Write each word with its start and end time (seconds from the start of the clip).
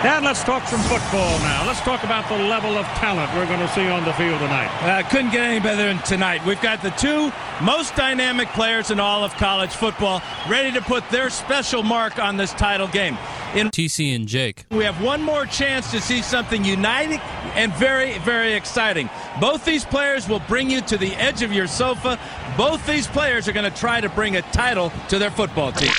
And 0.00 0.24
let's 0.24 0.44
talk 0.44 0.64
some 0.68 0.78
football 0.82 1.40
now. 1.40 1.66
Let's 1.66 1.80
talk 1.80 2.04
about 2.04 2.28
the 2.28 2.36
level 2.36 2.78
of 2.78 2.86
talent 2.86 3.34
we're 3.34 3.46
going 3.46 3.58
to 3.58 3.68
see 3.74 3.88
on 3.88 4.04
the 4.04 4.12
field 4.12 4.38
tonight. 4.38 4.70
Uh, 4.80 5.02
couldn't 5.08 5.32
get 5.32 5.40
any 5.40 5.58
better 5.58 5.92
than 5.92 5.98
tonight. 6.04 6.46
We've 6.46 6.60
got 6.60 6.82
the 6.82 6.90
two 6.90 7.32
most 7.60 7.96
dynamic 7.96 8.46
players 8.50 8.92
in 8.92 9.00
all 9.00 9.24
of 9.24 9.34
college 9.34 9.72
football 9.72 10.22
ready 10.48 10.70
to 10.70 10.80
put 10.82 11.08
their 11.10 11.30
special 11.30 11.82
mark 11.82 12.20
on 12.20 12.36
this 12.36 12.52
title 12.52 12.86
game. 12.86 13.18
In 13.56 13.70
TC 13.70 14.14
and 14.14 14.28
Jake. 14.28 14.66
We 14.70 14.84
have 14.84 15.02
one 15.02 15.20
more 15.20 15.46
chance 15.46 15.90
to 15.90 16.00
see 16.00 16.22
something 16.22 16.64
uniting 16.64 17.18
and 17.56 17.72
very, 17.74 18.18
very 18.18 18.52
exciting. 18.52 19.10
Both 19.40 19.64
these 19.64 19.84
players 19.84 20.28
will 20.28 20.42
bring 20.46 20.70
you 20.70 20.80
to 20.82 20.96
the 20.96 21.12
edge 21.16 21.42
of 21.42 21.52
your 21.52 21.66
sofa. 21.66 22.20
Both 22.56 22.86
these 22.86 23.08
players 23.08 23.48
are 23.48 23.52
going 23.52 23.68
to 23.68 23.76
try 23.76 24.00
to 24.00 24.08
bring 24.08 24.36
a 24.36 24.42
title 24.42 24.92
to 25.08 25.18
their 25.18 25.32
football 25.32 25.72
team. 25.72 25.90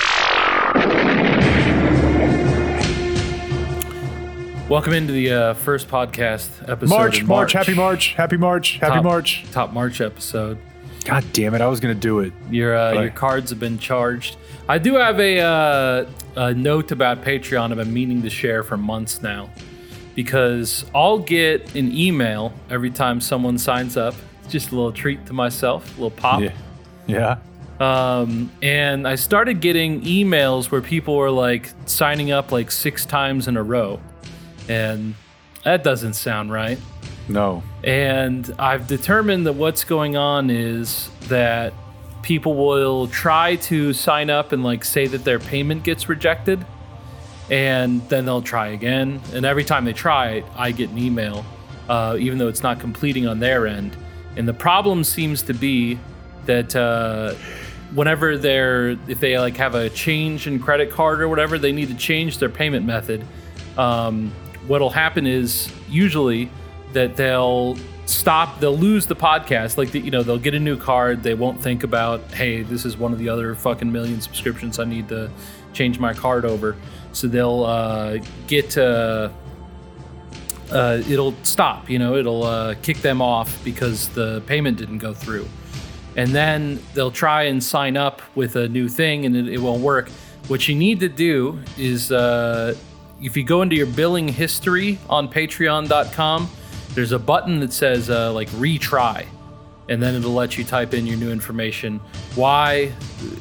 Welcome 4.70 4.92
into 4.92 5.12
the 5.12 5.32
uh, 5.32 5.54
first 5.54 5.88
podcast 5.88 6.48
episode. 6.70 6.94
March, 6.94 7.24
March, 7.24 7.52
happy 7.54 7.74
March, 7.74 8.14
happy 8.14 8.36
March, 8.36 8.78
happy 8.78 8.94
top, 8.94 9.02
March. 9.02 9.44
Top 9.50 9.72
March 9.72 10.00
episode. 10.00 10.58
God 11.04 11.24
damn 11.32 11.54
it! 11.54 11.60
I 11.60 11.66
was 11.66 11.80
gonna 11.80 11.92
do 11.92 12.20
it. 12.20 12.32
Your 12.52 12.78
uh, 12.78 12.92
your 12.92 13.10
cards 13.10 13.50
have 13.50 13.58
been 13.58 13.80
charged. 13.80 14.36
I 14.68 14.78
do 14.78 14.94
have 14.94 15.18
a, 15.18 15.40
uh, 15.40 16.06
a 16.36 16.54
note 16.54 16.92
about 16.92 17.24
Patreon 17.24 17.72
I've 17.72 17.78
been 17.78 17.92
meaning 17.92 18.22
to 18.22 18.30
share 18.30 18.62
for 18.62 18.76
months 18.76 19.22
now, 19.22 19.50
because 20.14 20.84
I'll 20.94 21.18
get 21.18 21.74
an 21.74 21.92
email 21.92 22.52
every 22.70 22.92
time 22.92 23.20
someone 23.20 23.58
signs 23.58 23.96
up. 23.96 24.14
It's 24.44 24.52
just 24.52 24.70
a 24.70 24.76
little 24.76 24.92
treat 24.92 25.26
to 25.26 25.32
myself, 25.32 25.98
a 25.98 26.00
little 26.00 26.16
pop. 26.16 26.42
Yeah. 26.42 26.52
Yeah. 27.08 27.38
Um, 27.80 28.52
and 28.62 29.08
I 29.08 29.16
started 29.16 29.60
getting 29.60 30.02
emails 30.02 30.70
where 30.70 30.80
people 30.80 31.16
were 31.16 31.32
like 31.32 31.72
signing 31.86 32.30
up 32.30 32.52
like 32.52 32.70
six 32.70 33.04
times 33.04 33.48
in 33.48 33.56
a 33.56 33.64
row 33.64 33.98
and 34.70 35.14
that 35.64 35.82
doesn't 35.82 36.14
sound 36.14 36.52
right. 36.52 36.78
No. 37.28 37.62
And 37.82 38.54
I've 38.58 38.86
determined 38.86 39.46
that 39.46 39.54
what's 39.54 39.84
going 39.84 40.16
on 40.16 40.48
is 40.48 41.10
that 41.22 41.74
people 42.22 42.54
will 42.54 43.08
try 43.08 43.56
to 43.56 43.92
sign 43.92 44.30
up 44.30 44.52
and 44.52 44.62
like 44.62 44.84
say 44.84 45.06
that 45.06 45.24
their 45.24 45.38
payment 45.38 45.82
gets 45.82 46.08
rejected 46.08 46.64
and 47.50 48.08
then 48.08 48.24
they'll 48.24 48.42
try 48.42 48.68
again 48.68 49.20
and 49.32 49.44
every 49.44 49.64
time 49.64 49.84
they 49.86 49.92
try 49.92 50.44
i 50.54 50.70
get 50.70 50.90
an 50.90 50.98
email 50.98 51.44
uh, 51.88 52.16
even 52.20 52.38
though 52.38 52.46
it's 52.46 52.62
not 52.62 52.78
completing 52.78 53.26
on 53.26 53.40
their 53.40 53.66
end 53.66 53.96
and 54.36 54.46
the 54.46 54.52
problem 54.52 55.02
seems 55.02 55.42
to 55.42 55.54
be 55.54 55.98
that 56.44 56.76
uh, 56.76 57.34
whenever 57.94 58.36
they're 58.36 58.90
if 59.08 59.18
they 59.18 59.38
like 59.38 59.56
have 59.56 59.74
a 59.74 59.88
change 59.88 60.46
in 60.46 60.60
credit 60.60 60.90
card 60.90 61.22
or 61.22 61.28
whatever 61.28 61.58
they 61.58 61.72
need 61.72 61.88
to 61.88 61.96
change 61.96 62.36
their 62.36 62.50
payment 62.50 62.84
method 62.84 63.24
um, 63.78 64.30
what'll 64.70 64.88
happen 64.88 65.26
is 65.26 65.68
usually 65.88 66.48
that 66.92 67.16
they'll 67.16 67.76
stop 68.06 68.60
they'll 68.60 68.78
lose 68.78 69.04
the 69.04 69.16
podcast. 69.16 69.76
Like 69.76 69.90
the, 69.90 69.98
you 69.98 70.12
know 70.12 70.22
they'll 70.22 70.38
get 70.38 70.54
a 70.54 70.60
new 70.60 70.76
card. 70.76 71.24
They 71.24 71.34
won't 71.34 71.60
think 71.60 71.82
about 71.82 72.20
hey 72.32 72.62
this 72.62 72.84
is 72.84 72.96
one 72.96 73.12
of 73.12 73.18
the 73.18 73.28
other 73.28 73.56
fucking 73.56 73.90
million 73.90 74.20
subscriptions 74.20 74.78
i 74.78 74.84
need 74.84 75.08
to 75.08 75.28
change 75.72 75.98
my 75.98 76.14
card 76.14 76.44
over. 76.44 76.76
So 77.12 77.26
they'll 77.26 77.64
uh, 77.64 78.18
get 78.46 78.78
uh, 78.78 79.30
uh, 80.70 81.02
it'll 81.08 81.34
stop 81.42 81.90
you 81.90 81.98
know 81.98 82.14
it'll 82.14 82.44
uh, 82.44 82.76
kick 82.80 82.98
them 82.98 83.20
off 83.20 83.62
because 83.64 84.08
the 84.10 84.40
payment 84.46 84.78
didn't 84.78 84.98
go 84.98 85.12
through. 85.12 85.48
And 86.16 86.30
then 86.30 86.80
they'll 86.94 87.10
try 87.10 87.44
and 87.44 87.62
sign 87.62 87.96
up 87.96 88.22
with 88.36 88.54
a 88.54 88.68
new 88.68 88.88
thing 88.88 89.26
and 89.26 89.34
it, 89.34 89.48
it 89.48 89.58
won't 89.58 89.82
work. 89.82 90.10
What 90.46 90.68
you 90.68 90.76
need 90.76 91.00
to 91.00 91.08
do 91.08 91.60
is 91.76 92.12
uh, 92.12 92.74
if 93.22 93.36
you 93.36 93.44
go 93.44 93.62
into 93.62 93.76
your 93.76 93.86
billing 93.86 94.28
history 94.28 94.98
on 95.08 95.28
patreon.com, 95.28 96.50
there's 96.94 97.12
a 97.12 97.18
button 97.18 97.60
that 97.60 97.72
says 97.72 98.10
uh, 98.10 98.32
like 98.32 98.48
retry, 98.50 99.26
and 99.88 100.02
then 100.02 100.14
it'll 100.14 100.32
let 100.32 100.56
you 100.56 100.64
type 100.64 100.94
in 100.94 101.06
your 101.06 101.16
new 101.16 101.30
information. 101.30 102.00
Why 102.34 102.92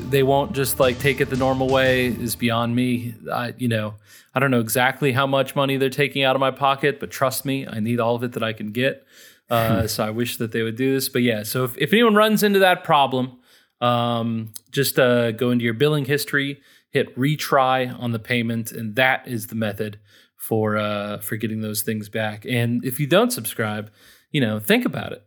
they 0.09 0.23
won't 0.23 0.53
just 0.53 0.79
like 0.79 0.99
take 0.99 1.21
it 1.21 1.29
the 1.29 1.37
normal 1.37 1.67
way 1.67 2.07
is 2.07 2.35
beyond 2.35 2.75
me. 2.75 3.15
I, 3.31 3.53
you 3.57 3.67
know, 3.67 3.95
I 4.35 4.39
don't 4.39 4.51
know 4.51 4.59
exactly 4.59 5.11
how 5.11 5.25
much 5.25 5.55
money 5.55 5.77
they're 5.77 5.89
taking 5.89 6.23
out 6.23 6.35
of 6.35 6.39
my 6.39 6.51
pocket, 6.51 6.99
but 6.99 7.11
trust 7.11 7.45
me, 7.45 7.67
I 7.67 7.79
need 7.79 7.99
all 7.99 8.15
of 8.15 8.23
it 8.23 8.33
that 8.33 8.43
I 8.43 8.53
can 8.53 8.71
get. 8.71 9.05
Uh, 9.49 9.87
so 9.87 10.05
I 10.05 10.11
wish 10.11 10.37
that 10.37 10.51
they 10.51 10.61
would 10.61 10.75
do 10.75 10.93
this. 10.93 11.09
But 11.09 11.23
yeah, 11.23 11.41
so 11.41 11.63
if, 11.63 11.75
if 11.77 11.91
anyone 11.91 12.13
runs 12.13 12.43
into 12.43 12.59
that 12.59 12.83
problem, 12.83 13.39
um, 13.81 14.53
just 14.71 14.99
uh, 14.99 15.31
go 15.31 15.49
into 15.49 15.65
your 15.65 15.73
billing 15.73 16.05
history 16.05 16.61
hit 16.89 17.15
retry 17.17 17.97
on 17.99 18.11
the 18.11 18.19
payment, 18.19 18.71
and 18.71 18.95
that 18.95 19.27
is 19.27 19.47
the 19.47 19.55
method 19.55 19.99
for 20.35 20.77
uh, 20.77 21.19
for 21.19 21.37
getting 21.37 21.61
those 21.61 21.81
things 21.81 22.09
back. 22.09 22.45
And 22.45 22.83
if 22.83 22.99
you 22.99 23.07
don't 23.07 23.31
subscribe, 23.31 23.91
you 24.31 24.41
know, 24.41 24.59
think 24.59 24.85
about 24.85 25.11
it, 25.11 25.23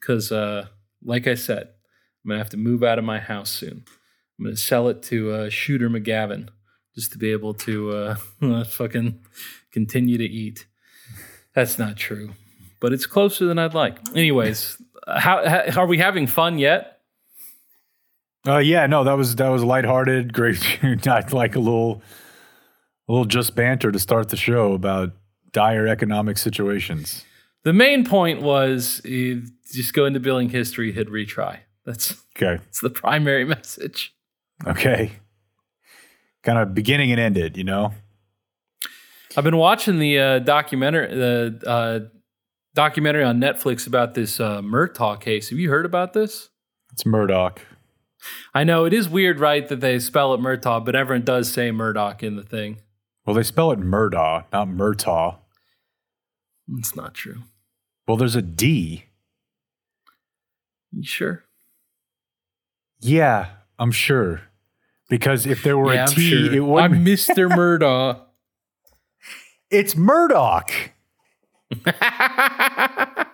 because 0.00 0.32
uh, 0.32 0.68
like 1.04 1.26
I 1.26 1.34
said, 1.34 1.68
I'm 2.24 2.28
gonna 2.28 2.38
have 2.38 2.50
to 2.50 2.56
move 2.56 2.82
out 2.82 2.98
of 2.98 3.04
my 3.04 3.18
house 3.18 3.50
soon. 3.50 3.84
I'm 4.38 4.44
gonna 4.44 4.56
sell 4.56 4.88
it 4.88 5.02
to 5.04 5.32
uh, 5.32 5.48
Shooter 5.50 5.90
McGavin 5.90 6.48
just 6.94 7.12
to 7.12 7.18
be 7.18 7.32
able 7.32 7.54
to 7.54 8.16
uh, 8.42 8.64
fucking 8.64 9.20
continue 9.72 10.18
to 10.18 10.24
eat. 10.24 10.66
That's 11.54 11.78
not 11.78 11.96
true, 11.96 12.32
but 12.80 12.92
it's 12.92 13.06
closer 13.06 13.46
than 13.46 13.58
I'd 13.58 13.74
like. 13.74 13.98
Anyways, 14.14 14.80
how, 15.06 15.70
how 15.70 15.82
are 15.82 15.86
we 15.86 15.98
having 15.98 16.26
fun 16.26 16.58
yet? 16.58 17.00
Uh, 18.46 18.58
yeah, 18.58 18.86
no, 18.86 19.04
that 19.04 19.16
was 19.16 19.36
that 19.36 19.48
was 19.48 19.62
lighthearted, 19.62 20.32
great. 20.34 20.78
Not 21.04 21.32
like 21.32 21.54
a 21.54 21.60
little, 21.60 22.02
a 23.08 23.12
little 23.12 23.24
just 23.24 23.54
banter 23.54 23.92
to 23.92 23.98
start 23.98 24.28
the 24.30 24.36
show 24.36 24.72
about 24.72 25.12
dire 25.52 25.86
economic 25.86 26.38
situations. 26.38 27.24
The 27.64 27.72
main 27.72 28.04
point 28.04 28.42
was 28.42 29.00
uh, 29.04 29.46
just 29.72 29.94
go 29.94 30.06
into 30.06 30.18
billing 30.18 30.48
history, 30.48 30.92
hit 30.92 31.08
retry. 31.08 31.58
That's 31.84 32.20
okay. 32.36 32.62
It's 32.68 32.80
the 32.80 32.90
primary 32.90 33.44
message. 33.56 34.14
Okay. 34.66 35.12
Kind 36.42 36.58
of 36.58 36.74
beginning 36.74 37.12
and 37.12 37.20
ended, 37.20 37.56
you 37.56 37.64
know. 37.64 37.92
I've 39.36 39.44
been 39.44 39.56
watching 39.56 39.98
the 39.98 40.18
uh, 40.18 40.38
documentary, 40.40 41.14
the 41.14 41.62
uh, 41.66 42.00
documentary 42.74 43.24
on 43.24 43.40
Netflix 43.40 43.86
about 43.86 44.14
this 44.14 44.40
uh, 44.40 44.60
Murtaugh 44.60 45.20
case. 45.20 45.50
Have 45.50 45.58
you 45.58 45.70
heard 45.70 45.86
about 45.86 46.12
this? 46.12 46.50
It's 46.92 47.06
Murdoch. 47.06 47.60
I 48.54 48.64
know 48.64 48.84
it 48.84 48.92
is 48.92 49.08
weird, 49.08 49.40
right, 49.40 49.66
that 49.68 49.80
they 49.80 49.98
spell 49.98 50.34
it 50.34 50.40
Murtaugh, 50.40 50.84
but 50.84 50.94
everyone 50.94 51.24
does 51.24 51.52
say 51.52 51.70
Murdoch 51.70 52.22
in 52.22 52.36
the 52.36 52.42
thing. 52.42 52.78
Well, 53.24 53.34
they 53.34 53.42
spell 53.42 53.72
it 53.72 53.80
Murdaugh, 53.80 54.44
not 54.52 54.68
Murtaugh. 54.68 55.36
It's 56.78 56.96
not 56.96 57.14
true. 57.14 57.42
Well, 58.06 58.16
there's 58.16 58.36
a 58.36 58.42
D. 58.42 59.04
You 60.90 61.04
sure? 61.04 61.44
Yeah, 63.00 63.48
I'm 63.78 63.92
sure. 63.92 64.42
Because 65.08 65.46
if 65.46 65.62
there 65.62 65.76
were 65.76 65.94
yeah, 65.94 66.04
a 66.04 66.08
T, 66.08 66.30
sure. 66.30 66.54
it 66.54 66.60
would. 66.60 66.82
I'm 66.82 67.04
Mr. 67.04 67.48
Murdaugh. 67.56 68.20
it's 69.70 69.96
Murdoch. 69.96 70.70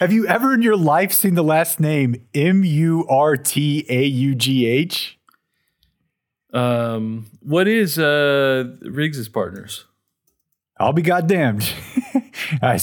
Have 0.00 0.14
you 0.14 0.26
ever 0.26 0.54
in 0.54 0.62
your 0.62 0.78
life 0.78 1.12
seen 1.12 1.34
the 1.34 1.44
last 1.44 1.78
name 1.78 2.26
M 2.34 2.64
U 2.64 3.06
R 3.06 3.36
T 3.36 3.84
A 3.90 4.02
U 4.02 4.34
G 4.34 4.66
H? 4.66 5.18
Um, 6.54 7.26
what 7.40 7.68
is 7.68 7.98
uh 7.98 8.64
Riggs's 8.80 9.28
partners? 9.28 9.84
I'll 10.80 10.94
be 10.94 11.02
goddamned. 11.02 11.70
I, 12.62 12.80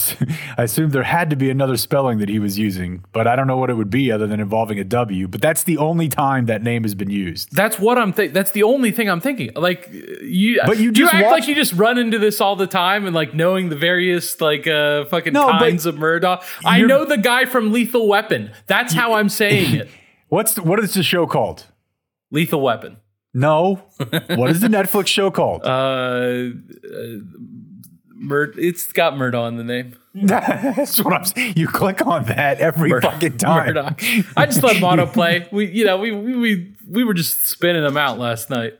I 0.57 0.63
assume 0.63 0.91
there 0.91 1.01
had 1.03 1.31
to 1.31 1.35
be 1.35 1.49
another 1.49 1.77
spelling 1.77 2.19
that 2.19 2.29
he 2.29 2.37
was 2.37 2.59
using, 2.59 3.03
but 3.11 3.25
I 3.27 3.35
don't 3.35 3.47
know 3.47 3.57
what 3.57 3.71
it 3.71 3.73
would 3.73 3.89
be 3.89 4.11
other 4.11 4.27
than 4.27 4.39
involving 4.39 4.77
a 4.79 4.83
W. 4.83 5.27
But 5.27 5.41
that's 5.41 5.63
the 5.63 5.77
only 5.77 6.07
time 6.07 6.45
that 6.45 6.61
name 6.61 6.83
has 6.83 6.93
been 6.93 7.09
used. 7.09 7.53
That's 7.55 7.79
what 7.79 7.97
I'm 7.97 8.13
thinking. 8.13 8.33
That's 8.33 8.51
the 8.51 8.61
only 8.63 8.91
thing 8.91 9.09
I'm 9.09 9.19
thinking. 9.19 9.49
Like 9.55 9.89
you, 9.91 10.61
but 10.65 10.77
you, 10.77 10.91
just 10.91 11.11
you 11.11 11.17
act 11.19 11.25
watch- 11.25 11.39
like 11.39 11.47
you 11.49 11.55
just 11.55 11.73
run 11.73 11.97
into 11.97 12.19
this 12.19 12.39
all 12.39 12.55
the 12.55 12.67
time 12.67 13.05
and 13.07 13.15
like 13.15 13.33
knowing 13.33 13.69
the 13.69 13.75
various 13.75 14.39
like 14.39 14.67
uh 14.67 15.05
fucking 15.05 15.33
No, 15.33 15.49
kinds 15.49 15.85
of 15.87 15.95
Murdaugh. 15.95 16.43
I 16.63 16.81
know 16.81 17.03
the 17.03 17.17
guy 17.17 17.45
from 17.45 17.71
Lethal 17.73 18.07
Weapon. 18.07 18.51
That's 18.67 18.93
how 18.93 19.13
I'm 19.13 19.29
saying 19.29 19.73
it. 19.75 19.89
What's 20.29 20.53
the, 20.53 20.61
what 20.61 20.79
is 20.81 20.93
the 20.93 21.03
show 21.03 21.25
called? 21.25 21.65
Lethal 22.31 22.61
Weapon. 22.61 22.97
No. 23.33 23.75
what 24.35 24.49
is 24.49 24.59
the 24.61 24.67
Netflix 24.67 25.07
show 25.07 25.31
called? 25.31 25.61
Uh, 25.65 25.69
uh 25.69 26.51
Mur- 28.19 28.53
it's 28.57 28.91
got 28.91 29.13
Murdaugh 29.13 29.47
in 29.47 29.57
the 29.57 29.63
name. 29.63 29.95
That's 30.13 31.03
what 31.03 31.13
I'm 31.13 31.25
saying. 31.25 31.53
You 31.55 31.67
click 31.67 32.05
on 32.05 32.25
that 32.25 32.59
every 32.59 32.89
fucking 32.99 33.37
time. 33.37 33.67
Murdoch. 33.67 34.01
I 34.35 34.45
just 34.45 34.63
let 34.63 34.77
him 34.77 34.83
autoplay. 34.83 35.51
We, 35.51 35.67
you 35.67 35.85
know, 35.85 35.97
we, 35.97 36.11
we 36.11 36.35
we 36.35 36.75
we 36.89 37.03
were 37.03 37.13
just 37.13 37.45
spinning 37.45 37.83
them 37.83 37.97
out 37.97 38.17
last 38.17 38.49
night. 38.49 38.73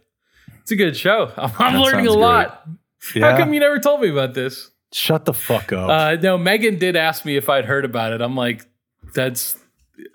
It's 0.61 0.71
a 0.71 0.75
good 0.75 0.97
show. 0.97 1.31
I'm, 1.37 1.51
I'm 1.59 1.81
learning 1.81 2.07
a 2.07 2.09
sounds 2.09 2.21
lot. 2.21 2.67
Yeah. 3.15 3.31
How 3.31 3.37
come 3.37 3.53
you 3.53 3.59
never 3.59 3.79
told 3.79 4.01
me 4.01 4.09
about 4.09 4.33
this? 4.33 4.71
Shut 4.91 5.25
the 5.25 5.33
fuck 5.33 5.71
up. 5.71 5.89
Uh, 5.89 6.15
no, 6.21 6.37
Megan 6.37 6.77
did 6.79 6.95
ask 6.95 7.23
me 7.25 7.37
if 7.37 7.49
I'd 7.49 7.65
heard 7.65 7.85
about 7.85 8.13
it. 8.13 8.21
I'm 8.21 8.35
like, 8.35 8.65
that's 9.13 9.55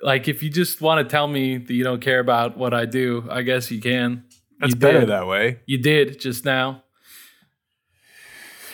like 0.03 0.29
if 0.29 0.43
you 0.43 0.51
just 0.51 0.81
want 0.81 1.07
to 1.07 1.11
tell 1.11 1.29
me 1.29 1.59
that 1.59 1.73
you 1.73 1.85
don't 1.85 2.01
care 2.01 2.21
about 2.21 2.57
what 2.57 2.75
I 2.75 2.85
do, 2.85 3.27
I 3.31 3.43
guess 3.43 3.71
you 3.71 3.81
can. 3.81 4.25
That's 4.61 4.75
you 4.75 4.79
better 4.79 5.01
did. 5.01 5.09
that 5.09 5.27
way. 5.27 5.61
You 5.67 5.79
did 5.79 6.21
just 6.21 6.45
now. 6.45 6.83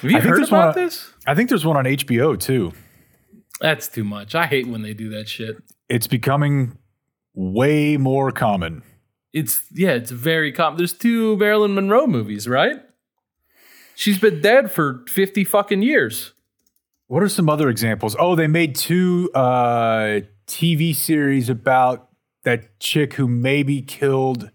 Have 0.00 0.10
you 0.10 0.16
I 0.16 0.20
think 0.20 0.30
heard 0.30 0.38
there's 0.40 0.50
one 0.50 0.60
about 0.62 0.76
on- 0.76 0.84
this? 0.84 1.12
I 1.26 1.34
think 1.34 1.48
there's 1.48 1.64
one 1.66 1.76
on 1.76 1.84
HBO 1.84 2.38
too. 2.38 2.72
That's 3.60 3.88
too 3.88 4.04
much. 4.04 4.34
I 4.34 4.46
hate 4.46 4.66
when 4.68 4.82
they 4.82 4.94
do 4.94 5.08
that 5.10 5.28
shit. 5.28 5.56
It's 5.88 6.06
becoming 6.06 6.78
way 7.34 7.96
more 7.96 8.30
common. 8.30 8.82
It's 9.32 9.60
yeah, 9.72 9.90
it's 9.90 10.10
very 10.10 10.52
common. 10.52 10.78
There's 10.78 10.92
two 10.92 11.36
Marilyn 11.36 11.74
Monroe 11.74 12.06
movies, 12.06 12.46
right? 12.48 12.76
She's 13.94 14.18
been 14.18 14.40
dead 14.40 14.70
for 14.70 15.04
50 15.08 15.42
fucking 15.44 15.82
years. 15.82 16.32
What 17.08 17.22
are 17.22 17.28
some 17.28 17.48
other 17.48 17.68
examples? 17.68 18.14
Oh, 18.18 18.36
they 18.36 18.46
made 18.46 18.76
two 18.76 19.30
uh, 19.34 20.20
TV 20.46 20.94
series 20.94 21.48
about 21.48 22.08
that 22.44 22.78
chick 22.78 23.14
who 23.14 23.26
maybe 23.26 23.82
killed 23.82 24.50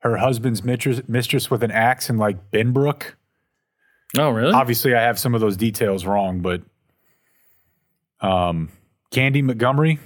her 0.00 0.18
husband's 0.18 0.62
mistress, 0.62 1.00
mistress 1.08 1.50
with 1.50 1.62
an 1.62 1.70
axe 1.70 2.10
in 2.10 2.18
like 2.18 2.50
Benbrook. 2.50 3.14
Oh, 4.16 4.30
really? 4.30 4.52
Obviously, 4.52 4.94
I 4.94 5.02
have 5.02 5.18
some 5.18 5.34
of 5.34 5.40
those 5.40 5.56
details 5.56 6.04
wrong, 6.06 6.40
but 6.40 6.62
um, 8.20 8.70
Candy 9.10 9.42
Montgomery, 9.42 9.98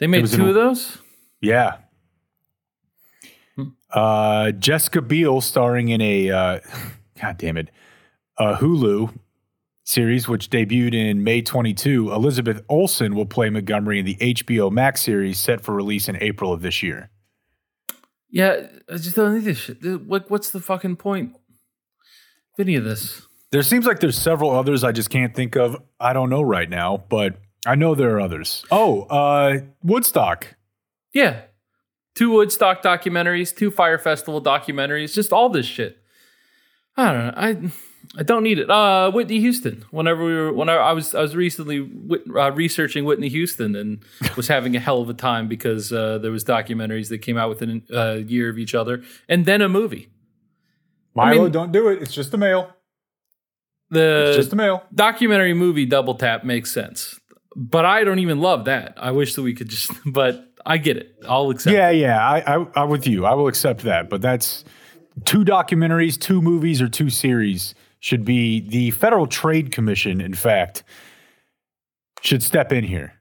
they 0.00 0.06
made 0.06 0.26
two 0.26 0.42
an- 0.42 0.48
of 0.48 0.54
those? 0.54 0.98
yeah. 1.40 1.78
Hmm. 3.54 3.68
Uh, 3.92 4.50
Jessica 4.52 5.00
Biel 5.00 5.40
starring 5.40 5.88
in 5.88 6.00
a 6.00 6.30
uh, 6.30 6.60
God 7.20 7.38
damn 7.38 7.56
it, 7.56 7.70
a 8.38 8.54
Hulu 8.56 9.16
series 9.84 10.26
which 10.28 10.50
debuted 10.50 10.94
in 10.94 11.22
May 11.22 11.40
22. 11.40 12.12
Elizabeth 12.12 12.60
Olsen 12.68 13.14
will 13.14 13.26
play 13.26 13.48
Montgomery 13.48 14.00
in 14.00 14.04
the 14.04 14.16
HBO 14.16 14.70
Max 14.72 15.00
series 15.00 15.38
set 15.38 15.60
for 15.60 15.74
release 15.74 16.08
in 16.08 16.16
April 16.20 16.52
of 16.52 16.60
this 16.62 16.82
year. 16.82 17.10
Yeah, 18.28 18.66
I 18.90 18.96
just 18.96 19.14
don't 19.14 19.34
need 19.34 19.44
this 19.44 19.58
shit. 19.58 20.02
What, 20.02 20.28
what's 20.28 20.50
the 20.50 20.60
fucking 20.60 20.96
point 20.96 21.36
any 22.58 22.76
of 22.76 22.84
this? 22.84 23.26
There 23.52 23.62
seems 23.62 23.86
like 23.86 24.00
there's 24.00 24.18
several 24.18 24.50
others 24.50 24.84
I 24.84 24.92
just 24.92 25.10
can't 25.10 25.34
think 25.34 25.56
of. 25.56 25.76
I 26.00 26.12
don't 26.12 26.30
know 26.30 26.42
right 26.42 26.68
now, 26.68 27.04
but 27.08 27.36
I 27.64 27.74
know 27.74 27.94
there 27.94 28.16
are 28.16 28.20
others. 28.20 28.64
Oh, 28.70 29.02
uh, 29.02 29.60
Woodstock. 29.82 30.56
Yeah. 31.12 31.42
Two 32.14 32.30
Woodstock 32.30 32.82
documentaries, 32.82 33.54
two 33.54 33.70
Fyre 33.70 33.98
Festival 33.98 34.42
documentaries, 34.42 35.14
just 35.14 35.32
all 35.32 35.48
this 35.48 35.66
shit. 35.66 35.98
I 36.96 37.12
don't 37.12 37.26
know. 37.26 37.34
I 37.36 37.70
I 38.18 38.22
don't 38.22 38.42
need 38.42 38.58
it. 38.58 38.70
Uh, 38.70 39.10
Whitney 39.10 39.40
Houston. 39.40 39.84
Whenever 39.90 40.24
we 40.24 40.34
were, 40.34 40.52
whenever 40.52 40.80
I 40.80 40.92
was, 40.92 41.14
I 41.14 41.20
was 41.20 41.36
recently 41.36 41.90
uh, 42.34 42.52
researching 42.52 43.04
Whitney 43.04 43.28
Houston 43.28 43.74
and 43.74 44.02
was 44.36 44.48
having 44.48 44.76
a 44.76 44.80
hell 44.80 45.02
of 45.02 45.10
a 45.10 45.14
time 45.14 45.48
because 45.48 45.92
uh, 45.92 46.18
there 46.18 46.30
was 46.30 46.44
documentaries 46.44 47.08
that 47.08 47.18
came 47.18 47.36
out 47.36 47.48
within 47.48 47.82
a 47.90 48.18
year 48.18 48.48
of 48.48 48.58
each 48.58 48.74
other, 48.74 49.02
and 49.28 49.44
then 49.44 49.60
a 49.60 49.68
movie. 49.68 50.08
Milo, 51.16 51.42
mean- 51.44 51.52
don't 51.52 51.72
do 51.72 51.88
it. 51.88 52.02
It's 52.02 52.14
just 52.14 52.30
the 52.30 52.38
mail. 52.38 52.72
The 53.90 54.26
It's 54.28 54.36
just 54.36 54.50
the 54.50 54.56
mail. 54.56 54.82
documentary 54.94 55.54
movie 55.54 55.86
Double 55.86 56.14
Tap 56.14 56.44
makes 56.44 56.72
sense, 56.72 57.18
but 57.54 57.84
I 57.84 58.02
don't 58.04 58.18
even 58.18 58.40
love 58.40 58.64
that. 58.64 58.94
I 58.96 59.12
wish 59.12 59.34
that 59.34 59.42
we 59.42 59.54
could 59.54 59.68
just, 59.68 59.92
but 60.06 60.52
I 60.64 60.78
get 60.78 60.96
it. 60.96 61.14
I'll 61.28 61.50
accept. 61.50 61.72
Yeah, 61.72 61.90
yeah. 61.90 62.18
I, 62.28 62.56
I, 62.56 62.66
I'm 62.74 62.88
with 62.90 63.06
you. 63.06 63.24
I 63.24 63.34
will 63.34 63.46
accept 63.46 63.82
that. 63.82 64.10
But 64.10 64.20
that's 64.22 64.64
two 65.24 65.44
documentaries, 65.44 66.18
two 66.18 66.42
movies, 66.42 66.82
or 66.82 66.88
two 66.88 67.10
series 67.10 67.74
should 68.00 68.24
be 68.24 68.60
the 68.60 68.90
Federal 68.90 69.26
Trade 69.28 69.70
Commission. 69.70 70.20
In 70.20 70.34
fact, 70.34 70.82
should 72.22 72.42
step 72.42 72.72
in 72.72 72.82
here. 72.84 73.14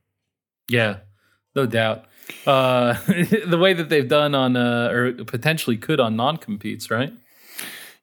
Yeah, 0.68 0.98
no 1.56 1.68
doubt. 1.68 2.06
Uh, 2.48 2.94
the 3.46 3.58
way 3.60 3.74
that 3.74 3.90
they've 3.90 4.08
done 4.08 4.34
on, 4.34 4.56
uh, 4.56 4.90
or 4.92 5.14
potentially 5.26 5.78
could 5.78 6.00
on 6.00 6.16
non 6.16 6.38
competes, 6.38 6.90
right? 6.90 7.14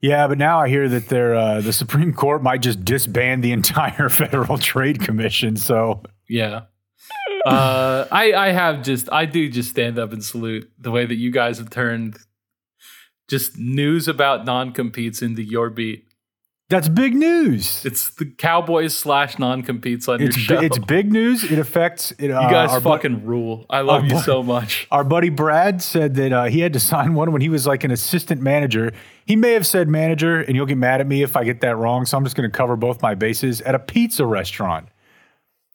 Yeah, 0.02 0.26
but 0.26 0.36
now 0.36 0.58
I 0.58 0.68
hear 0.68 0.88
that 0.88 1.08
they're, 1.08 1.34
uh, 1.34 1.60
the 1.60 1.72
Supreme 1.72 2.12
Court 2.12 2.42
might 2.42 2.60
just 2.60 2.84
disband 2.84 3.42
the 3.42 3.52
entire 3.52 4.08
Federal 4.10 4.58
Trade 4.58 5.00
Commission. 5.00 5.56
So 5.56 6.02
Yeah. 6.28 6.62
Uh, 7.46 8.06
I 8.12 8.32
I 8.32 8.48
have 8.50 8.82
just 8.82 9.08
I 9.12 9.24
do 9.26 9.48
just 9.48 9.70
stand 9.70 9.98
up 9.98 10.12
and 10.12 10.24
salute 10.24 10.70
the 10.78 10.92
way 10.92 11.06
that 11.06 11.16
you 11.16 11.32
guys 11.32 11.58
have 11.58 11.70
turned 11.70 12.16
just 13.28 13.58
news 13.58 14.06
about 14.06 14.44
non 14.44 14.72
competes 14.72 15.22
into 15.22 15.42
your 15.42 15.70
beat. 15.70 16.06
That's 16.72 16.88
big 16.88 17.14
news. 17.14 17.84
It's 17.84 18.10
the 18.14 18.24
Cowboys 18.24 18.96
slash 18.96 19.38
non 19.38 19.62
competes 19.62 20.08
on 20.08 20.20
It's, 20.20 20.36
your 20.36 20.58
show. 20.58 20.64
it's 20.64 20.78
big 20.78 21.12
news. 21.12 21.44
It 21.44 21.58
affects 21.58 22.10
it. 22.12 22.22
you 22.22 22.28
guys 22.30 22.70
our 22.70 22.80
bu- 22.80 22.88
fucking 22.88 23.24
rule. 23.24 23.66
I 23.70 23.82
love 23.82 24.04
you 24.04 24.14
bu- 24.14 24.20
so 24.20 24.42
much. 24.42 24.88
Our 24.90 25.04
buddy 25.04 25.28
Brad 25.28 25.80
said 25.82 26.14
that 26.16 26.32
uh, 26.32 26.44
he 26.44 26.60
had 26.60 26.72
to 26.72 26.80
sign 26.80 27.14
one 27.14 27.30
when 27.30 27.40
he 27.42 27.48
was 27.48 27.66
like 27.66 27.84
an 27.84 27.90
assistant 27.90 28.40
manager. 28.40 28.92
He 29.26 29.36
may 29.36 29.52
have 29.52 29.66
said 29.66 29.88
manager, 29.88 30.40
and 30.40 30.56
you'll 30.56 30.66
get 30.66 30.78
mad 30.78 31.00
at 31.00 31.06
me 31.06 31.22
if 31.22 31.36
I 31.36 31.44
get 31.44 31.60
that 31.60 31.76
wrong. 31.76 32.06
So 32.06 32.16
I'm 32.16 32.24
just 32.24 32.34
going 32.34 32.50
to 32.50 32.56
cover 32.56 32.74
both 32.76 33.02
my 33.02 33.14
bases 33.14 33.60
at 33.60 33.74
a 33.74 33.78
pizza 33.78 34.26
restaurant. 34.26 34.88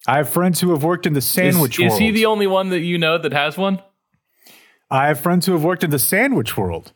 I 0.07 0.17
have 0.17 0.29
friends 0.29 0.59
who 0.59 0.71
have 0.71 0.83
worked 0.83 1.05
in 1.05 1.13
the 1.13 1.21
sandwich 1.21 1.75
is 1.79 1.79
world. 1.79 1.93
Is 1.93 1.99
he 1.99 2.11
the 2.11 2.25
only 2.25 2.47
one 2.47 2.69
that 2.69 2.79
you 2.79 2.97
know 2.97 3.17
that 3.17 3.33
has 3.33 3.57
one? 3.57 3.81
I 4.89 5.07
have 5.07 5.19
friends 5.19 5.45
who 5.45 5.51
have 5.51 5.63
worked 5.63 5.83
in 5.83 5.89
the 5.89 5.99
sandwich 5.99 6.55
world, 6.57 6.93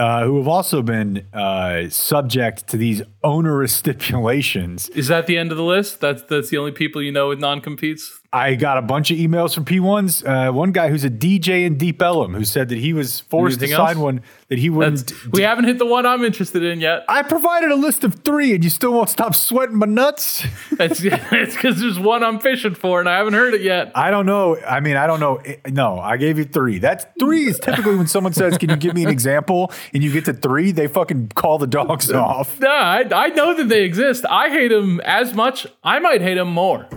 uh, 0.00 0.24
who 0.24 0.38
have 0.38 0.48
also 0.48 0.80
been 0.80 1.26
uh, 1.34 1.88
subject 1.90 2.66
to 2.68 2.78
these 2.78 3.02
onerous 3.22 3.74
stipulations. 3.82 4.88
Is 4.90 5.08
that 5.08 5.26
the 5.26 5.36
end 5.36 5.50
of 5.52 5.58
the 5.58 5.64
list? 5.64 6.00
That's 6.00 6.22
that's 6.22 6.48
the 6.48 6.56
only 6.56 6.72
people 6.72 7.02
you 7.02 7.12
know 7.12 7.28
with 7.28 7.38
non 7.38 7.60
competes. 7.60 8.19
I 8.32 8.54
got 8.54 8.78
a 8.78 8.82
bunch 8.82 9.10
of 9.10 9.18
emails 9.18 9.54
from 9.54 9.64
P1s. 9.64 10.24
Uh, 10.24 10.52
one 10.52 10.70
guy 10.70 10.88
who's 10.88 11.02
a 11.02 11.10
DJ 11.10 11.66
in 11.66 11.76
Deep 11.76 12.00
Ellum 12.00 12.32
who 12.32 12.44
said 12.44 12.68
that 12.68 12.78
he 12.78 12.92
was 12.92 13.18
forced 13.22 13.58
Anything 13.58 13.76
to 13.76 13.82
sign 13.82 13.96
else? 13.96 13.98
one 13.98 14.22
that 14.46 14.58
he 14.60 14.70
wouldn't. 14.70 15.12
We 15.32 15.42
haven't 15.42 15.64
hit 15.64 15.78
the 15.78 15.86
one 15.86 16.06
I'm 16.06 16.22
interested 16.22 16.62
in 16.62 16.78
yet. 16.80 17.04
I 17.08 17.24
provided 17.24 17.72
a 17.72 17.74
list 17.74 18.04
of 18.04 18.14
three, 18.22 18.54
and 18.54 18.62
you 18.62 18.70
still 18.70 18.92
won't 18.92 19.08
stop 19.08 19.34
sweating 19.34 19.76
my 19.76 19.86
nuts. 19.86 20.44
It's 20.80 21.00
it's 21.04 21.54
because 21.54 21.78
there's 21.80 21.98
one 21.98 22.22
I'm 22.24 22.38
fishing 22.38 22.74
for 22.74 23.00
and 23.00 23.08
I 23.08 23.18
haven't 23.18 23.34
heard 23.34 23.52
it 23.52 23.60
yet. 23.60 23.92
I 23.94 24.10
don't 24.10 24.24
know. 24.24 24.56
I 24.66 24.80
mean, 24.80 24.96
I 24.96 25.06
don't 25.06 25.20
know. 25.20 25.42
No, 25.68 25.98
I 25.98 26.16
gave 26.16 26.38
you 26.38 26.44
three. 26.44 26.78
That's 26.78 27.04
three 27.18 27.48
is 27.48 27.58
typically 27.58 27.96
when 27.96 28.06
someone 28.06 28.32
says, 28.32 28.56
"Can 28.56 28.70
you 28.70 28.76
give 28.76 28.94
me 28.94 29.02
an 29.02 29.10
example?" 29.10 29.72
and 29.92 30.02
you 30.02 30.10
get 30.10 30.24
to 30.24 30.32
three, 30.32 30.72
they 30.72 30.86
fucking 30.86 31.32
call 31.34 31.58
the 31.58 31.66
dogs 31.66 32.10
off. 32.12 32.58
Nah, 32.60 32.68
I, 32.68 33.04
I 33.12 33.28
know 33.28 33.54
that 33.54 33.68
they 33.68 33.82
exist. 33.84 34.24
I 34.30 34.48
hate 34.48 34.68
them 34.68 35.00
as 35.00 35.34
much. 35.34 35.66
I 35.84 35.98
might 35.98 36.22
hate 36.22 36.36
them 36.36 36.48
more 36.52 36.88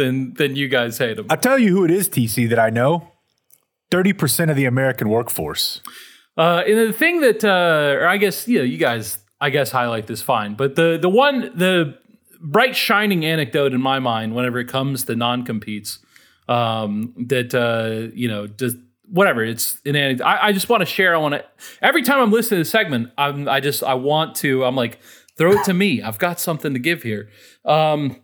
than 0.00 0.34
than 0.34 0.56
you 0.56 0.68
guys 0.68 0.98
hate 0.98 1.16
them. 1.16 1.26
I'll 1.30 1.36
tell 1.36 1.58
you 1.58 1.70
who 1.76 1.84
it 1.84 1.90
is, 1.90 2.08
TC, 2.08 2.48
that 2.48 2.58
I 2.58 2.70
know. 2.70 3.12
Thirty 3.90 4.12
percent 4.12 4.50
of 4.50 4.56
the 4.56 4.64
American 4.64 5.08
workforce. 5.08 5.80
Uh, 6.36 6.62
and 6.66 6.78
the 6.78 6.92
thing 6.92 7.20
that, 7.20 7.44
uh, 7.44 8.00
or 8.00 8.06
I 8.06 8.16
guess 8.16 8.48
you 8.48 8.58
know, 8.58 8.64
you 8.64 8.78
guys, 8.78 9.18
I 9.40 9.50
guess 9.50 9.70
highlight 9.70 10.06
this 10.06 10.22
fine, 10.22 10.54
but 10.54 10.74
the 10.76 10.98
the 11.00 11.08
one 11.08 11.52
the 11.54 11.98
bright 12.40 12.74
shining 12.74 13.24
anecdote 13.24 13.74
in 13.74 13.80
my 13.80 13.98
mind 13.98 14.34
whenever 14.34 14.58
it 14.58 14.68
comes 14.68 15.04
to 15.04 15.16
non 15.16 15.44
competes, 15.44 15.98
um, 16.48 17.14
that 17.28 17.54
uh, 17.54 18.10
you 18.14 18.28
know, 18.28 18.46
just 18.46 18.76
whatever 19.10 19.44
it's 19.44 19.80
an 19.84 19.96
anecdote. 19.96 20.24
I, 20.24 20.48
I 20.48 20.52
just 20.52 20.68
want 20.68 20.80
to 20.80 20.86
share. 20.86 21.14
I 21.14 21.18
want 21.18 21.34
to 21.34 21.44
every 21.82 22.02
time 22.02 22.20
I'm 22.20 22.30
listening 22.30 22.60
to 22.60 22.64
the 22.64 22.70
segment, 22.70 23.10
I'm 23.18 23.48
I 23.48 23.60
just 23.60 23.82
I 23.82 23.94
want 23.94 24.36
to. 24.36 24.64
I'm 24.64 24.76
like 24.76 24.98
throw 25.36 25.52
it 25.52 25.64
to 25.64 25.74
me. 25.74 26.02
I've 26.02 26.18
got 26.18 26.38
something 26.38 26.74
to 26.74 26.78
give 26.78 27.02
here. 27.02 27.28
Um, 27.64 28.16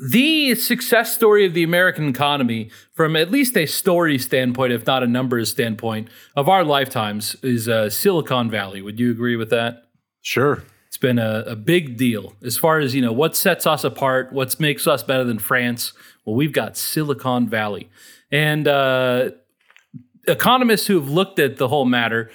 the 0.00 0.54
success 0.54 1.14
story 1.14 1.44
of 1.44 1.52
the 1.52 1.62
American 1.62 2.08
economy, 2.08 2.70
from 2.94 3.16
at 3.16 3.30
least 3.30 3.56
a 3.56 3.66
story 3.66 4.18
standpoint, 4.18 4.72
if 4.72 4.86
not 4.86 5.02
a 5.02 5.06
numbers 5.06 5.50
standpoint, 5.50 6.08
of 6.34 6.48
our 6.48 6.64
lifetimes, 6.64 7.36
is 7.42 7.68
uh, 7.68 7.90
Silicon 7.90 8.50
Valley. 8.50 8.80
Would 8.80 8.98
you 8.98 9.10
agree 9.10 9.36
with 9.36 9.50
that? 9.50 9.84
Sure. 10.22 10.62
It's 10.88 10.96
been 10.96 11.18
a, 11.18 11.44
a 11.46 11.56
big 11.56 11.96
deal 11.96 12.34
as 12.42 12.56
far 12.56 12.78
as 12.78 12.94
you 12.94 13.02
know 13.02 13.12
what 13.12 13.36
sets 13.36 13.66
us 13.66 13.84
apart, 13.84 14.32
what 14.32 14.58
makes 14.58 14.86
us 14.86 15.02
better 15.02 15.24
than 15.24 15.38
France. 15.38 15.92
Well, 16.24 16.34
we've 16.34 16.52
got 16.52 16.76
Silicon 16.76 17.48
Valley, 17.48 17.90
and 18.32 18.66
uh, 18.66 19.30
economists 20.26 20.86
who 20.86 20.98
have 20.98 21.08
looked 21.08 21.38
at 21.38 21.58
the 21.58 21.68
whole 21.68 21.84
matter 21.84 22.30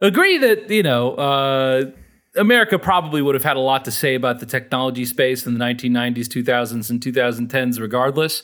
agree 0.00 0.38
that 0.38 0.70
you 0.70 0.82
know 0.82 1.14
uh, 1.14 1.90
America 2.38 2.78
probably 2.78 3.22
would 3.22 3.34
have 3.34 3.44
had 3.44 3.56
a 3.56 3.60
lot 3.60 3.84
to 3.84 3.90
say 3.90 4.14
about 4.14 4.40
the 4.40 4.46
technology 4.46 5.04
space 5.04 5.46
in 5.46 5.54
the 5.54 5.64
1990s, 5.64 6.26
2000s, 6.26 6.90
and 6.90 7.00
2010s, 7.00 7.80
regardless. 7.80 8.42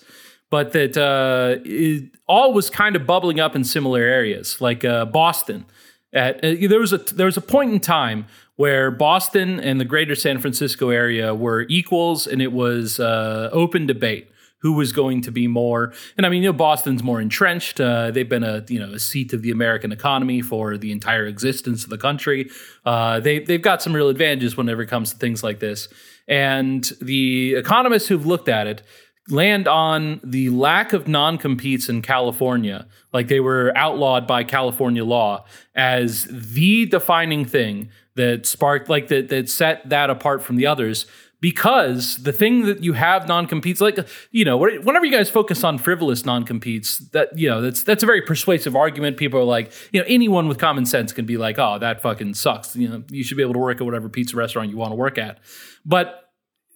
But 0.50 0.72
that 0.72 0.96
uh, 0.96 1.60
it 1.64 2.10
all 2.28 2.52
was 2.52 2.70
kind 2.70 2.96
of 2.96 3.06
bubbling 3.06 3.40
up 3.40 3.56
in 3.56 3.64
similar 3.64 4.02
areas, 4.02 4.60
like 4.60 4.84
uh, 4.84 5.04
Boston. 5.06 5.64
At 6.12 6.36
uh, 6.44 6.54
there 6.68 6.78
was 6.78 6.92
a 6.92 6.98
there 6.98 7.26
was 7.26 7.36
a 7.36 7.40
point 7.40 7.72
in 7.72 7.80
time 7.80 8.26
where 8.56 8.90
Boston 8.90 9.58
and 9.58 9.80
the 9.80 9.84
greater 9.84 10.14
San 10.14 10.38
Francisco 10.38 10.90
area 10.90 11.34
were 11.34 11.66
equals, 11.68 12.26
and 12.26 12.40
it 12.40 12.52
was 12.52 13.00
uh, 13.00 13.48
open 13.52 13.86
debate 13.86 14.28
who 14.64 14.72
was 14.72 14.92
going 14.92 15.20
to 15.20 15.30
be 15.30 15.46
more. 15.46 15.92
And 16.16 16.24
I 16.24 16.30
mean, 16.30 16.42
you 16.42 16.48
know, 16.48 16.54
Boston's 16.54 17.02
more 17.02 17.20
entrenched. 17.20 17.82
Uh, 17.82 18.10
they've 18.10 18.28
been 18.28 18.42
a 18.42 18.64
you 18.66 18.80
know 18.80 18.94
a 18.94 18.98
seat 18.98 19.34
of 19.34 19.42
the 19.42 19.50
American 19.50 19.92
economy 19.92 20.40
for 20.40 20.78
the 20.78 20.90
entire 20.90 21.26
existence 21.26 21.84
of 21.84 21.90
the 21.90 21.98
country. 21.98 22.50
Uh, 22.86 23.20
they 23.20 23.40
they've 23.40 23.60
got 23.60 23.82
some 23.82 23.92
real 23.92 24.08
advantages 24.08 24.56
whenever 24.56 24.80
it 24.80 24.86
comes 24.88 25.12
to 25.12 25.18
things 25.18 25.44
like 25.44 25.60
this. 25.60 25.88
And 26.26 26.82
the 27.02 27.54
economists 27.56 28.08
who've 28.08 28.24
looked 28.24 28.48
at 28.48 28.66
it 28.66 28.82
land 29.28 29.68
on 29.68 30.20
the 30.24 30.48
lack 30.48 30.94
of 30.94 31.08
non-competes 31.08 31.90
in 31.90 32.00
California, 32.00 32.86
like 33.12 33.28
they 33.28 33.40
were 33.40 33.70
outlawed 33.76 34.26
by 34.26 34.44
California 34.44 35.04
law, 35.04 35.44
as 35.74 36.26
the 36.30 36.86
defining 36.86 37.44
thing 37.44 37.90
that 38.16 38.46
sparked 38.46 38.88
like 38.88 39.08
that 39.08 39.28
that 39.28 39.50
set 39.50 39.86
that 39.90 40.08
apart 40.08 40.42
from 40.42 40.56
the 40.56 40.66
others 40.66 41.04
because 41.44 42.16
the 42.22 42.32
thing 42.32 42.62
that 42.62 42.82
you 42.82 42.94
have 42.94 43.28
non-competes 43.28 43.78
like 43.78 43.98
you 44.30 44.46
know 44.46 44.56
whenever 44.56 45.04
you 45.04 45.12
guys 45.12 45.28
focus 45.28 45.62
on 45.62 45.76
frivolous 45.76 46.24
non-competes 46.24 47.00
that 47.10 47.38
you 47.38 47.46
know 47.46 47.60
that's 47.60 47.82
that's 47.82 48.02
a 48.02 48.06
very 48.06 48.22
persuasive 48.22 48.74
argument. 48.74 49.18
People 49.18 49.40
are 49.40 49.44
like 49.44 49.70
you 49.92 50.00
know 50.00 50.06
anyone 50.08 50.48
with 50.48 50.56
common 50.56 50.86
sense 50.86 51.12
can 51.12 51.26
be 51.26 51.36
like 51.36 51.58
oh 51.58 51.78
that 51.80 52.00
fucking 52.00 52.32
sucks. 52.32 52.74
You 52.74 52.88
know 52.88 53.04
you 53.10 53.22
should 53.22 53.36
be 53.36 53.42
able 53.42 53.52
to 53.52 53.58
work 53.58 53.78
at 53.78 53.84
whatever 53.84 54.08
pizza 54.08 54.34
restaurant 54.36 54.70
you 54.70 54.78
want 54.78 54.92
to 54.92 54.96
work 54.96 55.18
at. 55.18 55.38
But 55.84 56.30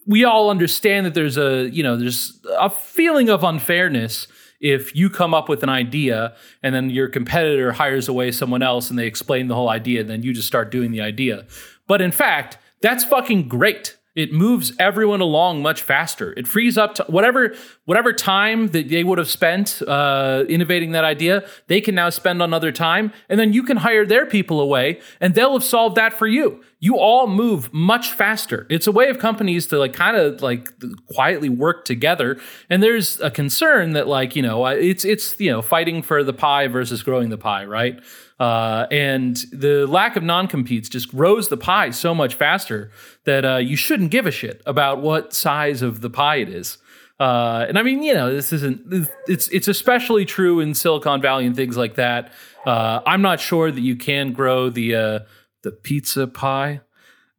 we 0.07 0.25
all 0.25 0.51
understand 0.51 1.07
that 1.07 1.15
there's 1.15 1.39
a 1.39 1.71
you 1.71 1.83
know 1.83 1.97
there's 1.97 2.39
a 2.59 2.69
feeling 2.69 3.31
of 3.31 3.45
unfairness 3.45 4.27
if 4.61 4.95
you 4.95 5.09
come 5.09 5.33
up 5.33 5.49
with 5.49 5.63
an 5.63 5.71
idea 5.71 6.37
and 6.63 6.75
then 6.75 6.91
your 6.91 7.09
competitor 7.09 7.73
hires 7.73 8.07
away 8.07 8.31
someone 8.33 8.63
else 8.63 8.91
and 8.91 8.99
they 8.99 9.07
explain 9.07 9.49
the 9.49 9.55
whole 9.55 9.71
idea 9.71 10.03
and 10.03 10.11
then 10.11 10.23
you 10.23 10.35
just 10.35 10.47
start 10.47 10.71
doing 10.71 10.93
the 10.93 11.01
idea. 11.01 11.47
But 11.87 12.03
in 12.03 12.13
fact 12.13 12.59
that's 12.83 13.03
fucking 13.03 13.49
great 13.49 13.97
it 14.19 14.33
moves 14.33 14.73
everyone 14.81 15.21
along 15.21 15.63
much 15.63 15.81
faster. 15.81 16.35
It 16.37 16.49
frees 16.49 16.77
up 16.77 16.99
whatever 17.09 17.55
whatever 17.85 18.13
time 18.13 18.67
that 18.69 18.89
they 18.89 19.05
would 19.05 19.17
have 19.17 19.31
spent 19.31 19.81
uh, 19.87 20.45
innovating 20.49 20.91
that 20.93 21.05
idea. 21.05 21.49
They 21.69 21.81
can 21.81 21.95
now 21.95 22.11
spend 22.11 22.43
on 22.43 22.53
other 22.53 22.73
time, 22.73 23.13
and 23.29 23.39
then 23.39 23.53
you 23.53 23.63
can 23.63 23.77
hire 23.77 24.05
their 24.05 24.27
people 24.27 24.61
away, 24.61 25.01
and 25.21 25.37
they'll 25.37 25.53
have 25.53 25.63
solved 25.63 25.95
that 25.95 26.13
for 26.13 26.27
you. 26.27 26.65
You 26.81 26.99
all 26.99 27.29
move 27.29 27.73
much 27.73 28.13
faster. 28.13 28.67
It's 28.69 28.89
a 28.89 28.93
way 28.93 29.09
of 29.09 29.21
companies 29.21 29.69
to 29.69 29.79
like 29.79 29.93
kind 29.93 30.17
of 30.17 30.43
like 30.43 30.69
quietly 31.15 31.49
work 31.49 31.85
together. 31.85 32.39
And 32.69 32.83
there's 32.83 33.21
a 33.21 33.31
concern 33.31 33.93
that 33.93 34.09
like 34.09 34.35
you 34.35 34.43
know 34.43 34.67
it's 34.67 35.05
it's 35.05 35.39
you 35.39 35.53
know 35.53 35.63
fighting 35.63 36.03
for 36.03 36.25
the 36.25 36.33
pie 36.33 36.67
versus 36.67 37.05
growing 37.05 37.29
the 37.29 37.39
pie, 37.39 37.65
right? 37.65 38.01
Uh, 38.39 38.87
and 38.93 39.37
the 39.53 39.87
lack 39.87 40.15
of 40.15 40.23
non 40.23 40.47
competes 40.47 40.89
just 40.89 41.09
grows 41.09 41.49
the 41.49 41.57
pie 41.57 41.91
so 41.91 42.15
much 42.15 42.35
faster 42.35 42.91
that 43.25 43.45
uh, 43.45 43.57
you 43.57 43.77
shouldn't 43.77 44.11
give 44.11 44.27
a 44.27 44.31
shit 44.31 44.63
about 44.65 45.03
what 45.03 45.33
size 45.33 45.83
of 45.83 46.01
the 46.01 46.11
pie 46.11 46.37
it 46.37 46.49
is. 46.49 46.79
Uh, 47.19 47.67
and 47.69 47.79
I 47.79 47.83
mean, 47.83 48.03
you 48.03 48.15
know, 48.15 48.33
this 48.33 48.53
isn't. 48.53 49.09
It's 49.27 49.49
it's 49.49 49.67
especially 49.67 50.25
true 50.25 50.61
in 50.61 50.75
Silicon 50.75 51.21
Valley 51.21 51.47
and 51.47 51.57
things 51.57 51.77
like 51.77 51.97
that. 51.97 52.33
Uh, 52.65 53.01
I'm 53.05 53.23
not 53.23 53.41
sure 53.41 53.73
that 53.73 53.81
you 53.81 53.97
can 53.97 54.33
grow 54.33 54.71
the 54.71 54.95
uh, 54.95 55.19
the 55.63 55.73
pizza 55.73 56.29
pie 56.29 56.81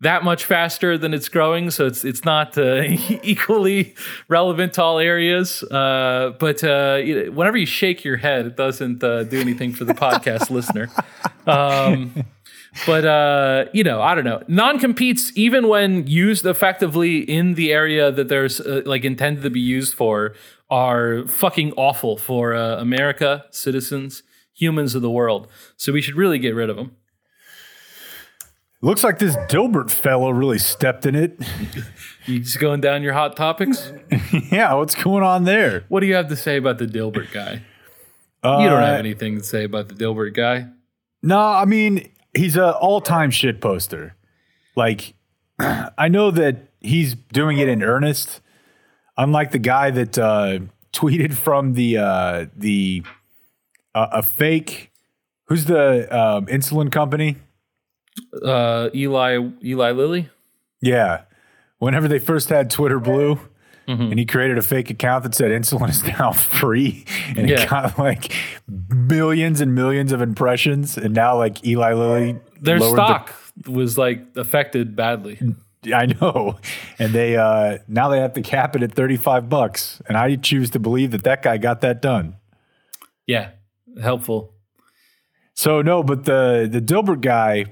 that 0.01 0.23
much 0.23 0.45
faster 0.45 0.97
than 0.97 1.13
it's 1.13 1.27
growing, 1.27 1.71
so 1.71 1.85
it's 1.85 2.05
it's 2.05 2.23
not 2.23 2.57
uh, 2.57 2.83
equally 3.23 3.95
relevant 4.27 4.73
to 4.73 4.83
all 4.83 4.99
areas. 4.99 5.61
Uh, 5.63 6.33
but 6.39 6.63
uh, 6.63 6.99
whenever 7.31 7.57
you 7.57 7.65
shake 7.65 8.03
your 8.03 8.17
head, 8.17 8.45
it 8.45 8.55
doesn't 8.55 9.03
uh, 9.03 9.23
do 9.23 9.39
anything 9.39 9.73
for 9.73 9.83
the 9.83 9.93
podcast 9.93 10.49
listener. 10.57 10.89
Um, 11.45 12.25
but 12.85 13.05
uh, 13.05 13.65
you 13.73 13.83
know, 13.83 14.01
I 14.01 14.15
don't 14.15 14.23
know. 14.23 14.41
Non 14.47 14.79
competes, 14.79 15.31
even 15.35 15.67
when 15.67 16.07
used 16.07 16.45
effectively 16.45 17.19
in 17.19 17.55
the 17.55 17.73
area 17.73 18.11
that 18.11 18.29
there's 18.29 18.61
uh, 18.61 18.83
like 18.85 19.03
intended 19.03 19.43
to 19.43 19.49
be 19.49 19.59
used 19.59 19.93
for, 19.93 20.33
are 20.69 21.27
fucking 21.27 21.73
awful 21.73 22.15
for 22.15 22.53
America, 22.53 23.45
citizens, 23.51 24.23
humans 24.53 24.95
of 24.95 25.01
the 25.01 25.09
world. 25.09 25.47
So 25.75 25.91
we 25.91 26.01
should 26.01 26.15
really 26.15 26.39
get 26.39 26.55
rid 26.55 26.69
of 26.69 26.77
them. 26.77 26.95
Looks 28.81 29.03
like 29.03 29.19
this 29.19 29.35
Dilbert 29.35 29.91
fellow 29.91 30.29
really 30.29 30.57
stepped 30.57 31.05
in 31.05 31.13
it. 31.13 31.37
you 32.25 32.39
just 32.39 32.59
going 32.59 32.79
down 32.79 33.03
your 33.03 33.11
hot 33.11 33.35
topics? 33.35 33.91
yeah, 34.51 34.73
what's 34.73 34.95
going 34.95 35.21
on 35.21 35.43
there? 35.43 35.83
What 35.89 35.99
do 35.99 36.07
you 36.07 36.15
have 36.15 36.29
to 36.29 36.37
say 36.37 36.55
about 36.55 36.77
the 36.77 36.85
Dilbert 36.85 37.33
guy? 37.33 37.63
Uh, 38.41 38.59
you 38.61 38.69
don't 38.69 38.81
have 38.81 38.99
anything 38.99 39.37
to 39.37 39.43
say 39.43 39.65
about 39.65 39.89
the 39.89 39.95
Dilbert 39.95 40.33
guy. 40.33 40.67
No, 41.21 41.39
I 41.39 41.65
mean 41.65 42.09
he's 42.33 42.55
an 42.55 42.69
all-time 42.69 43.31
shit 43.31 43.59
poster. 43.59 44.15
Like 44.77 45.13
I 45.59 46.07
know 46.07 46.31
that 46.31 46.69
he's 46.79 47.15
doing 47.15 47.57
it 47.57 47.67
in 47.67 47.83
earnest, 47.83 48.39
unlike 49.17 49.51
the 49.51 49.59
guy 49.59 49.91
that 49.91 50.17
uh, 50.17 50.59
tweeted 50.93 51.33
from 51.33 51.73
the 51.73 51.97
uh, 51.97 52.45
the 52.55 53.03
uh, 53.93 54.07
a 54.13 54.23
fake. 54.23 54.91
Who's 55.47 55.65
the 55.65 56.07
um, 56.15 56.45
insulin 56.45 56.91
company? 56.91 57.37
Uh, 58.43 58.89
Eli 58.93 59.39
Eli 59.63 59.91
Lilly. 59.91 60.29
Yeah, 60.81 61.23
whenever 61.79 62.07
they 62.07 62.19
first 62.19 62.49
had 62.49 62.69
Twitter 62.69 62.99
Blue, 62.99 63.39
mm-hmm. 63.87 64.01
and 64.03 64.19
he 64.19 64.25
created 64.25 64.57
a 64.57 64.61
fake 64.61 64.89
account 64.89 65.23
that 65.23 65.35
said 65.35 65.51
insulin 65.51 65.89
is 65.89 66.03
now 66.03 66.31
free, 66.33 67.05
and 67.35 67.49
yeah. 67.49 67.61
it 67.61 67.69
got 67.69 67.97
like 67.97 68.33
millions 68.67 69.61
and 69.61 69.73
millions 69.73 70.11
of 70.11 70.21
impressions, 70.21 70.97
and 70.97 71.13
now 71.13 71.37
like 71.37 71.65
Eli 71.65 71.93
Lilly, 71.93 72.39
their 72.61 72.79
stock 72.79 73.33
the, 73.57 73.71
was 73.71 73.97
like 73.97 74.21
affected 74.35 74.95
badly. 74.95 75.39
I 75.93 76.07
know, 76.07 76.59
and 76.97 77.13
they 77.13 77.37
uh, 77.37 77.79
now 77.87 78.09
they 78.09 78.19
have 78.19 78.33
to 78.33 78.41
cap 78.41 78.75
it 78.75 78.83
at 78.83 78.93
thirty 78.93 79.17
five 79.17 79.49
bucks, 79.49 80.01
and 80.07 80.17
I 80.17 80.35
choose 80.35 80.69
to 80.71 80.79
believe 80.79 81.11
that 81.11 81.23
that 81.23 81.41
guy 81.41 81.57
got 81.57 81.81
that 81.81 82.01
done. 82.01 82.35
Yeah, 83.25 83.51
helpful. 84.01 84.53
So 85.53 85.81
no, 85.81 86.03
but 86.03 86.25
the 86.25 86.67
the 86.69 86.81
Dilbert 86.81 87.21
guy 87.21 87.65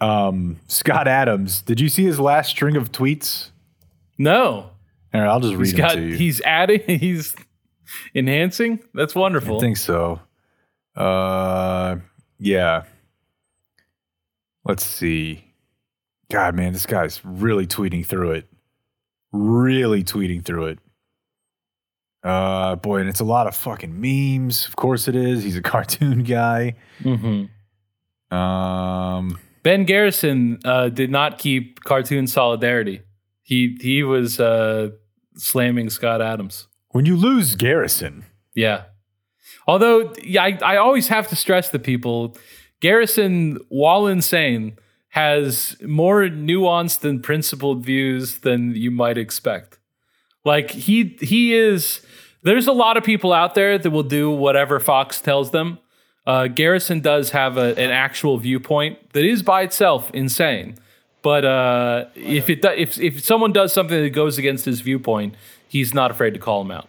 um, 0.00 0.58
Scott 0.68 1.06
Adams. 1.08 1.62
Did 1.62 1.80
you 1.80 1.88
see 1.88 2.04
his 2.04 2.18
last 2.18 2.50
string 2.50 2.76
of 2.76 2.92
tweets? 2.92 3.50
No. 4.18 4.70
All 5.12 5.20
right, 5.20 5.26
I'll 5.26 5.40
just 5.40 5.54
read 5.54 5.66
he's 5.66 5.72
them 5.72 5.80
got, 5.80 5.94
to 5.94 6.02
you. 6.02 6.14
He's 6.14 6.40
adding. 6.42 6.80
He's 7.00 7.34
enhancing. 8.14 8.80
That's 8.94 9.14
wonderful. 9.14 9.56
I 9.56 9.60
think 9.60 9.76
so. 9.76 10.20
Uh, 10.94 11.96
yeah. 12.38 12.84
Let's 14.64 14.84
see. 14.84 15.44
God, 16.30 16.54
man, 16.54 16.72
this 16.72 16.86
guy's 16.86 17.20
really 17.24 17.66
tweeting 17.66 18.06
through 18.06 18.32
it. 18.32 18.46
Really 19.32 20.04
tweeting 20.04 20.44
through 20.44 20.66
it. 20.66 20.78
Uh, 22.22 22.76
boy, 22.76 23.00
and 23.00 23.08
it's 23.08 23.20
a 23.20 23.24
lot 23.24 23.46
of 23.46 23.56
fucking 23.56 24.00
memes. 24.00 24.66
Of 24.66 24.76
course 24.76 25.08
it 25.08 25.16
is. 25.16 25.42
He's 25.42 25.56
a 25.56 25.62
cartoon 25.62 26.22
guy. 26.22 26.76
Mm-hmm. 27.02 28.36
Um. 28.36 29.38
Ben 29.62 29.84
Garrison 29.84 30.58
uh, 30.64 30.88
did 30.88 31.10
not 31.10 31.38
keep 31.38 31.80
cartoon 31.80 32.26
solidarity. 32.26 33.02
He 33.42 33.76
he 33.80 34.02
was 34.02 34.40
uh, 34.40 34.90
slamming 35.36 35.90
Scott 35.90 36.22
Adams. 36.22 36.68
When 36.90 37.06
you 37.06 37.16
lose 37.16 37.56
Garrison, 37.56 38.24
yeah. 38.54 38.84
Although 39.66 40.14
yeah, 40.22 40.44
I, 40.44 40.58
I 40.62 40.76
always 40.76 41.08
have 41.08 41.28
to 41.28 41.36
stress 41.36 41.68
the 41.68 41.78
people, 41.78 42.36
Garrison, 42.80 43.58
while 43.68 44.06
insane, 44.06 44.76
has 45.10 45.76
more 45.82 46.22
nuanced 46.22 47.04
and 47.04 47.22
principled 47.22 47.84
views 47.84 48.38
than 48.38 48.74
you 48.74 48.90
might 48.90 49.18
expect. 49.18 49.78
Like 50.44 50.70
he 50.70 51.16
he 51.20 51.54
is. 51.54 52.00
There's 52.42 52.66
a 52.66 52.72
lot 52.72 52.96
of 52.96 53.04
people 53.04 53.34
out 53.34 53.54
there 53.54 53.76
that 53.76 53.90
will 53.90 54.02
do 54.02 54.30
whatever 54.30 54.80
Fox 54.80 55.20
tells 55.20 55.50
them 55.50 55.78
uh, 56.26 56.46
Garrison 56.48 57.00
does 57.00 57.30
have 57.30 57.56
a, 57.56 57.78
an 57.78 57.90
actual 57.90 58.38
viewpoint 58.38 59.12
that 59.12 59.24
is 59.24 59.42
by 59.42 59.62
itself 59.62 60.10
insane. 60.12 60.76
But 61.22 61.44
uh, 61.44 62.06
if 62.14 62.48
it 62.48 62.62
do, 62.62 62.68
if 62.68 62.98
if 62.98 63.22
someone 63.22 63.52
does 63.52 63.72
something 63.72 64.00
that 64.02 64.10
goes 64.10 64.38
against 64.38 64.64
his 64.64 64.80
viewpoint, 64.80 65.34
he's 65.68 65.92
not 65.92 66.10
afraid 66.10 66.34
to 66.34 66.40
call 66.40 66.62
him 66.62 66.70
out. 66.70 66.88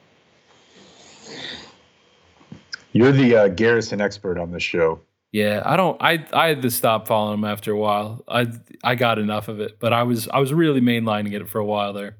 You're 2.93 3.11
the 3.11 3.35
uh, 3.35 3.47
Garrison 3.49 4.01
expert 4.01 4.37
on 4.37 4.51
this 4.51 4.63
show. 4.63 5.01
Yeah, 5.31 5.61
I 5.65 5.77
don't. 5.77 6.01
I 6.01 6.25
I 6.33 6.47
had 6.47 6.61
to 6.61 6.71
stop 6.71 7.07
following 7.07 7.39
him 7.39 7.45
after 7.45 7.71
a 7.71 7.77
while. 7.77 8.23
I 8.27 8.47
I 8.83 8.95
got 8.95 9.17
enough 9.17 9.47
of 9.47 9.59
it, 9.59 9.79
but 9.79 9.93
I 9.93 10.03
was 10.03 10.27
I 10.27 10.39
was 10.39 10.53
really 10.53 10.81
mainlining 10.81 11.33
it 11.33 11.47
for 11.47 11.59
a 11.59 11.65
while 11.65 11.93
there. 11.93 12.17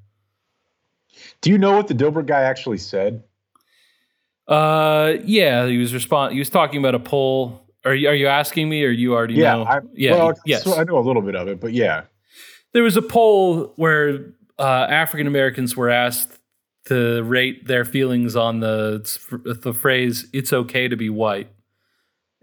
Do 1.41 1.49
you 1.49 1.57
know 1.57 1.75
what 1.75 1.87
the 1.87 1.93
Dilbert 1.93 2.25
guy 2.25 2.43
actually 2.43 2.77
said? 2.77 3.23
Uh, 4.51 5.17
yeah, 5.23 5.65
he 5.67 5.77
was 5.77 5.93
respond. 5.93 6.33
He 6.33 6.39
was 6.39 6.49
talking 6.49 6.79
about 6.79 6.93
a 6.93 6.99
poll. 6.99 7.65
Are 7.85 7.95
you, 7.95 8.09
are 8.09 8.13
you 8.13 8.27
asking 8.27 8.67
me, 8.69 8.83
or 8.83 8.89
you 8.89 9.13
already 9.13 9.35
yeah, 9.35 9.53
know? 9.55 9.63
I, 9.63 9.79
yeah, 9.93 10.11
well, 10.11 10.33
yes. 10.45 10.63
So 10.63 10.75
I 10.75 10.83
know 10.83 10.97
a 10.97 10.99
little 10.99 11.21
bit 11.21 11.35
of 11.35 11.47
it, 11.47 11.61
but 11.61 11.73
yeah, 11.73 12.03
there 12.73 12.83
was 12.83 12.97
a 12.97 13.01
poll 13.01 13.71
where 13.77 14.33
uh, 14.59 14.87
African 14.89 15.25
Americans 15.25 15.77
were 15.77 15.89
asked 15.89 16.37
to 16.87 17.23
rate 17.23 17.65
their 17.67 17.85
feelings 17.85 18.35
on 18.35 18.59
the 18.59 19.07
the 19.63 19.73
phrase 19.73 20.27
"It's 20.33 20.51
okay 20.51 20.89
to 20.89 20.97
be 20.97 21.09
white," 21.09 21.49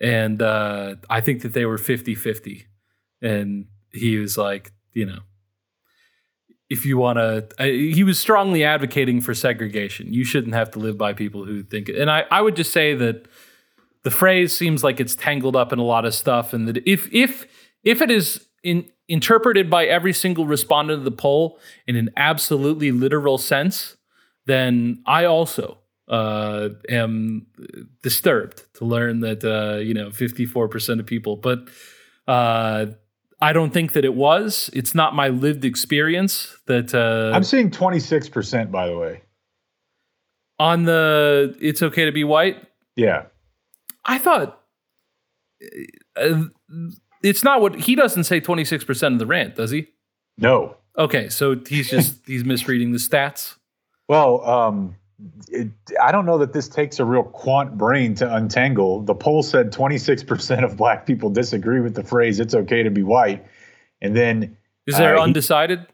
and 0.00 0.40
uh, 0.40 0.96
I 1.10 1.20
think 1.20 1.42
that 1.42 1.52
they 1.52 1.66
were 1.66 1.78
50-50. 1.78 2.64
and 3.20 3.66
he 3.92 4.16
was 4.16 4.38
like, 4.38 4.72
you 4.92 5.06
know, 5.06 5.20
if 6.70 6.84
you 6.84 6.98
want 6.98 7.16
to 7.18 7.48
uh, 7.58 7.64
he 7.64 8.04
was 8.04 8.18
strongly 8.18 8.64
advocating 8.64 9.20
for 9.20 9.34
segregation. 9.34 10.12
You 10.12 10.24
shouldn't 10.24 10.54
have 10.54 10.70
to 10.72 10.78
live 10.78 10.98
by 10.98 11.12
people 11.12 11.44
who 11.44 11.62
think 11.62 11.88
and 11.88 12.10
I, 12.10 12.24
I 12.30 12.42
would 12.42 12.56
just 12.56 12.72
say 12.72 12.94
that 12.94 13.26
the 14.02 14.10
phrase 14.10 14.56
seems 14.56 14.84
like 14.84 15.00
it's 15.00 15.14
tangled 15.14 15.56
up 15.56 15.72
in 15.72 15.78
a 15.78 15.84
lot 15.84 16.04
of 16.04 16.14
stuff 16.14 16.52
and 16.52 16.68
that 16.68 16.76
if 16.86 17.12
if 17.12 17.46
if 17.84 18.02
it 18.02 18.10
is 18.10 18.46
in, 18.62 18.88
interpreted 19.08 19.70
by 19.70 19.86
every 19.86 20.12
single 20.12 20.46
respondent 20.46 20.98
of 20.98 21.04
the 21.04 21.10
poll 21.10 21.58
in 21.86 21.96
an 21.96 22.10
absolutely 22.16 22.92
literal 22.92 23.38
sense 23.38 23.96
then 24.46 25.02
i 25.06 25.24
also 25.24 25.78
uh, 26.08 26.70
am 26.88 27.46
disturbed 28.02 28.64
to 28.72 28.86
learn 28.86 29.20
that 29.20 29.44
uh, 29.44 29.76
you 29.76 29.92
know 29.92 30.08
54% 30.08 31.00
of 31.00 31.06
people 31.06 31.36
but 31.36 31.68
uh, 32.26 32.86
I 33.40 33.52
don't 33.52 33.72
think 33.72 33.92
that 33.92 34.04
it 34.04 34.14
was. 34.14 34.68
It's 34.72 34.94
not 34.94 35.14
my 35.14 35.28
lived 35.28 35.64
experience 35.64 36.56
that 36.66 36.94
uh, 36.94 37.34
I'm 37.34 37.44
seeing 37.44 37.70
26%, 37.70 38.70
by 38.70 38.88
the 38.88 38.98
way. 38.98 39.22
on 40.58 40.84
the 40.84 41.56
it's 41.60 41.82
okay 41.82 42.04
to 42.04 42.12
be 42.12 42.24
white. 42.24 42.56
Yeah. 42.96 43.26
I 44.04 44.18
thought 44.18 44.60
uh, 46.16 46.44
it's 47.22 47.44
not 47.44 47.60
what 47.60 47.76
he 47.76 47.94
doesn't 47.94 48.24
say 48.24 48.40
26% 48.40 49.12
of 49.12 49.18
the 49.18 49.26
rant, 49.26 49.54
does 49.56 49.70
he? 49.70 49.88
No. 50.36 50.76
Okay, 50.96 51.28
so 51.28 51.54
he's 51.68 51.88
just 51.90 52.20
he's 52.26 52.44
misreading 52.44 52.92
the 52.92 52.98
stats. 52.98 53.56
Well, 54.08 54.44
um, 54.44 54.96
it, 55.48 55.68
I 56.00 56.12
don't 56.12 56.26
know 56.26 56.38
that 56.38 56.52
this 56.52 56.68
takes 56.68 56.98
a 57.00 57.04
real 57.04 57.22
quant 57.24 57.76
brain 57.76 58.14
to 58.16 58.34
untangle. 58.34 59.02
The 59.02 59.14
poll 59.14 59.42
said 59.42 59.72
26% 59.72 60.64
of 60.64 60.76
black 60.76 61.06
people 61.06 61.28
disagree 61.30 61.80
with 61.80 61.94
the 61.94 62.04
phrase 62.04 62.38
"it's 62.40 62.54
okay 62.54 62.82
to 62.82 62.90
be 62.90 63.02
white," 63.02 63.44
and 64.00 64.16
then 64.16 64.56
Is 64.86 64.96
there 64.96 65.14
Uh, 65.16 65.18
he- 65.18 65.24
undecided? 65.24 65.86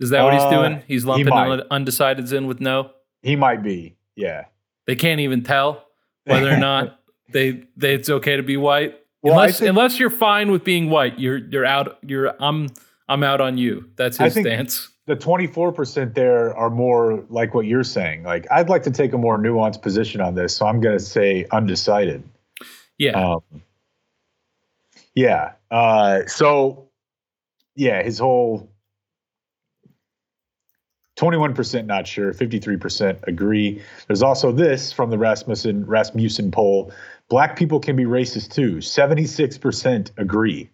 Is 0.00 0.10
that 0.10 0.22
what 0.24 0.32
he's 0.34 0.42
Uh, 0.42 0.50
doing? 0.50 0.82
He's 0.88 1.04
lumping 1.04 1.32
un- 1.32 1.62
undecideds 1.70 2.32
in 2.32 2.46
with 2.46 2.60
no. 2.60 2.90
he 3.22 3.36
might 3.36 3.62
be, 3.62 3.96
yeah. 4.16 4.44
They 4.86 4.96
can't 4.96 5.20
even 5.20 5.42
tell 5.42 5.86
whether 6.24 6.50
or 6.50 6.56
not 6.58 6.98
they, 7.32 7.62
they 7.76 7.94
it's 7.94 8.10
okay 8.10 8.36
to 8.36 8.42
be 8.42 8.56
white. 8.56 8.98
Well, 9.22 9.34
unless 9.34 9.60
think- 9.60 9.68
unless 9.70 9.98
you're 10.00 10.10
fine 10.10 10.50
with 10.50 10.64
being 10.64 10.90
white, 10.90 11.18
you're 11.18 11.38
you're 11.38 11.64
out. 11.64 11.98
You're 12.02 12.34
I'm 12.42 12.68
I'm 13.08 13.22
out 13.22 13.40
on 13.40 13.56
you. 13.56 13.88
That's 13.96 14.20
I 14.20 14.24
his 14.24 14.34
think- 14.34 14.46
stance. 14.46 14.88
The 15.06 15.16
24% 15.16 16.14
there 16.14 16.56
are 16.56 16.70
more 16.70 17.24
like 17.28 17.52
what 17.54 17.66
you're 17.66 17.84
saying. 17.84 18.22
Like, 18.22 18.46
I'd 18.50 18.70
like 18.70 18.84
to 18.84 18.90
take 18.90 19.12
a 19.12 19.18
more 19.18 19.38
nuanced 19.38 19.82
position 19.82 20.22
on 20.22 20.34
this, 20.34 20.56
so 20.56 20.66
I'm 20.66 20.80
going 20.80 20.96
to 20.96 21.04
say 21.04 21.46
undecided. 21.50 22.22
Yeah, 22.96 23.34
Um, 23.34 23.62
yeah. 25.14 25.52
Uh, 25.70 26.22
so, 26.26 26.88
yeah, 27.74 28.02
his 28.02 28.18
whole 28.18 28.70
21% 31.16 31.86
not 31.86 32.06
sure, 32.06 32.32
53% 32.32 33.26
agree. 33.26 33.82
There's 34.06 34.22
also 34.22 34.50
this 34.52 34.92
from 34.92 35.10
the 35.10 35.18
Rasmussen 35.18 35.86
Rasmussen 35.86 36.50
poll: 36.50 36.92
Black 37.28 37.56
people 37.56 37.78
can 37.78 37.94
be 37.94 38.04
racist 38.04 38.52
too. 38.52 38.76
76% 38.76 40.10
agree. 40.16 40.70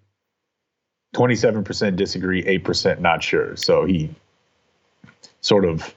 27% 1.15 1.97
disagree, 1.97 2.43
8% 2.45 3.01
not 3.01 3.23
sure. 3.23 3.57
So 3.57 3.85
he 3.85 4.15
sort 5.41 5.65
of, 5.65 5.95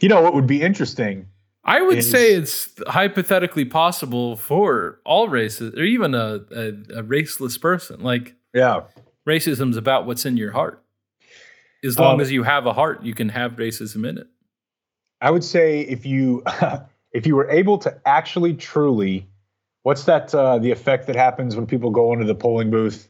you 0.00 0.08
know, 0.08 0.22
what 0.22 0.34
would 0.34 0.46
be 0.46 0.62
interesting 0.62 1.26
I 1.64 1.80
would 1.80 1.98
is- 1.98 2.10
say 2.10 2.34
it's 2.34 2.70
hypothetically 2.88 3.64
possible 3.64 4.36
for 4.36 4.98
all 5.04 5.28
races, 5.28 5.74
or 5.78 5.82
even 5.84 6.14
a, 6.14 6.40
a, 6.50 6.68
a 6.98 7.02
raceless 7.04 7.60
person. 7.60 8.00
Like 8.00 8.34
Yeah. 8.52 8.82
racism's 9.28 9.76
about 9.76 10.06
what's 10.06 10.24
in 10.26 10.36
your 10.36 10.50
heart. 10.52 10.82
As 11.84 11.98
long 11.98 12.14
Um, 12.14 12.20
as 12.20 12.32
you 12.32 12.42
have 12.44 12.66
a 12.66 12.72
heart, 12.72 13.02
you 13.02 13.14
can 13.14 13.28
have 13.28 13.52
racism 13.56 14.08
in 14.08 14.18
it. 14.18 14.26
I 15.20 15.30
would 15.30 15.44
say 15.44 15.80
if 15.82 16.04
you 16.06 16.42
if 17.12 17.26
you 17.26 17.36
were 17.36 17.48
able 17.50 17.78
to 17.78 17.96
actually 18.06 18.54
truly 18.54 19.28
what's 19.84 20.04
that 20.04 20.34
uh 20.34 20.58
the 20.58 20.70
effect 20.72 21.06
that 21.08 21.14
happens 21.16 21.54
when 21.54 21.66
people 21.66 21.90
go 21.90 22.12
into 22.12 22.24
the 22.24 22.34
polling 22.34 22.70
booth? 22.70 23.08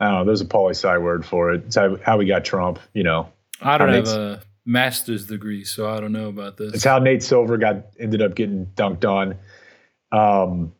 I 0.00 0.06
don't 0.06 0.14
know, 0.14 0.24
there's 0.24 0.40
a 0.40 0.46
poli 0.46 0.74
sci 0.74 0.98
word 0.98 1.24
for 1.24 1.52
it. 1.52 1.64
It's 1.66 1.76
how, 1.76 1.96
how 1.96 2.18
we 2.18 2.26
got 2.26 2.44
Trump, 2.44 2.78
you 2.92 3.02
know. 3.02 3.30
I 3.60 3.78
don't 3.78 3.88
have 3.88 4.06
mean, 4.06 4.14
a 4.14 4.42
master's 4.64 5.26
degree, 5.26 5.64
so 5.64 5.90
I 5.90 6.00
don't 6.00 6.12
know 6.12 6.28
about 6.28 6.56
this. 6.56 6.74
It's 6.74 6.84
how 6.84 6.98
Nate 6.98 7.22
Silver 7.22 7.58
got 7.58 7.86
ended 7.98 8.22
up 8.22 8.34
getting 8.34 8.66
dunked 8.66 9.04
on. 9.04 9.36
Um 10.10 10.72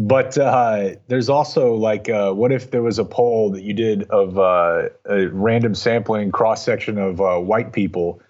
but 0.00 0.38
uh, 0.38 0.94
there's 1.08 1.28
also 1.28 1.74
like, 1.74 2.08
uh, 2.08 2.32
what 2.32 2.52
if 2.52 2.70
there 2.70 2.82
was 2.82 2.98
a 2.98 3.04
poll 3.04 3.50
that 3.50 3.62
you 3.62 3.74
did 3.74 4.04
of 4.04 4.38
uh, 4.38 4.88
a 5.04 5.26
random 5.26 5.74
sampling 5.74 6.32
cross 6.32 6.64
section 6.64 6.96
of 6.96 7.20
uh, 7.20 7.36
white 7.36 7.74
people, 7.74 8.22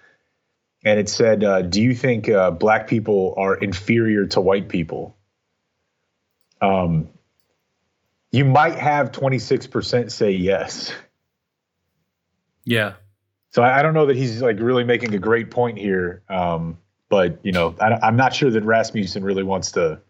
and 0.84 0.98
it 0.98 1.08
said, 1.08 1.44
uh, 1.44 1.62
"Do 1.62 1.80
you 1.80 1.94
think 1.94 2.28
uh, 2.28 2.50
black 2.50 2.88
people 2.88 3.34
are 3.36 3.54
inferior 3.54 4.26
to 4.26 4.40
white 4.40 4.68
people?" 4.68 5.16
Um, 6.60 7.10
you 8.32 8.44
might 8.44 8.76
have 8.76 9.12
26% 9.12 10.10
say 10.10 10.30
yes. 10.30 10.92
yeah. 12.64 12.94
So 13.50 13.62
I, 13.62 13.80
I 13.80 13.82
don't 13.82 13.94
know 13.94 14.06
that 14.06 14.16
he's 14.16 14.40
like 14.40 14.60
really 14.60 14.84
making 14.84 15.14
a 15.14 15.18
great 15.18 15.50
point 15.50 15.76
here. 15.78 16.22
Um, 16.28 16.78
but 17.08 17.40
you 17.42 17.52
know, 17.52 17.74
I, 17.80 17.98
I'm 18.02 18.16
not 18.16 18.34
sure 18.34 18.50
that 18.50 18.62
Rasmussen 18.62 19.24
really 19.24 19.42
wants 19.42 19.72
to 19.72 20.00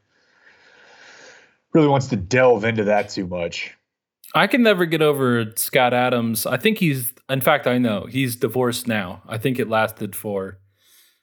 really 1.73 1.89
wants 1.89 2.09
to 2.09 2.17
delve 2.17 2.65
into 2.65 2.85
that 2.85 3.09
too 3.09 3.27
much. 3.27 3.75
I 4.35 4.47
can 4.47 4.63
never 4.63 4.87
get 4.87 5.03
over 5.03 5.53
Scott 5.57 5.93
Adams. 5.93 6.47
I 6.47 6.57
think 6.57 6.79
he's, 6.79 7.13
in 7.29 7.41
fact, 7.41 7.67
I 7.67 7.79
know 7.79 8.07
he's 8.09 8.37
divorced 8.37 8.87
now. 8.87 9.23
I 9.27 9.39
think 9.39 9.59
it 9.59 9.69
lasted 9.69 10.15
for 10.15 10.59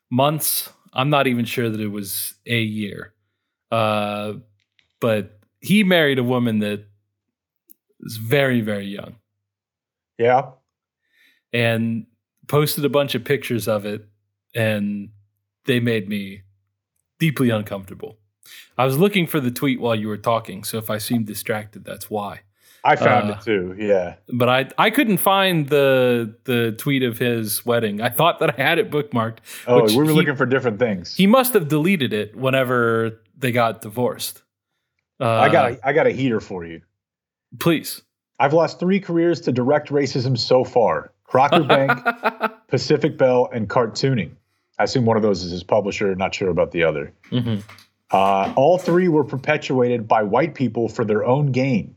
months. 0.10 0.70
I'm 0.94 1.10
not 1.10 1.28
even 1.28 1.46
sure 1.46 1.70
that 1.70 1.80
it 1.80 1.88
was 1.88 2.36
a 2.46 2.60
year. 2.60 3.14
Uh, 3.72 4.34
but 5.00 5.37
he 5.62 5.84
married 5.84 6.20
a 6.20 6.24
woman 6.24 6.60
that 6.60 6.86
was 8.00 8.18
very, 8.18 8.62
very 8.62 8.86
young 8.86 9.16
Yeah. 10.18 10.52
and 11.54 12.06
posted 12.48 12.86
a 12.86 12.90
bunch 12.90 13.16
of 13.16 13.24
pictures 13.24 13.68
of 13.68 13.86
it. 13.86 14.06
And 14.56 15.10
they 15.66 15.80
made 15.80 16.08
me 16.08 16.42
deeply 17.20 17.50
uncomfortable. 17.50 18.18
I 18.78 18.86
was 18.86 18.98
looking 18.98 19.28
for 19.28 19.40
the 19.40 19.52
tweet 19.52 19.80
while 19.82 19.96
you 19.96 20.08
were 20.08 20.18
talking. 20.18 20.64
So 20.64 20.78
if 20.78 20.90
I 20.90 20.98
seem 21.00 21.24
distracted, 21.26 21.84
that's 21.84 22.10
why. 22.10 22.42
I 22.84 22.96
found 22.96 23.30
Uh, 23.30 23.34
it 23.34 23.42
too. 23.44 23.76
Yeah. 23.78 24.16
but 24.32 24.48
I 24.48 24.70
I 24.78 24.90
couldn't 24.92 25.18
find 25.18 25.68
the 25.68 26.36
the 26.46 26.72
tweet 26.78 27.04
of 27.04 27.18
his 27.18 27.66
wedding. 27.66 28.00
I 28.02 28.10
thought 28.10 28.40
that 28.40 28.58
I 28.58 28.62
had 28.64 28.78
it 28.80 28.90
bookmarked. 28.90 29.40
Oh, 29.68 29.84
we 29.86 29.96
were 29.98 30.06
he- 30.06 30.12
looking 30.12 30.36
for 30.38 30.46
different 30.46 30.80
things. 30.80 31.14
He 31.16 31.28
must 31.28 31.54
have 31.54 31.68
deleted 31.68 32.14
it 32.14 32.36
whenever 32.38 33.20
they 33.38 33.52
got 33.52 33.82
divorced. 33.82 34.42
Uh, 35.20 35.30
I 35.30 35.50
got 35.52 35.72
a, 35.72 35.88
I 35.88 35.94
got 35.94 36.08
a 36.08 36.12
heater 36.12 36.40
for 36.40 36.66
you. 36.66 36.82
please. 37.60 38.02
I've 38.40 38.54
lost 38.54 38.80
three 38.80 39.00
careers 39.00 39.42
to 39.42 39.52
direct 39.52 39.90
racism 39.90 40.38
so 40.38 40.64
far: 40.64 41.12
Crocker 41.24 41.64
Bank, 41.64 42.00
Pacific 42.68 43.18
Bell, 43.18 43.50
and 43.52 43.68
cartooning. 43.68 44.32
I 44.78 44.84
assume 44.84 45.06
one 45.06 45.18
of 45.18 45.24
those 45.24 45.44
is 45.44 45.52
his 45.52 45.64
publisher. 45.64 46.14
Not 46.16 46.36
sure 46.36 46.50
about 46.50 46.72
the 46.72 46.84
other. 46.84 47.12
Mhm. 47.32 47.64
Uh, 48.12 48.54
all 48.56 48.78
three 48.78 49.08
were 49.08 49.24
perpetuated 49.24 50.08
by 50.08 50.22
white 50.22 50.54
people 50.54 50.88
for 50.88 51.04
their 51.04 51.26
own 51.26 51.52
gain. 51.52 51.96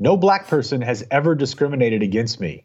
No 0.00 0.16
black 0.16 0.48
person 0.48 0.80
has 0.82 1.06
ever 1.12 1.36
discriminated 1.36 2.02
against 2.02 2.40
me. 2.40 2.64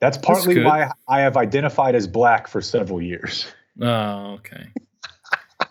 That's 0.00 0.16
partly 0.16 0.54
good. 0.54 0.64
why 0.66 0.90
I 1.08 1.20
have 1.22 1.36
identified 1.36 1.96
as 1.96 2.06
black 2.06 2.46
for 2.46 2.60
several 2.62 3.02
years. 3.02 3.46
Oh, 3.82 4.34
okay. 4.34 4.68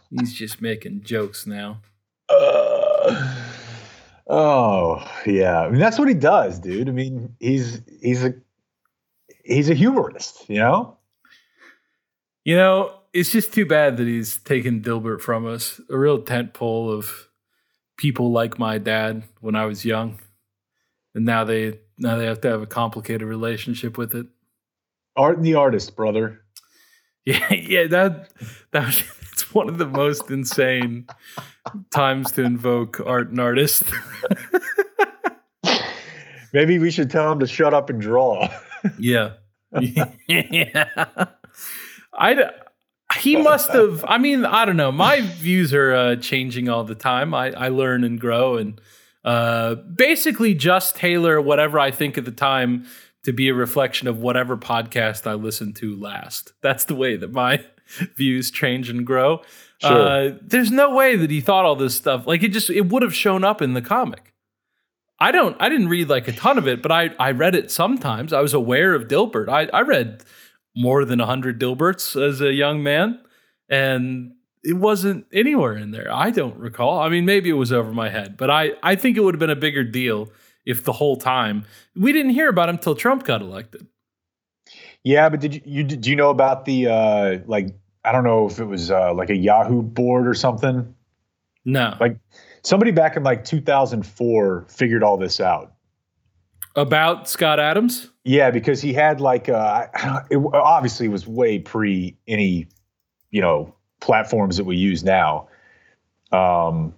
He's 0.10 0.34
just 0.34 0.62
making 0.62 1.04
jokes 1.04 1.48
now. 1.48 1.80
Uh, 2.28 2.73
oh 4.28 5.06
yeah, 5.26 5.62
I 5.62 5.70
mean 5.70 5.80
that's 5.80 6.00
what 6.00 6.08
he 6.08 6.14
does, 6.14 6.60
dude. 6.60 6.90
I 6.90 6.92
mean 6.92 7.36
he's 7.40 7.82
he's 8.02 8.24
a 8.24 8.34
he's 9.44 9.70
a 9.70 9.74
humorist, 9.74 10.50
you 10.50 10.60
know. 10.60 10.98
You 12.46 12.58
know, 12.58 12.94
it's 13.14 13.32
just 13.32 13.54
too 13.54 13.66
bad 13.66 13.98
that 13.98 14.08
he's 14.08 14.38
taken 14.38 14.82
Dilbert 14.82 15.22
from 15.22 15.46
us. 15.46 15.80
A 15.90 15.98
real 15.98 16.22
tent 16.22 16.54
pole 16.54 16.92
of 16.92 17.30
people 17.98 18.32
like 18.32 18.60
my 18.60 18.78
dad 18.78 19.24
when 19.40 19.56
I 19.56 19.66
was 19.66 19.86
young, 19.86 20.20
and 21.16 21.26
now 21.26 21.44
they 21.44 21.80
now 21.98 22.18
they 22.18 22.26
have 22.26 22.42
to 22.42 22.50
have 22.50 22.62
a 22.62 22.68
complicated 22.68 23.28
relationship 23.28 23.98
with 23.98 24.16
it. 24.16 24.28
Art 25.16 25.38
and 25.38 25.46
the 25.46 25.56
artist, 25.56 25.96
brother. 25.96 26.40
Yeah, 27.26 27.54
yeah, 27.54 27.88
that 27.88 28.32
that 28.72 28.86
was 28.86 29.02
one 29.54 29.70
of 29.70 29.78
the 29.78 29.86
most 29.86 30.30
insane 30.30 31.08
times 31.92 32.32
to 32.34 32.44
invoke 32.44 33.00
art 33.06 33.30
and 33.30 33.40
artist. 33.40 33.84
Maybe 36.54 36.78
we 36.78 36.92
should 36.92 37.10
tell 37.10 37.32
him 37.32 37.40
to 37.40 37.48
shut 37.48 37.74
up 37.74 37.90
and 37.90 38.00
draw. 38.00 38.48
yeah. 39.00 39.34
yeah. 40.28 40.86
I 42.14 42.52
he 43.18 43.38
must 43.38 43.72
have 43.72 44.06
I 44.08 44.18
mean, 44.20 44.46
I 44.46 44.66
don't 44.66 44.78
know. 44.78 44.92
My 44.92 45.22
views 45.22 45.74
are 45.74 45.94
uh, 45.94 46.16
changing 46.18 46.70
all 46.70 46.84
the 46.84 46.96
time. 46.96 47.34
I 47.34 47.52
I 47.52 47.70
learn 47.70 48.04
and 48.04 48.20
grow 48.20 48.58
and 48.58 48.80
uh 49.26 49.76
basically 49.76 50.54
just 50.54 50.96
tailor 50.96 51.42
whatever 51.42 51.80
I 51.80 51.92
think 51.92 52.18
at 52.18 52.26
the 52.26 52.32
time 52.32 52.86
to 53.24 53.32
be 53.32 53.48
a 53.48 53.54
reflection 53.54 54.08
of 54.08 54.18
whatever 54.18 54.58
podcast 54.58 55.26
I 55.26 55.34
listened 55.34 55.78
to 55.78 55.96
last. 55.96 56.54
That's 56.62 56.86
the 56.86 56.96
way 56.96 57.16
that 57.16 57.32
my 57.32 57.64
views 58.16 58.52
change 58.52 58.90
and 58.90 59.06
grow. 59.06 59.42
Sure. 59.80 59.92
Uh, 59.92 60.32
there's 60.42 60.72
no 60.72 60.96
way 60.96 61.16
that 61.16 61.30
he 61.30 61.42
thought 61.42 61.66
all 61.66 61.76
this 61.76 61.96
stuff. 61.96 62.26
Like 62.26 62.44
it 62.44 62.50
just 62.50 62.70
it 62.70 62.88
would 62.90 63.04
have 63.04 63.16
shown 63.16 63.44
up 63.44 63.62
in 63.62 63.74
the 63.74 63.82
comic. 63.82 64.34
I 65.20 65.32
don't 65.32 65.56
I 65.60 65.70
didn't 65.70 65.90
read 65.90 66.10
like 66.10 66.28
a 66.28 66.32
ton 66.32 66.58
of 66.58 66.68
it, 66.68 66.82
but 66.82 66.92
I 66.92 67.12
I 67.20 67.32
read 67.32 67.56
it 67.56 67.72
sometimes. 67.72 68.34
I 68.34 68.42
was 68.42 68.54
aware 68.54 68.94
of 68.94 69.08
Dilbert. 69.08 69.50
I 69.50 69.66
I 69.76 69.82
read 69.82 70.24
more 70.76 71.06
than 71.06 71.20
100 71.20 71.60
Dilberts 71.60 72.20
as 72.22 72.42
a 72.42 72.52
young 72.52 72.82
man 72.82 73.20
and 73.70 74.34
it 74.64 74.74
wasn't 74.74 75.26
anywhere 75.34 75.76
in 75.76 75.92
there. 75.92 76.12
I 76.12 76.32
don't 76.32 76.58
recall. 76.58 77.00
I 77.00 77.10
mean, 77.10 77.26
maybe 77.26 77.50
it 77.50 77.54
was 77.54 77.72
over 77.72 77.92
my 77.92 78.10
head, 78.10 78.38
but 78.38 78.50
I 78.50 78.72
I 78.82 78.96
think 78.96 79.18
it 79.18 79.22
would 79.22 79.36
have 79.36 79.40
been 79.40 79.50
a 79.50 79.56
bigger 79.56 79.84
deal 79.84 80.32
if 80.66 80.84
the 80.84 80.94
whole 80.94 81.18
time 81.18 81.66
we 81.96 82.14
didn't 82.14 82.32
hear 82.32 82.50
about 82.50 82.70
him 82.70 82.78
till 82.78 82.96
Trump 82.96 83.24
got 83.24 83.42
elected. 83.42 83.88
Yeah, 85.04 85.30
but 85.30 85.40
did 85.42 85.56
you, 85.56 85.62
you 85.66 85.84
do 85.84 86.10
you 86.10 86.16
know 86.16 86.30
about 86.30 86.66
the 86.66 86.88
uh 86.88 87.38
like 87.46 87.76
I 88.06 88.12
don't 88.12 88.24
know 88.24 88.48
if 88.48 88.60
it 88.60 88.66
was 88.66 88.90
uh 88.92 89.14
like 89.14 89.30
a 89.30 89.36
Yahoo 89.36 89.82
board 89.82 90.28
or 90.28 90.34
something? 90.34 90.94
No, 91.66 91.96
Like 92.00 92.18
somebody 92.64 92.92
back 92.92 93.16
in 93.16 93.24
like 93.24 93.46
2004 93.46 94.66
figured 94.70 95.02
all 95.04 95.16
this 95.18 95.40
out. 95.40 95.74
about 96.76 97.30
Scott 97.30 97.60
Adams. 97.60 98.10
Yeah, 98.26 98.52
because 98.52 98.82
he 98.82 98.92
had 98.94 99.22
like 99.22 99.50
uh 99.50 99.88
it 100.30 100.38
obviously 100.54 101.08
was 101.08 101.28
way 101.28 101.60
pre 101.60 102.18
any 102.28 102.68
you 103.32 103.42
know 103.42 103.74
platforms 104.02 104.58
that 104.58 104.66
we 104.66 104.76
use 104.78 105.04
now. 105.04 105.48
Um 106.32 106.94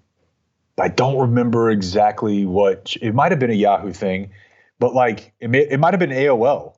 I 0.79 0.89
don't 0.89 1.17
remember 1.19 1.69
exactly 1.69 2.45
what 2.45 2.95
it 3.01 3.13
might 3.15 3.31
have 3.31 3.39
been 3.39 3.49
a 3.51 3.53
Yahoo 3.53 3.93
thing, 3.93 4.31
but 4.77 4.93
like 4.93 5.33
it, 5.39 5.49
may, 5.49 5.59
it 5.69 5.79
might 5.79 5.93
have 5.93 5.99
been 5.99 6.09
AOL. 6.09 6.75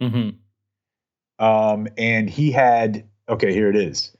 hmm 0.00 0.30
Um, 1.42 1.88
and 1.98 2.30
he 2.30 2.52
had 2.52 3.08
okay, 3.28 3.52
here 3.52 3.68
it 3.68 3.76
is. 3.76 4.16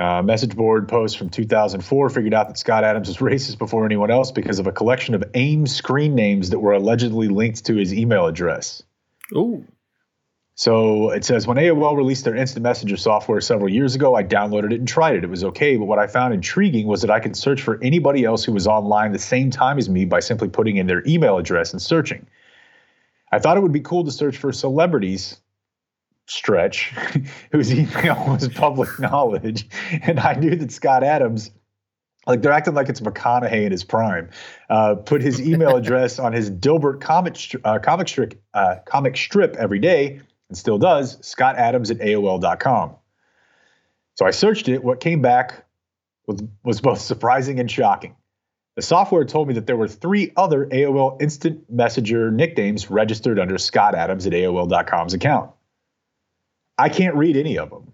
Uh, 0.00 0.20
message 0.20 0.56
board 0.56 0.88
post 0.88 1.16
from 1.16 1.30
2004 1.30 2.10
figured 2.10 2.34
out 2.34 2.48
that 2.48 2.58
Scott 2.58 2.82
Adams 2.82 3.06
was 3.06 3.16
racist 3.18 3.58
before 3.58 3.86
anyone 3.86 4.10
else 4.10 4.32
because 4.32 4.58
of 4.58 4.66
a 4.66 4.72
collection 4.72 5.14
of 5.14 5.22
AIM 5.34 5.68
screen 5.68 6.16
names 6.16 6.50
that 6.50 6.58
were 6.58 6.72
allegedly 6.72 7.28
linked 7.28 7.64
to 7.66 7.76
his 7.76 7.94
email 7.94 8.26
address. 8.26 8.82
Oh, 9.32 9.64
So 10.56 11.10
it 11.10 11.24
says 11.24 11.46
when 11.46 11.56
AOL 11.56 11.96
released 11.96 12.24
their 12.24 12.34
instant 12.34 12.64
messenger 12.64 12.96
software 12.96 13.40
several 13.40 13.68
years 13.68 13.94
ago, 13.94 14.16
I 14.16 14.24
downloaded 14.24 14.72
it 14.72 14.80
and 14.80 14.88
tried 14.88 15.14
it. 15.14 15.22
It 15.22 15.30
was 15.30 15.44
okay, 15.44 15.76
but 15.76 15.84
what 15.84 16.00
I 16.00 16.08
found 16.08 16.34
intriguing 16.34 16.88
was 16.88 17.02
that 17.02 17.12
I 17.12 17.20
could 17.20 17.36
search 17.36 17.62
for 17.62 17.78
anybody 17.80 18.24
else 18.24 18.42
who 18.42 18.52
was 18.52 18.66
online 18.66 19.12
the 19.12 19.20
same 19.20 19.52
time 19.52 19.78
as 19.78 19.88
me 19.88 20.04
by 20.04 20.18
simply 20.18 20.48
putting 20.48 20.78
in 20.78 20.88
their 20.88 21.06
email 21.06 21.38
address 21.38 21.72
and 21.72 21.80
searching. 21.80 22.26
I 23.30 23.38
thought 23.38 23.56
it 23.56 23.60
would 23.60 23.72
be 23.72 23.80
cool 23.80 24.04
to 24.04 24.10
search 24.10 24.36
for 24.36 24.50
celebrities 24.52 25.38
stretch 26.26 26.92
whose 27.52 27.72
email 27.72 28.24
was 28.28 28.48
public 28.48 28.88
knowledge 28.98 29.68
and 30.02 30.20
I 30.20 30.34
knew 30.34 30.56
that 30.56 30.72
Scott 30.72 31.02
Adams 31.02 31.50
like 32.26 32.42
they're 32.42 32.52
acting 32.52 32.74
like 32.74 32.88
it's 32.88 33.00
McConaughey 33.00 33.64
in 33.64 33.72
his 33.72 33.84
prime. 33.84 34.30
Uh, 34.70 34.94
put 34.94 35.22
his 35.22 35.40
email 35.40 35.76
address 35.76 36.18
on 36.18 36.32
his 36.32 36.50
Dilbert 36.50 37.00
comic 37.00 37.36
uh, 37.64 37.78
comic 37.80 38.08
strip 38.08 38.40
uh, 38.54 38.76
comic 38.86 39.16
strip 39.16 39.56
every 39.56 39.78
day 39.78 40.20
and 40.48 40.56
still 40.56 40.78
does, 40.78 41.18
Scott 41.26 41.56
Adams 41.56 41.90
at 41.90 41.98
AOL.com. 41.98 42.94
So 44.16 44.26
I 44.26 44.30
searched 44.30 44.68
it. 44.68 44.84
What 44.84 45.00
came 45.00 45.22
back 45.22 45.64
was, 46.26 46.42
was 46.62 46.80
both 46.80 47.00
surprising 47.00 47.58
and 47.58 47.70
shocking. 47.70 48.14
The 48.76 48.82
software 48.82 49.24
told 49.24 49.48
me 49.48 49.54
that 49.54 49.66
there 49.66 49.76
were 49.76 49.88
three 49.88 50.32
other 50.36 50.66
AOL 50.66 51.20
Instant 51.20 51.70
Messenger 51.70 52.30
nicknames 52.30 52.90
registered 52.90 53.38
under 53.38 53.58
Scott 53.58 53.94
Adams 53.94 54.26
at 54.26 54.32
AOL.com's 54.32 55.14
account. 55.14 55.50
I 56.82 56.88
can't 56.88 57.14
read 57.14 57.36
any 57.36 57.56
of 57.58 57.70
them. 57.70 57.92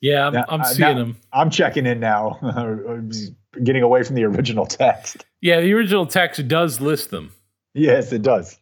yeah, 0.00 0.26
I'm, 0.26 0.32
Now- 0.34 0.44
I'm 0.48 0.60
uh, 0.60 0.64
seeing 0.64 0.96
now- 0.96 1.02
him. 1.02 1.16
I'm 1.32 1.50
checking 1.50 1.86
in 1.86 2.00
now, 2.00 2.38
getting 3.64 3.82
away 3.82 4.02
from 4.02 4.16
the 4.16 4.24
original 4.24 4.66
text. 4.66 5.24
Yeah, 5.40 5.60
the 5.60 5.72
original 5.72 6.06
text 6.06 6.46
does 6.48 6.80
list 6.80 7.10
them. 7.10 7.32
Yes, 7.74 8.12
it 8.12 8.22
does. 8.22 8.58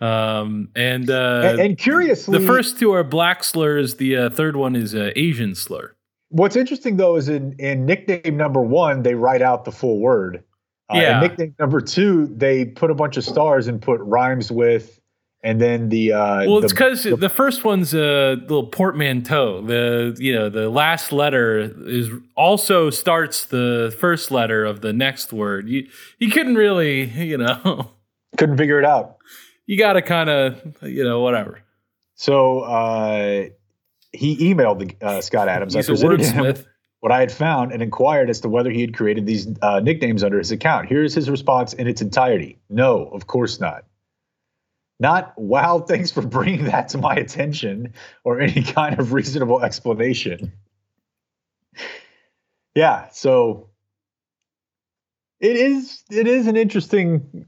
Um, 0.00 0.68
and 0.74 1.10
uh, 1.10 1.42
and, 1.44 1.60
and 1.60 1.78
curiously, 1.78 2.38
the 2.38 2.46
first 2.46 2.78
two 2.78 2.92
are 2.92 3.04
black 3.04 3.44
slurs. 3.44 3.96
The 3.96 4.16
uh, 4.16 4.30
third 4.30 4.56
one 4.56 4.74
is 4.74 4.94
uh, 4.94 5.10
Asian 5.14 5.54
slur. 5.54 5.94
What's 6.30 6.56
interesting 6.56 6.96
though 6.96 7.16
is 7.16 7.28
in 7.28 7.54
in 7.58 7.84
nickname 7.84 8.36
number 8.36 8.62
one, 8.62 9.02
they 9.02 9.14
write 9.14 9.42
out 9.42 9.64
the 9.64 9.72
full 9.72 10.00
word. 10.00 10.42
Uh, 10.90 10.96
in 10.96 11.02
Yeah. 11.02 11.20
nickname 11.20 11.54
number 11.58 11.80
two, 11.80 12.26
they 12.34 12.64
put 12.64 12.90
a 12.90 12.94
bunch 12.94 13.16
of 13.16 13.24
stars 13.24 13.68
and 13.68 13.80
put 13.82 14.00
rhymes 14.00 14.50
with, 14.50 14.98
and 15.42 15.60
then 15.60 15.88
the 15.88 16.12
uh, 16.12 16.44
Well, 16.46 16.60
the- 16.60 16.66
it's 16.66 16.72
because 16.72 17.04
the, 17.04 17.28
first 17.28 17.64
one's 17.64 17.94
a 17.94 18.34
little 18.34 18.66
portmanteau. 18.66 19.62
The 19.62 20.16
you 20.18 20.34
know 20.34 20.48
the 20.48 20.68
last 20.68 21.12
letter 21.12 21.58
is 21.58 22.10
also 22.36 22.90
starts 22.90 23.46
the 23.46 23.94
first 23.98 24.30
letter 24.30 24.64
of 24.64 24.80
the 24.80 24.92
next 24.92 25.32
word. 25.32 25.68
You 25.68 25.88
you 26.18 26.30
couldn't 26.30 26.56
really 26.56 27.04
you 27.04 27.38
know 27.38 27.92
couldn't 28.36 28.58
figure 28.58 28.78
it 28.78 28.84
out. 28.84 29.16
you 29.66 29.78
got 29.78 29.94
to 29.94 30.02
kind 30.02 30.28
of 30.28 30.76
you 30.82 31.04
know 31.04 31.20
whatever. 31.20 31.60
So 32.16 32.60
uh, 32.60 33.44
he 34.12 34.52
emailed 34.52 34.78
the, 34.80 35.06
uh, 35.06 35.20
Scott 35.22 35.48
Adams. 35.48 35.72
He's 35.72 35.88
I 35.88 35.92
a 35.92 35.96
presented 35.96 36.26
him 36.56 36.66
what 37.00 37.12
I 37.12 37.20
had 37.20 37.32
found 37.32 37.72
and 37.72 37.82
inquired 37.82 38.28
as 38.28 38.40
to 38.40 38.48
whether 38.50 38.70
he 38.70 38.82
had 38.82 38.94
created 38.94 39.24
these 39.24 39.48
uh, 39.62 39.80
nicknames 39.80 40.22
under 40.22 40.36
his 40.36 40.50
account. 40.50 40.86
Here's 40.86 41.14
his 41.14 41.30
response 41.30 41.72
in 41.72 41.86
its 41.86 42.02
entirety: 42.02 42.58
No, 42.68 43.06
of 43.06 43.26
course 43.26 43.58
not. 43.58 43.84
Not 45.00 45.32
wow, 45.38 45.80
thanks 45.80 46.10
for 46.10 46.20
bringing 46.20 46.66
that 46.66 46.90
to 46.90 46.98
my 46.98 47.14
attention, 47.14 47.94
or 48.22 48.38
any 48.38 48.62
kind 48.74 49.00
of 49.00 49.12
reasonable 49.12 49.62
explanation. 49.62 50.52
Yeah, 52.74 53.08
so 53.08 53.70
it 55.40 55.56
is 55.56 56.04
it 56.10 56.28
is 56.28 56.46
an 56.46 56.56
interesting 56.56 57.46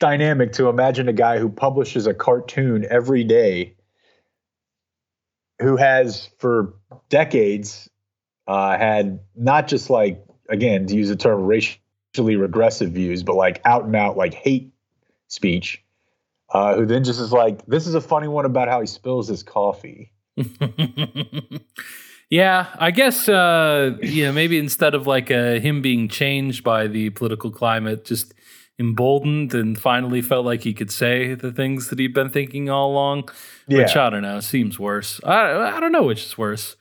dynamic 0.00 0.52
to 0.54 0.68
imagine 0.68 1.08
a 1.08 1.12
guy 1.12 1.38
who 1.38 1.48
publishes 1.48 2.08
a 2.08 2.14
cartoon 2.14 2.84
every 2.90 3.22
day 3.22 3.76
who 5.60 5.76
has 5.76 6.28
for 6.38 6.74
decades 7.08 7.88
uh, 8.48 8.76
had 8.76 9.20
not 9.36 9.68
just 9.68 9.90
like 9.90 10.24
again 10.48 10.86
to 10.88 10.96
use 10.96 11.08
the 11.08 11.14
term 11.14 11.44
racially 11.44 12.34
regressive 12.34 12.90
views 12.90 13.22
but 13.22 13.36
like 13.36 13.60
out 13.64 13.84
and 13.84 13.94
out 13.94 14.16
like 14.16 14.34
hate 14.34 14.72
speech 15.28 15.84
uh, 16.52 16.76
who 16.76 16.86
then 16.86 17.04
just 17.04 17.20
is 17.20 17.32
like 17.32 17.64
this 17.66 17.86
is 17.86 17.94
a 17.94 18.00
funny 18.00 18.28
one 18.28 18.44
about 18.44 18.68
how 18.68 18.80
he 18.80 18.86
spills 18.86 19.28
his 19.28 19.42
coffee 19.42 20.12
yeah, 22.30 22.68
I 22.78 22.90
guess 22.90 23.28
uh, 23.28 23.96
you 24.00 24.24
know 24.24 24.32
maybe 24.32 24.58
instead 24.58 24.94
of 24.94 25.06
like 25.06 25.30
uh, 25.30 25.60
him 25.60 25.82
being 25.82 26.08
changed 26.08 26.64
by 26.64 26.86
the 26.86 27.10
political 27.10 27.50
climate, 27.50 28.04
just 28.04 28.32
emboldened 28.78 29.52
and 29.54 29.78
finally 29.78 30.22
felt 30.22 30.46
like 30.46 30.62
he 30.62 30.72
could 30.72 30.90
say 30.90 31.34
the 31.34 31.52
things 31.52 31.88
that 31.88 31.98
he'd 31.98 32.14
been 32.14 32.30
thinking 32.30 32.70
all 32.70 32.92
along. 32.92 33.28
Yeah. 33.68 33.78
Which 33.78 33.96
I 33.96 34.10
don't 34.10 34.22
know, 34.22 34.40
seems 34.40 34.78
worse. 34.78 35.20
I 35.24 35.76
I 35.76 35.80
don't 35.80 35.92
know 35.92 36.04
which 36.04 36.24
is 36.24 36.38
worse. 36.38 36.76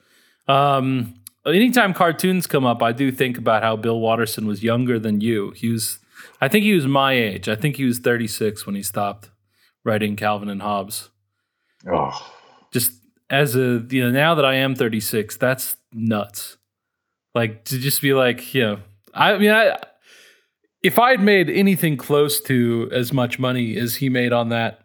Um, 0.47 1.15
anytime 1.45 1.93
cartoons 1.93 2.47
come 2.47 2.65
up, 2.65 2.81
I 2.81 2.93
do 2.93 3.11
think 3.11 3.37
about 3.37 3.63
how 3.63 3.75
Bill 3.75 3.99
Watterson 3.99 4.47
was 4.47 4.63
younger 4.63 4.97
than 4.99 5.21
you. 5.21 5.51
He 5.51 5.69
was, 5.69 5.99
I 6.41 6.47
think 6.47 6.63
he 6.63 6.73
was 6.73 6.87
my 6.87 7.13
age. 7.13 7.47
I 7.47 7.55
think 7.55 7.77
he 7.77 7.85
was 7.85 7.99
36 7.99 8.65
when 8.65 8.75
he 8.75 8.83
stopped 8.83 9.29
writing 9.83 10.15
Calvin 10.15 10.49
and 10.49 10.61
Hobbes 10.61 11.09
oh 11.87 12.31
just 12.71 12.93
as 13.31 13.55
a 13.55 13.85
you 13.89 14.03
know 14.03 14.11
now 14.11 14.35
that 14.35 14.45
I 14.45 14.55
am 14.55 14.75
36, 14.75 15.37
that's 15.37 15.77
nuts. 15.93 16.57
Like 17.33 17.63
to 17.65 17.79
just 17.79 18.01
be 18.01 18.13
like, 18.13 18.53
you 18.53 18.61
know, 18.61 18.79
I 19.13 19.37
mean, 19.37 19.51
I 19.51 19.77
if 20.83 20.99
I'd 20.99 21.21
made 21.21 21.49
anything 21.49 21.95
close 21.97 22.41
to 22.41 22.89
as 22.91 23.13
much 23.13 23.39
money 23.39 23.77
as 23.77 23.95
he 23.95 24.09
made 24.09 24.33
on 24.33 24.49
that, 24.49 24.81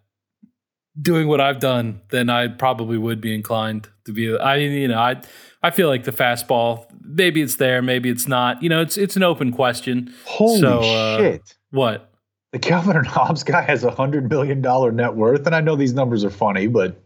doing 1.00 1.26
what 1.26 1.40
I've 1.40 1.59
done, 1.59 2.02
then 2.11 2.30
I 2.30 2.48
probably 2.48 2.98
would 2.98 3.20
be 3.20 3.35
inclined 3.35 3.88
to 4.04 4.12
be. 4.12 4.37
I 4.37 4.56
you 4.56 4.88
know, 4.88 4.98
I 4.98 5.20
I 5.62 5.70
feel 5.70 5.88
like 5.88 6.04
the 6.04 6.12
fastball. 6.12 6.87
Maybe 7.02 7.42
it's 7.42 7.56
there, 7.56 7.82
maybe 7.82 8.11
it's 8.11 8.28
not. 8.28 8.62
You 8.62 8.68
know, 8.68 8.80
it's 8.80 8.96
it's 8.96 9.16
an 9.16 9.24
open 9.24 9.52
question. 9.52 10.14
holy 10.24 10.61
So, 10.61 10.78
uh, 10.80 11.18
shit 11.18 11.54
What? 11.70 12.12
The 12.60 12.68
calvin 12.68 12.96
and 12.96 13.06
hobbes 13.06 13.42
guy 13.44 13.60
has 13.62 13.84
a 13.84 13.90
hundred 13.90 14.28
million 14.30 14.60
dollar 14.62 14.90
net 14.92 15.14
worth 15.14 15.46
and 15.46 15.54
i 15.54 15.60
know 15.60 15.76
these 15.76 15.92
numbers 15.94 16.24
are 16.24 16.30
funny 16.30 16.66
but 16.66 17.02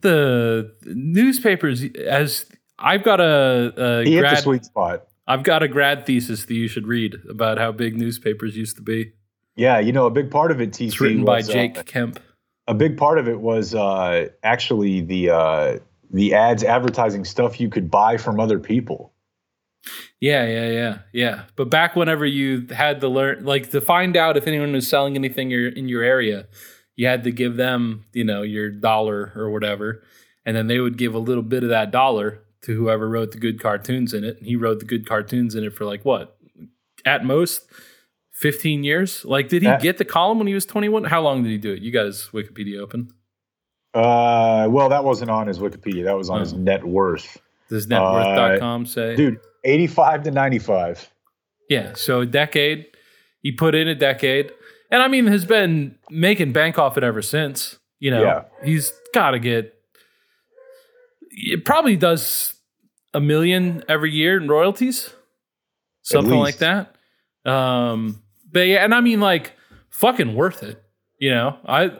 The 0.00 0.72
newspapers 0.84 1.84
as 2.06 2.46
I've 2.78 3.02
got 3.02 3.20
a, 3.20 3.72
a 3.76 4.04
he 4.04 4.12
hit 4.14 4.22
the 4.22 4.28
grad 4.28 4.38
sweet 4.42 4.64
spot 4.64 5.08
I've 5.26 5.42
got 5.42 5.62
a 5.62 5.68
grad 5.68 6.06
thesis 6.06 6.44
that 6.46 6.54
you 6.54 6.68
should 6.68 6.86
read 6.86 7.16
about 7.28 7.58
how 7.58 7.70
big 7.72 7.96
newspapers 7.98 8.56
used 8.56 8.76
to 8.76 8.82
be. 8.82 9.12
yeah 9.56 9.78
you 9.78 9.92
know 9.92 10.06
a 10.06 10.10
big 10.10 10.30
part 10.30 10.50
of 10.50 10.60
it 10.60 10.70
tc 10.70 10.86
It's 10.88 11.00
written 11.00 11.24
by 11.24 11.38
was, 11.38 11.48
uh, 11.50 11.52
Jake 11.52 11.86
Kemp. 11.86 12.20
a 12.68 12.74
big 12.74 12.96
part 12.96 13.18
of 13.18 13.28
it 13.28 13.40
was 13.40 13.74
uh, 13.74 14.28
actually 14.42 15.00
the 15.00 15.30
uh, 15.30 15.78
the 16.10 16.34
ads 16.34 16.62
advertising 16.64 17.24
stuff 17.24 17.60
you 17.60 17.68
could 17.68 17.90
buy 17.90 18.16
from 18.16 18.40
other 18.40 18.58
people. 18.58 19.12
Yeah, 20.20 20.44
yeah, 20.46 20.70
yeah, 20.70 20.98
yeah. 21.12 21.42
But 21.56 21.70
back 21.70 21.94
whenever 21.96 22.26
you 22.26 22.66
had 22.70 23.00
to 23.02 23.08
learn, 23.08 23.44
like 23.44 23.70
to 23.70 23.80
find 23.80 24.16
out 24.16 24.36
if 24.36 24.46
anyone 24.46 24.72
was 24.72 24.88
selling 24.88 25.14
anything 25.16 25.50
in 25.52 25.88
your 25.88 26.02
area, 26.02 26.48
you 26.96 27.06
had 27.06 27.22
to 27.24 27.30
give 27.30 27.56
them, 27.56 28.04
you 28.12 28.24
know, 28.24 28.42
your 28.42 28.70
dollar 28.70 29.32
or 29.36 29.50
whatever, 29.50 30.02
and 30.44 30.56
then 30.56 30.66
they 30.66 30.80
would 30.80 30.96
give 30.98 31.14
a 31.14 31.18
little 31.18 31.42
bit 31.44 31.62
of 31.62 31.68
that 31.68 31.90
dollar 31.92 32.40
to 32.62 32.74
whoever 32.74 33.08
wrote 33.08 33.30
the 33.30 33.38
good 33.38 33.60
cartoons 33.60 34.12
in 34.12 34.24
it. 34.24 34.38
And 34.38 34.46
he 34.46 34.56
wrote 34.56 34.80
the 34.80 34.84
good 34.84 35.06
cartoons 35.06 35.54
in 35.54 35.62
it 35.62 35.72
for 35.74 35.84
like 35.84 36.04
what, 36.04 36.36
at 37.04 37.24
most, 37.24 37.70
fifteen 38.32 38.82
years. 38.82 39.24
Like, 39.24 39.48
did 39.48 39.62
he 39.62 39.68
Uh, 39.68 39.78
get 39.78 39.98
the 39.98 40.04
column 40.04 40.38
when 40.38 40.48
he 40.48 40.54
was 40.54 40.66
twenty 40.66 40.88
one? 40.88 41.04
How 41.04 41.20
long 41.22 41.44
did 41.44 41.50
he 41.50 41.58
do 41.58 41.72
it? 41.72 41.82
You 41.82 41.92
guys, 41.92 42.28
Wikipedia 42.32 42.80
open. 42.80 43.12
Uh, 43.94 44.66
well, 44.70 44.88
that 44.88 45.04
wasn't 45.04 45.30
on 45.30 45.46
his 45.46 45.58
Wikipedia. 45.58 46.04
That 46.04 46.16
was 46.16 46.28
on 46.30 46.40
his 46.40 46.52
Oh. 46.52 46.56
net 46.58 46.84
worth. 46.84 47.38
Does 47.70 47.86
networth.com 47.86 48.86
say? 48.86 49.16
Dude, 49.16 49.38
85 49.68 50.22
to 50.24 50.30
95. 50.30 51.10
Yeah, 51.68 51.92
so 51.94 52.20
a 52.20 52.26
decade. 52.26 52.86
He 53.42 53.52
put 53.52 53.74
in 53.74 53.86
a 53.88 53.94
decade, 53.94 54.50
and 54.90 55.02
I 55.02 55.08
mean 55.08 55.26
has 55.26 55.44
been 55.44 55.96
making 56.10 56.52
bank 56.52 56.78
off 56.78 56.96
it 56.96 57.04
ever 57.04 57.22
since. 57.22 57.78
You 58.00 58.10
know, 58.12 58.22
Yeah. 58.22 58.44
he's 58.64 58.92
got 59.14 59.32
to 59.32 59.38
get. 59.38 59.74
It 61.30 61.64
probably 61.64 61.96
does 61.96 62.54
a 63.14 63.20
million 63.20 63.84
every 63.88 64.10
year 64.12 64.36
in 64.40 64.48
royalties, 64.48 65.10
something 66.02 66.38
like 66.38 66.58
that. 66.58 66.94
Um, 67.44 68.22
but 68.50 68.66
yeah, 68.66 68.84
and 68.84 68.94
I 68.94 69.00
mean 69.00 69.20
like 69.20 69.52
fucking 69.90 70.34
worth 70.34 70.62
it. 70.62 70.82
You 71.18 71.30
know, 71.30 71.58
I 71.66 71.92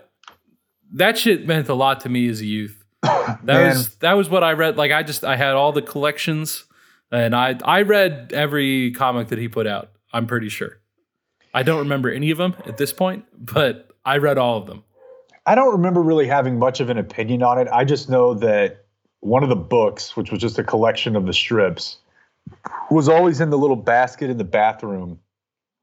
that 0.95 1.19
shit 1.19 1.47
meant 1.47 1.69
a 1.69 1.75
lot 1.75 2.01
to 2.01 2.09
me 2.09 2.29
as 2.29 2.41
a 2.41 2.47
youth. 2.47 2.83
That 3.05 3.45
Man. 3.45 3.69
was 3.69 3.95
that 3.97 4.15
was 4.15 4.29
what 4.31 4.43
I 4.43 4.53
read. 4.53 4.77
Like 4.77 4.91
I 4.93 5.03
just 5.03 5.23
I 5.25 5.37
had 5.37 5.55
all 5.55 5.73
the 5.73 5.83
collections, 5.83 6.65
and 7.11 7.35
I 7.35 7.59
I 7.65 7.83
read 7.83 8.33
every 8.35 8.93
comic 8.93 9.29
that 9.29 9.39
he 9.39 9.49
put 9.49 9.67
out. 9.67 9.91
I'm 10.13 10.27
pretty 10.27 10.49
sure. 10.49 10.79
I 11.55 11.63
don't 11.63 11.79
remember 11.81 12.11
any 12.11 12.31
of 12.31 12.39
them 12.39 12.55
at 12.67 12.77
this 12.77 12.93
point, 12.93 13.25
but 13.37 13.91
I 14.05 14.19
read 14.19 14.39
all 14.39 14.59
of 14.59 14.67
them. 14.67 14.85
I 15.47 15.55
don't 15.55 15.73
remember 15.73 16.03
really 16.03 16.27
having 16.27 16.59
much 16.59 16.81
of 16.81 16.91
an 16.91 16.99
opinion 16.99 17.43
on 17.43 17.59
it. 17.59 17.69
I 17.73 17.85
just 17.85 18.09
know 18.11 18.35
that 18.35 18.85
one 19.21 19.43
of 19.43 19.49
the 19.49 19.57
books, 19.57 20.17
which 20.17 20.31
was 20.31 20.41
just 20.41 20.59
a 20.59 20.65
collection 20.65 21.17
of 21.17 21.25
the 21.27 21.33
strips, 21.33 21.99
was 22.91 23.09
always 23.09 23.41
in 23.41 23.51
the 23.51 23.59
little 23.59 23.77
basket 23.77 24.29
in 24.31 24.37
the 24.37 24.45
bathroom 24.45 25.19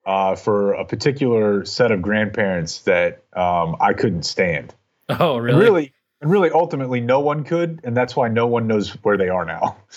uh, 0.05 0.35
for 0.35 0.73
a 0.73 0.85
particular 0.85 1.65
set 1.65 1.91
of 1.91 2.01
grandparents 2.01 2.79
that 2.83 3.23
um, 3.35 3.75
I 3.79 3.93
couldn't 3.93 4.23
stand. 4.23 4.73
Oh, 5.09 5.35
And 5.37 5.45
really? 5.45 5.59
really, 5.63 5.93
and 6.21 6.31
really, 6.31 6.49
ultimately, 6.49 6.99
no 6.99 7.19
one 7.19 7.43
could, 7.43 7.79
and 7.83 7.95
that's 7.95 8.15
why 8.15 8.27
no 8.27 8.47
one 8.47 8.65
knows 8.65 8.89
where 9.03 9.17
they 9.17 9.29
are 9.29 9.45
now. 9.45 9.77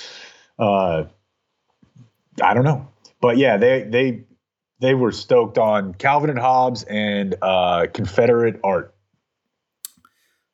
Uh, 0.58 1.04
I 2.42 2.54
don't 2.54 2.64
know, 2.64 2.88
but 3.20 3.36
yeah, 3.36 3.56
they 3.56 3.82
they 3.82 4.24
they 4.80 4.94
were 4.94 5.12
stoked 5.12 5.58
on 5.58 5.94
Calvin 5.94 6.30
and 6.30 6.38
Hobbes 6.38 6.84
and 6.84 7.34
uh, 7.42 7.86
Confederate 7.92 8.60
art. 8.62 8.94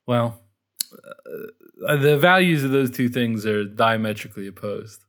Well, 0.07 0.41
uh, 1.87 1.97
the 1.97 2.17
values 2.19 2.65
of 2.65 2.71
those 2.71 2.91
two 2.91 3.09
things 3.09 3.47
are 3.47 3.65
diametrically 3.65 4.47
opposed. 4.47 5.05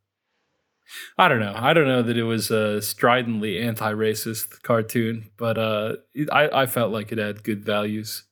I 1.18 1.28
don't 1.28 1.40
know. 1.40 1.54
I 1.56 1.74
don't 1.74 1.88
know 1.88 2.04
that 2.04 2.18
it 2.18 2.24
was 2.24 2.52
a 2.52 2.82
stridently 2.82 3.60
anti-racist 3.60 4.62
cartoon, 4.62 5.32
but 5.36 5.58
uh, 5.58 5.96
I, 6.32 6.62
I 6.62 6.66
felt 6.68 6.92
like 6.92 7.12
it 7.12 7.18
had 7.18 7.44
good 7.44 7.66
values. 7.66 8.24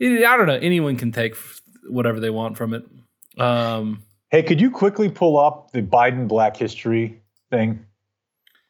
I 0.00 0.36
don't 0.36 0.46
know. 0.46 0.54
Anyone 0.54 0.96
can 0.96 1.12
take 1.12 1.36
whatever 1.88 2.18
they 2.18 2.30
want 2.30 2.56
from 2.56 2.72
it. 2.72 2.84
Um, 3.36 4.04
Hey, 4.30 4.42
could 4.42 4.60
you 4.60 4.70
quickly 4.70 5.08
pull 5.08 5.38
up 5.38 5.70
the 5.72 5.82
Biden 5.82 6.28
Black 6.28 6.56
History 6.56 7.22
thing? 7.50 7.84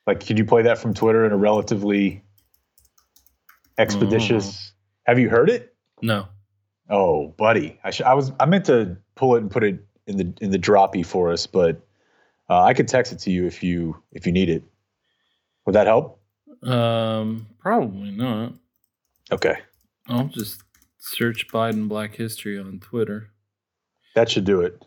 Like, 0.06 0.24
could 0.24 0.38
you 0.38 0.44
play 0.44 0.62
that 0.62 0.78
from 0.78 0.94
Twitter 0.94 1.26
in 1.26 1.32
a 1.32 1.36
relatively 1.36 2.22
expeditious? 3.76 4.72
Have 5.04 5.18
you 5.18 5.28
heard 5.28 5.50
it? 5.50 5.74
no. 6.02 6.28
Oh, 6.90 7.28
buddy, 7.36 7.78
I, 7.84 7.90
sh- 7.90 8.00
I 8.00 8.14
was 8.14 8.32
I 8.40 8.46
meant 8.46 8.64
to 8.64 8.96
pull 9.14 9.36
it 9.36 9.40
and 9.40 9.50
put 9.50 9.62
it 9.62 9.84
in 10.06 10.16
the 10.16 10.32
in 10.40 10.50
the 10.50 10.58
droppy 10.58 11.04
for 11.04 11.30
us, 11.30 11.46
but 11.46 11.86
uh, 12.48 12.62
I 12.62 12.72
could 12.72 12.88
text 12.88 13.12
it 13.12 13.18
to 13.20 13.30
you 13.30 13.44
if 13.44 13.62
you 13.62 14.02
if 14.10 14.24
you 14.24 14.32
need 14.32 14.48
it. 14.48 14.62
Would 15.66 15.74
that 15.74 15.86
help? 15.86 16.18
Um, 16.62 17.46
probably 17.58 18.10
not. 18.10 18.54
Okay, 19.30 19.58
I'll 20.06 20.28
just 20.28 20.62
search 20.96 21.46
Biden 21.48 21.88
Black 21.90 22.14
History 22.14 22.58
on 22.58 22.80
Twitter. 22.80 23.28
that 24.14 24.30
should 24.30 24.46
do 24.46 24.62
it. 24.62 24.82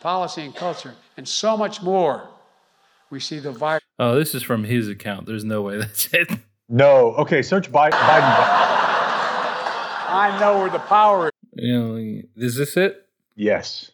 Policy 0.00 0.42
and 0.42 0.54
culture, 0.54 0.94
and 1.16 1.26
so 1.28 1.56
much 1.56 1.82
more. 1.82 2.28
We 3.10 3.20
see 3.20 3.38
the 3.38 3.52
virus. 3.52 3.82
Oh, 3.98 4.16
this 4.16 4.34
is 4.34 4.42
from 4.42 4.64
his 4.64 4.88
account. 4.88 5.26
There's 5.26 5.44
no 5.44 5.62
way 5.62 5.76
that's 5.78 6.12
it. 6.12 6.30
No, 6.68 7.14
okay. 7.16 7.42
Search 7.42 7.70
Biden. 7.70 7.92
Biden. 7.92 8.34
I 10.06 10.36
know 10.40 10.58
where 10.58 10.70
the 10.70 10.78
power 10.78 11.26
is. 11.28 11.32
You 11.52 11.78
know, 11.80 11.96
is 12.36 12.56
this 12.56 12.76
it? 12.76 13.06
Yes. 13.36 13.90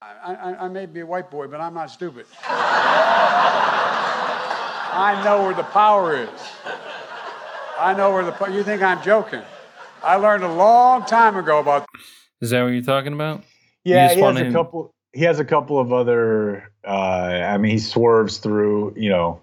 I, 0.00 0.34
I, 0.34 0.64
I 0.64 0.68
may 0.68 0.86
be 0.86 1.00
a 1.00 1.06
white 1.06 1.30
boy, 1.30 1.46
but 1.48 1.60
I'm 1.60 1.74
not 1.74 1.90
stupid. 1.90 2.26
I 4.98 5.20
know 5.24 5.42
where 5.44 5.54
the 5.54 5.64
power 5.64 6.16
is. 6.16 6.30
I 7.78 7.92
know 7.94 8.12
where 8.12 8.24
the 8.24 8.32
po- 8.32 8.48
you 8.48 8.62
think 8.62 8.82
I'm 8.82 9.02
joking. 9.02 9.42
I 10.02 10.16
learned 10.16 10.44
a 10.44 10.52
long 10.52 11.04
time 11.04 11.36
ago 11.36 11.58
about 11.58 11.86
Is 12.40 12.50
that 12.50 12.62
what 12.62 12.68
you're 12.68 12.82
talking 12.82 13.12
about? 13.12 13.42
Yeah, 13.86 14.12
he 14.12 14.20
has 14.20 14.36
a 14.36 14.50
couple. 14.50 14.92
He 15.12 15.22
has 15.22 15.38
a 15.38 15.44
couple 15.44 15.78
of 15.78 15.92
other. 15.92 16.72
Uh, 16.84 16.90
I 16.90 17.56
mean, 17.56 17.70
he 17.70 17.78
swerves 17.78 18.38
through. 18.38 18.94
You 18.96 19.10
know, 19.10 19.40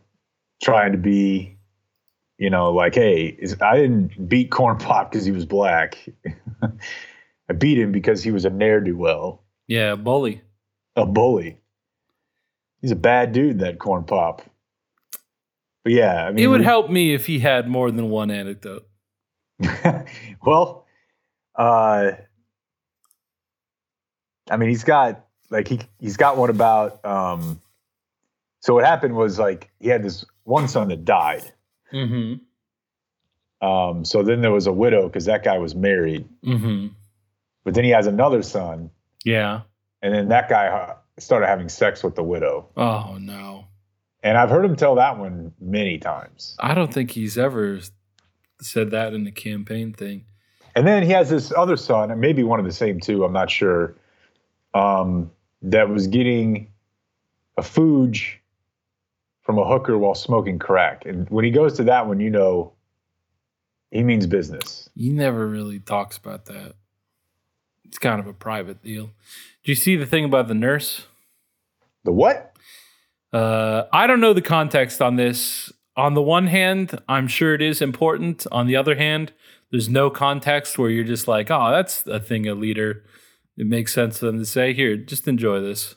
trying 0.61 0.91
to 0.91 0.97
be. 0.97 1.57
You 2.39 2.49
know, 2.49 2.71
like, 2.73 2.95
hey, 2.95 3.37
is, 3.39 3.55
I 3.61 3.77
didn't 3.77 4.27
beat 4.27 4.51
Corn 4.51 4.77
Pop 4.77 5.11
because 5.11 5.23
he 5.23 5.31
was 5.31 5.45
black. 5.45 5.97
I 7.49 7.53
beat 7.53 7.77
him 7.77 7.91
because 7.91 8.23
he 8.23 8.31
was 8.31 8.43
a 8.43 8.49
ne'er 8.49 8.81
do 8.81 8.97
well, 8.97 9.43
Yeah, 9.67 9.95
bully. 9.95 10.41
a 10.95 11.05
bully. 11.05 11.57
He's 12.81 12.91
a 12.91 12.97
bad 12.97 13.31
dude, 13.31 13.59
that 13.59 13.79
Corn 13.79 14.03
Pop. 14.03 14.41
But 15.83 15.93
yeah, 15.93 16.25
I 16.25 16.31
mean, 16.31 16.43
It 16.43 16.47
would 16.47 16.61
help 16.61 16.89
me 16.89 17.13
if 17.13 17.27
he 17.27 17.39
had 17.39 17.69
more 17.69 17.91
than 17.91 18.09
one 18.09 18.31
anecdote. 18.31 18.87
well, 20.45 20.85
uh, 21.55 22.11
I 24.53 24.57
mean, 24.57 24.69
he's 24.69 24.83
got 24.83 25.25
like 25.49 25.67
he 25.67 25.79
he's 25.99 26.17
got 26.17 26.37
one 26.37 26.49
about. 26.49 27.03
Um, 27.05 27.59
so 28.59 28.73
what 28.75 28.85
happened 28.85 29.15
was 29.15 29.37
like 29.39 29.69
he 29.79 29.87
had 29.89 30.03
this 30.03 30.25
one 30.43 30.67
son 30.67 30.87
that 30.89 31.03
died. 31.05 31.51
Mm-hmm. 31.91 32.35
Um, 33.67 34.03
so 34.03 34.23
then 34.23 34.41
there 34.41 34.51
was 34.51 34.67
a 34.67 34.73
widow 34.73 35.07
because 35.07 35.25
that 35.25 35.43
guy 35.43 35.57
was 35.57 35.73
married, 35.75 36.27
Mm-hmm. 36.45 36.87
but 37.63 37.73
then 37.73 37.83
he 37.85 37.91
has 37.91 38.07
another 38.07 38.41
son, 38.43 38.89
Yeah. 39.23 39.61
and 40.01 40.13
then 40.13 40.29
that 40.29 40.49
guy 40.49 40.67
uh, 40.67 40.95
started 41.17 41.47
having 41.47 41.69
sex 41.69 42.03
with 42.03 42.15
the 42.15 42.23
widow. 42.23 42.67
Oh 42.75 43.17
no. 43.19 43.65
And 44.21 44.37
I've 44.37 44.49
heard 44.49 44.63
him 44.65 44.75
tell 44.75 44.95
that 44.95 45.17
one 45.17 45.53
many 45.59 45.97
times. 45.97 46.55
I 46.59 46.73
don't 46.73 46.93
think 46.93 47.11
he's 47.11 47.37
ever 47.37 47.79
said 48.61 48.91
that 48.91 49.13
in 49.13 49.23
the 49.25 49.31
campaign 49.31 49.93
thing. 49.93 50.25
And 50.75 50.87
then 50.87 51.03
he 51.03 51.09
has 51.11 51.29
this 51.29 51.53
other 51.55 51.77
son, 51.77 52.09
and 52.11 52.19
maybe 52.19 52.43
one 52.43 52.59
of 52.59 52.65
the 52.65 52.71
same 52.71 52.99
two, 52.99 53.23
I'm 53.23 53.33
not 53.33 53.49
sure, 53.51 53.95
um, 54.73 55.31
that 55.61 55.89
was 55.89 56.07
getting 56.07 56.71
a 57.57 57.63
fooge 57.63 58.41
from 59.41 59.57
a 59.57 59.67
hooker 59.67 59.97
while 59.97 60.15
smoking 60.15 60.57
crack. 60.57 61.05
And 61.05 61.29
when 61.29 61.45
he 61.45 61.51
goes 61.51 61.73
to 61.77 61.83
that 61.83 62.07
one, 62.07 62.19
you 62.19 62.29
know 62.29 62.73
he 63.91 64.03
means 64.03 64.25
business. 64.25 64.89
He 64.95 65.09
never 65.09 65.47
really 65.47 65.79
talks 65.79 66.17
about 66.17 66.45
that. 66.45 66.73
It's 67.85 67.99
kind 67.99 68.19
of 68.19 68.27
a 68.27 68.33
private 68.33 68.81
deal. 68.81 69.11
Do 69.63 69.71
you 69.71 69.75
see 69.75 69.95
the 69.95 70.07
thing 70.07 70.25
about 70.25 70.47
the 70.47 70.55
nurse? 70.55 71.05
The 72.03 72.11
what? 72.11 72.55
Uh, 73.31 73.83
I 73.93 74.07
don't 74.07 74.19
know 74.19 74.33
the 74.33 74.41
context 74.41 75.01
on 75.01 75.15
this. 75.15 75.71
On 75.95 76.15
the 76.15 76.21
one 76.21 76.47
hand, 76.47 76.99
I'm 77.07 77.27
sure 77.27 77.53
it 77.53 77.61
is 77.61 77.81
important. 77.81 78.47
On 78.51 78.65
the 78.65 78.75
other 78.75 78.95
hand, 78.95 79.31
there's 79.69 79.89
no 79.89 80.09
context 80.09 80.79
where 80.79 80.89
you're 80.89 81.03
just 81.03 81.27
like, 81.27 81.51
oh, 81.51 81.71
that's 81.71 82.05
a 82.07 82.19
thing 82.19 82.47
a 82.47 82.55
leader. 82.55 83.03
It 83.57 83.67
makes 83.67 83.93
sense 83.93 84.17
for 84.19 84.25
them 84.25 84.39
to 84.39 84.45
say, 84.45 84.73
here, 84.73 84.95
just 84.97 85.27
enjoy 85.27 85.61
this. 85.61 85.95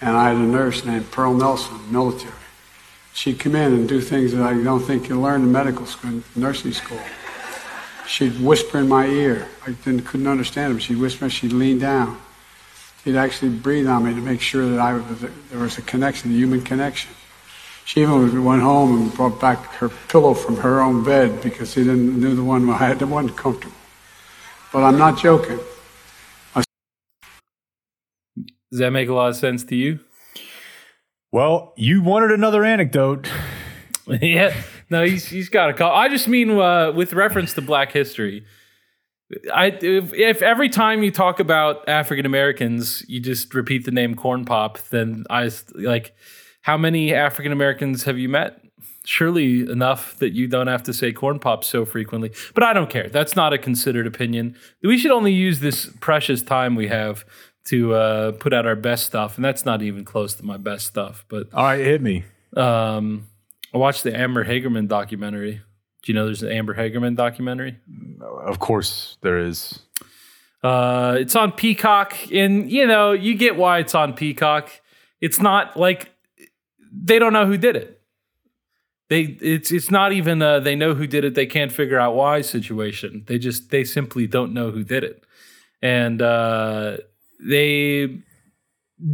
and 0.00 0.16
I 0.16 0.28
had 0.28 0.36
a 0.36 0.40
nurse 0.40 0.84
named 0.84 1.10
Pearl 1.10 1.34
Nelson, 1.34 1.92
military. 1.92 2.32
She'd 3.12 3.38
come 3.38 3.56
in 3.56 3.72
and 3.72 3.88
do 3.88 4.00
things 4.00 4.32
that 4.32 4.42
I 4.42 4.62
don't 4.62 4.80
think 4.80 5.08
you 5.08 5.20
learn 5.20 5.42
in 5.42 5.52
medical 5.52 5.86
school, 5.86 6.22
nursing 6.36 6.72
school. 6.72 7.00
She'd 8.06 8.40
whisper 8.40 8.78
in 8.78 8.88
my 8.88 9.06
ear. 9.06 9.48
I 9.66 9.72
didn't, 9.72 10.02
couldn't 10.06 10.26
understand 10.26 10.72
her. 10.74 10.80
She'd 10.80 10.98
whisper. 10.98 11.28
She'd 11.28 11.52
lean 11.52 11.78
down. 11.78 12.20
She'd 13.04 13.16
actually 13.16 13.50
breathe 13.50 13.86
on 13.88 14.04
me 14.04 14.14
to 14.14 14.20
make 14.20 14.40
sure 14.40 14.68
that 14.68 14.78
I 14.78 14.94
was, 14.94 15.20
there 15.50 15.60
was 15.60 15.78
a 15.78 15.82
connection, 15.82 16.30
a 16.30 16.34
human 16.34 16.62
connection. 16.62 17.10
She 17.84 18.02
even 18.02 18.44
went 18.44 18.62
home 18.62 19.02
and 19.02 19.14
brought 19.14 19.40
back 19.40 19.58
her 19.74 19.88
pillow 20.08 20.34
from 20.34 20.56
her 20.58 20.80
own 20.80 21.04
bed 21.04 21.42
because 21.42 21.72
she 21.72 21.84
didn't 21.84 22.20
knew 22.20 22.34
the 22.34 22.44
one 22.44 22.68
I 22.70 22.76
had 22.76 22.98
that 22.98 23.06
wasn't 23.06 23.36
comfortable. 23.36 23.76
But 24.72 24.84
I'm 24.84 24.98
not 24.98 25.18
joking. 25.18 25.58
Does 28.70 28.80
that 28.80 28.90
make 28.90 29.08
a 29.08 29.14
lot 29.14 29.28
of 29.28 29.36
sense 29.36 29.64
to 29.64 29.76
you? 29.76 30.00
Well, 31.32 31.74
you 31.76 32.02
wanted 32.02 32.32
another 32.32 32.64
anecdote. 32.64 33.30
yeah. 34.06 34.54
No, 34.90 35.04
he's 35.04 35.26
he's 35.26 35.48
got 35.48 35.70
a 35.70 35.74
call. 35.74 35.94
I 35.94 36.08
just 36.08 36.28
mean 36.28 36.50
uh, 36.50 36.92
with 36.92 37.12
reference 37.12 37.52
to 37.54 37.62
Black 37.62 37.92
history. 37.92 38.44
I 39.54 39.66
if, 39.66 40.14
if 40.14 40.40
every 40.40 40.70
time 40.70 41.02
you 41.02 41.10
talk 41.10 41.38
about 41.38 41.86
African 41.88 42.24
Americans, 42.24 43.04
you 43.08 43.20
just 43.20 43.52
repeat 43.52 43.84
the 43.84 43.90
name 43.90 44.14
Corn 44.14 44.46
Pop, 44.46 44.78
then 44.90 45.24
I 45.28 45.50
like 45.74 46.14
how 46.62 46.76
many 46.76 47.14
African 47.14 47.52
Americans 47.52 48.04
have 48.04 48.18
you 48.18 48.28
met? 48.28 48.60
Surely 49.04 49.60
enough 49.60 50.16
that 50.18 50.34
you 50.34 50.46
don't 50.46 50.66
have 50.66 50.82
to 50.82 50.92
say 50.92 51.12
corn 51.12 51.38
pop 51.38 51.64
so 51.64 51.86
frequently. 51.86 52.30
But 52.54 52.62
I 52.62 52.74
don't 52.74 52.90
care. 52.90 53.08
That's 53.08 53.34
not 53.34 53.54
a 53.54 53.58
considered 53.58 54.06
opinion. 54.06 54.54
We 54.82 54.98
should 54.98 55.10
only 55.10 55.32
use 55.32 55.60
this 55.60 55.86
precious 56.00 56.42
time 56.42 56.74
we 56.74 56.88
have 56.88 57.24
to 57.68 57.94
uh, 57.94 58.32
put 58.32 58.52
out 58.52 58.66
our 58.66 58.76
best 58.76 59.06
stuff, 59.06 59.36
and 59.36 59.44
that's 59.44 59.64
not 59.64 59.82
even 59.82 60.04
close 60.04 60.34
to 60.34 60.44
my 60.44 60.56
best 60.56 60.86
stuff. 60.86 61.24
But 61.28 61.48
All 61.52 61.64
right, 61.64 61.80
hit 61.80 62.00
me. 62.00 62.24
um, 62.56 63.26
I 63.74 63.78
watched 63.78 64.02
the 64.04 64.16
Amber 64.16 64.44
Hagerman 64.44 64.88
documentary. 64.88 65.60
Do 66.02 66.12
you 66.12 66.14
know 66.14 66.24
there's 66.24 66.42
an 66.42 66.50
Amber 66.50 66.74
Hagerman 66.74 67.16
documentary? 67.16 67.78
Of 68.20 68.58
course, 68.58 69.18
there 69.20 69.38
is. 69.38 69.80
Uh, 70.62 71.16
it's 71.20 71.36
on 71.36 71.52
Peacock, 71.52 72.14
and 72.32 72.70
you 72.70 72.86
know 72.86 73.12
you 73.12 73.34
get 73.34 73.56
why 73.56 73.78
it's 73.78 73.94
on 73.94 74.14
Peacock. 74.14 74.70
It's 75.20 75.40
not 75.40 75.76
like 75.76 76.12
they 76.92 77.18
don't 77.18 77.32
know 77.32 77.46
who 77.46 77.58
did 77.58 77.76
it. 77.76 78.00
They 79.08 79.22
it's 79.22 79.70
it's 79.70 79.90
not 79.90 80.12
even 80.12 80.40
a, 80.42 80.60
they 80.60 80.74
know 80.74 80.94
who 80.94 81.06
did 81.06 81.24
it. 81.24 81.34
They 81.34 81.46
can't 81.46 81.70
figure 81.72 81.98
out 81.98 82.14
why 82.14 82.40
situation. 82.40 83.24
They 83.26 83.38
just 83.38 83.70
they 83.70 83.84
simply 83.84 84.26
don't 84.26 84.52
know 84.54 84.70
who 84.70 84.84
did 84.84 85.04
it, 85.04 85.24
and 85.82 86.20
uh, 86.22 86.98
they 87.40 88.20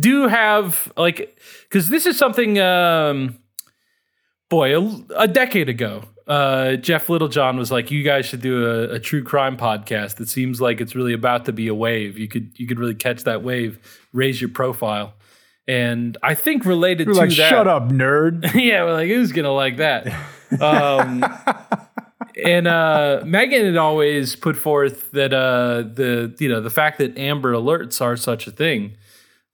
do 0.01 0.29
have 0.29 0.93
like 0.97 1.39
because 1.69 1.89
this 1.89 2.07
is 2.07 2.17
something. 2.19 2.59
Um, 2.59 3.39
boy, 4.51 4.79
a, 4.79 5.05
a 5.17 5.29
decade 5.29 5.69
ago, 5.69 6.05
uh, 6.27 6.77
Jeff 6.77 7.09
Littlejohn 7.09 7.57
was 7.57 7.71
like, 7.71 7.91
"You 7.91 8.03
guys 8.03 8.27
should 8.27 8.41
do 8.41 8.67
a, 8.67 8.95
a, 8.95 9.01
true 9.01 9.23
crime 9.23 9.57
podcast. 9.57 10.21
It 10.21 10.29
seems 10.29 10.61
like 10.61 10.81
it's 10.81 10.95
really 10.95 11.13
about 11.13 11.45
to 11.47 11.53
be 11.53 11.69
a 11.69 11.75
wave. 11.75 12.19
You 12.19 12.29
could 12.29 12.59
you 12.59 12.67
could 12.67 12.79
really 12.79 12.95
catch 12.95 13.25
that 13.25 13.43
wave, 13.43 13.79
raise 14.13 14.41
your 14.41 14.51
profile." 14.51 15.15
And 15.67 16.19
I 16.23 16.35
think 16.35 16.67
related 16.67 17.07
we're 17.07 17.15
to 17.15 17.21
like, 17.21 17.31
that, 17.31 17.49
shut 17.49 17.67
up, 17.67 17.89
nerd. 17.89 18.55
yeah, 18.55 18.85
we're 18.85 18.93
like, 18.93 19.09
who's 19.09 19.33
gonna 19.33 19.53
like 19.53 19.79
that? 19.79 20.07
Um, 20.61 21.25
and 22.43 22.67
uh, 22.67 23.23
Megan 23.25 23.65
had 23.65 23.77
always 23.77 24.37
put 24.37 24.57
forth 24.57 25.11
that 25.13 25.33
uh, 25.33 25.83
the 25.83 26.35
you 26.39 26.49
know 26.49 26.61
the 26.61 26.71
fact 26.71 26.99
that 26.99 27.17
Amber 27.19 27.53
Alerts 27.53 28.01
are 28.01 28.17
such 28.17 28.47
a 28.47 28.51
thing 28.51 28.97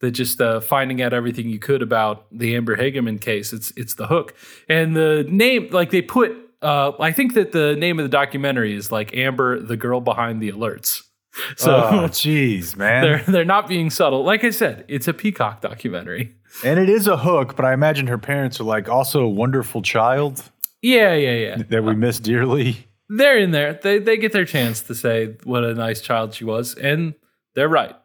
that 0.00 0.12
just 0.12 0.40
uh, 0.40 0.60
finding 0.60 1.00
out 1.02 1.12
everything 1.12 1.48
you 1.48 1.58
could 1.58 1.82
about 1.82 2.26
the 2.32 2.56
Amber 2.56 2.76
Hagerman 2.76 3.20
case. 3.20 3.52
It's 3.52 3.72
it's 3.76 3.94
the 3.94 4.06
hook, 4.06 4.34
and 4.68 4.96
the 4.96 5.24
name 5.28 5.68
like 5.70 5.90
they 5.90 6.02
put. 6.02 6.36
Uh, 6.62 6.92
I 7.00 7.12
think 7.12 7.34
that 7.34 7.52
the 7.52 7.74
name 7.76 7.98
of 7.98 8.04
the 8.04 8.10
documentary 8.10 8.74
is 8.74 8.92
like 8.92 9.16
Amber, 9.16 9.60
the 9.60 9.78
girl 9.78 10.00
behind 10.00 10.42
the 10.42 10.50
alerts. 10.52 11.02
So, 11.56 11.76
oh, 11.76 12.08
jeez, 12.08 12.76
man. 12.76 13.02
They're 13.02 13.22
they're 13.22 13.44
not 13.44 13.68
being 13.68 13.88
subtle. 13.88 14.24
Like 14.24 14.42
I 14.42 14.50
said, 14.50 14.84
it's 14.88 15.06
a 15.06 15.14
Peacock 15.14 15.60
documentary, 15.60 16.34
and 16.64 16.80
it 16.80 16.88
is 16.88 17.06
a 17.06 17.16
hook. 17.16 17.54
But 17.54 17.64
I 17.64 17.72
imagine 17.72 18.08
her 18.08 18.18
parents 18.18 18.58
are 18.58 18.64
like 18.64 18.88
also 18.88 19.22
a 19.22 19.28
wonderful 19.28 19.80
child. 19.80 20.42
Yeah, 20.82 21.14
yeah, 21.14 21.34
yeah. 21.34 21.62
That 21.68 21.84
we 21.84 21.94
miss 21.94 22.18
dearly. 22.18 22.86
They're 23.08 23.38
in 23.38 23.50
there. 23.50 23.74
They 23.74 23.98
they 23.98 24.16
get 24.16 24.32
their 24.32 24.44
chance 24.44 24.82
to 24.82 24.94
say 24.94 25.36
what 25.44 25.64
a 25.64 25.74
nice 25.74 26.00
child 26.00 26.32
she 26.34 26.44
was, 26.44 26.74
and 26.74 27.14
they're 27.56 27.68
right. 27.68 27.96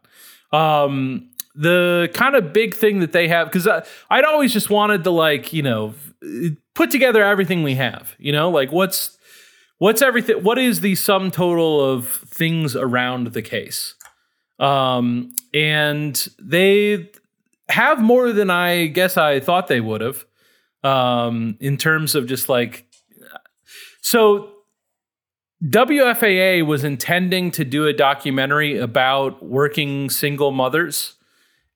Um, 0.51 1.29
the 1.53 2.09
kind 2.13 2.35
of 2.35 2.51
big 2.53 2.73
thing 2.73 2.99
that 3.01 3.11
they 3.11 3.27
have 3.27 3.51
because 3.51 3.67
I'd 4.09 4.23
always 4.23 4.51
just 4.51 4.71
wanted 4.71 5.03
to 5.03 5.11
like 5.11 5.53
you 5.53 5.61
know 5.61 5.93
put 6.73 6.89
together 6.89 7.23
everything 7.23 7.61
we 7.61 7.75
have. 7.75 8.15
You 8.17 8.31
know, 8.31 8.49
like 8.49 8.71
what's 8.71 9.15
what's 9.77 10.01
everything 10.01 10.43
what 10.43 10.57
is 10.57 10.81
the 10.81 10.95
sum 10.95 11.31
total 11.31 11.83
of 11.83 12.07
things 12.07 12.75
around 12.75 13.27
the 13.27 13.41
case 13.41 13.95
um 14.59 15.33
and 15.53 16.27
they 16.39 17.09
have 17.67 17.99
more 17.99 18.31
than 18.31 18.49
i 18.49 18.85
guess 18.85 19.17
i 19.17 19.39
thought 19.39 19.67
they 19.67 19.81
would 19.81 20.01
have 20.01 20.25
um 20.85 21.57
in 21.59 21.77
terms 21.77 22.15
of 22.15 22.27
just 22.27 22.47
like 22.47 22.85
so 24.01 24.51
WFAA 25.63 26.65
was 26.65 26.83
intending 26.83 27.49
to 27.51 27.65
do 27.65 27.87
a 27.87 27.93
documentary 27.93 28.77
about 28.77 29.43
working 29.43 30.09
single 30.11 30.51
mothers 30.51 31.15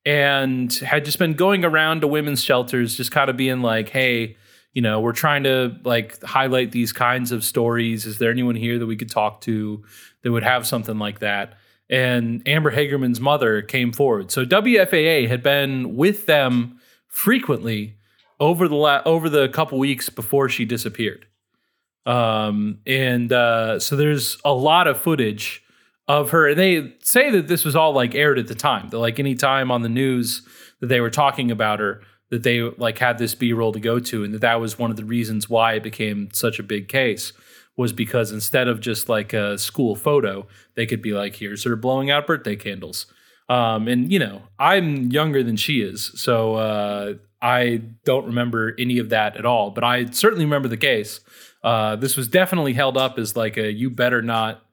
and 0.05 0.71
had 0.73 1.05
just 1.05 1.17
been 1.17 1.33
going 1.33 1.65
around 1.65 2.01
to 2.01 2.07
women's 2.07 2.43
shelters 2.43 2.95
just 2.95 3.11
kind 3.11 3.29
of 3.29 3.37
being 3.37 3.61
like 3.61 3.89
hey 3.89 4.37
you 4.73 4.81
know 4.81 4.99
we're 4.99 5.11
trying 5.11 5.43
to 5.43 5.75
like 5.83 6.21
highlight 6.23 6.71
these 6.71 6.93
kinds 6.93 7.31
of 7.31 7.43
stories. 7.43 8.05
Is 8.05 8.19
there 8.19 8.31
anyone 8.31 8.55
here 8.55 8.77
that 8.79 8.85
we 8.85 8.95
could 8.95 9.09
talk 9.09 9.41
to 9.41 9.83
that 10.21 10.31
would 10.31 10.43
have 10.43 10.67
something 10.67 10.99
like 10.99 11.19
that? 11.19 11.57
And 11.89 12.47
amber 12.47 12.71
hagerman's 12.71 13.19
mother 13.19 13.63
came 13.63 13.91
forward. 13.91 14.29
So 14.31 14.45
wfaa 14.45 15.27
had 15.27 15.41
been 15.41 15.95
with 15.95 16.27
them 16.27 16.79
frequently 17.07 17.95
over 18.39 18.67
the 18.67 18.75
la- 18.75 19.01
over 19.05 19.29
the 19.29 19.49
couple 19.49 19.77
weeks 19.77 20.09
before 20.09 20.49
she 20.49 20.65
disappeared. 20.65 21.25
Um, 22.05 22.79
and 22.87 23.31
uh, 23.31 23.79
so 23.79 23.95
there's 23.95 24.37
a 24.43 24.53
lot 24.53 24.87
of 24.87 24.99
footage 24.99 25.63
of 26.07 26.31
her. 26.31 26.47
And 26.49 26.59
they 26.59 26.95
say 27.03 27.29
that 27.29 27.47
this 27.47 27.63
was 27.63 27.75
all 27.75 27.93
like 27.93 28.15
aired 28.15 28.39
at 28.39 28.47
the 28.47 28.55
time 28.55 28.89
that 28.89 28.97
like 28.97 29.19
any 29.19 29.35
time 29.35 29.71
on 29.71 29.83
the 29.83 29.89
news 29.89 30.41
that 30.79 30.87
they 30.87 30.99
were 30.99 31.11
talking 31.11 31.51
about 31.51 31.79
her 31.79 32.01
that 32.31 32.43
they 32.43 32.61
like 32.61 32.97
had 32.97 33.17
this 33.17 33.35
b-roll 33.35 33.71
to 33.71 33.79
go 33.79 33.99
to 33.99 34.23
and 34.23 34.33
that 34.33 34.41
that 34.41 34.59
was 34.59 34.77
one 34.77 34.91
of 34.91 34.97
the 34.97 35.05
reasons 35.05 35.49
why 35.49 35.73
it 35.73 35.83
became 35.83 36.29
such 36.33 36.59
a 36.59 36.63
big 36.63 36.87
case 36.87 37.33
was 37.75 37.93
because 37.93 38.31
instead 38.31 38.67
of 38.67 38.79
just 38.79 39.09
like 39.09 39.33
a 39.33 39.57
school 39.57 39.95
photo 39.95 40.47
they 40.75 40.85
could 40.85 41.01
be 41.01 41.11
like 41.11 41.35
here's 41.35 41.63
her 41.63 41.75
blowing 41.75 42.09
out 42.09 42.27
birthday 42.27 42.55
candles. 42.55 43.05
Um, 43.47 43.87
and 43.87 44.11
you 44.11 44.19
know 44.19 44.43
i'm 44.59 45.11
younger 45.11 45.43
than 45.43 45.55
she 45.57 45.81
is 45.81 46.11
so 46.15 46.55
uh, 46.55 47.13
i 47.41 47.81
don't 48.05 48.25
remember 48.25 48.73
any 48.77 48.97
of 48.99 49.09
that 49.09 49.37
at 49.37 49.45
all 49.45 49.69
but 49.71 49.83
i 49.83 50.05
certainly 50.11 50.45
remember 50.45 50.67
the 50.67 50.77
case 50.77 51.19
uh, 51.63 51.95
this 51.97 52.15
was 52.15 52.27
definitely 52.29 52.73
held 52.73 52.95
up 52.97 53.19
as 53.19 53.35
like 53.35 53.57
a 53.57 53.69
you 53.71 53.89
better 53.89 54.21
not 54.21 54.63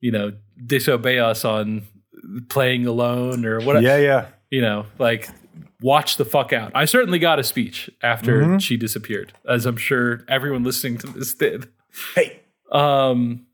you 0.00 0.12
know 0.12 0.32
disobey 0.66 1.18
us 1.18 1.44
on 1.44 1.82
playing 2.48 2.86
alone 2.86 3.44
or 3.44 3.60
whatever 3.60 3.84
Yeah, 3.84 3.96
yeah. 3.96 4.26
you 4.50 4.60
know 4.60 4.86
like 4.98 5.28
watch 5.80 6.16
the 6.16 6.24
fuck 6.24 6.52
out. 6.52 6.72
I 6.74 6.86
certainly 6.86 7.20
got 7.20 7.38
a 7.38 7.44
speech 7.44 7.88
after 8.02 8.42
Mm-hmm. 8.42 8.58
she 8.58 8.76
disappeared, 8.76 9.32
as 9.48 9.64
I'm 9.64 9.76
sure 9.76 10.24
everyone 10.28 10.64
listening 10.64 10.98
to 10.98 11.06
this 11.06 11.34
did. 11.34 11.68
Hey. 12.16 12.40
Um, 12.72 13.46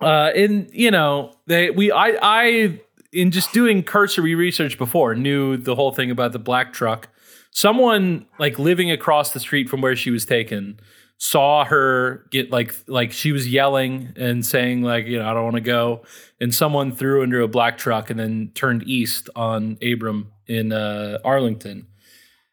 uh, 0.00 0.30
and 0.34 0.70
you 0.72 0.90
know, 0.90 1.32
they 1.46 1.68
we 1.70 1.92
I 1.92 2.16
I 2.22 2.80
in 3.12 3.30
just 3.30 3.52
doing 3.52 3.82
cursory 3.82 4.34
research 4.34 4.78
before 4.78 5.14
knew 5.14 5.56
the 5.58 5.74
whole 5.74 5.92
thing 5.92 6.10
about 6.10 6.32
the 6.32 6.38
black 6.38 6.72
truck. 6.72 7.08
Someone 7.54 8.26
like 8.38 8.58
living 8.58 8.90
across 8.90 9.32
the 9.32 9.38
street 9.38 9.68
from 9.68 9.80
where 9.80 9.94
she 9.94 10.10
was 10.10 10.26
taken 10.26 10.78
saw 11.18 11.64
her 11.64 12.26
get 12.30 12.50
like 12.50 12.74
like 12.88 13.12
she 13.12 13.30
was 13.30 13.48
yelling 13.48 14.12
and 14.16 14.44
saying 14.44 14.82
like 14.82 15.06
you 15.06 15.18
know 15.18 15.28
I 15.28 15.32
don't 15.32 15.44
want 15.44 15.54
to 15.54 15.60
go 15.60 16.02
and 16.40 16.52
someone 16.52 16.90
threw 16.90 17.22
into 17.22 17.42
a 17.44 17.48
black 17.48 17.78
truck 17.78 18.10
and 18.10 18.18
then 18.18 18.50
turned 18.54 18.82
east 18.88 19.30
on 19.36 19.78
Abram 19.80 20.32
in 20.48 20.72
uh, 20.72 21.18
Arlington. 21.24 21.86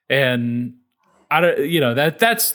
And 0.07 0.75
I 1.31 1.41
don't 1.41 1.59
you 1.67 1.79
know 1.79 1.95
that 1.95 2.19
that's 2.19 2.53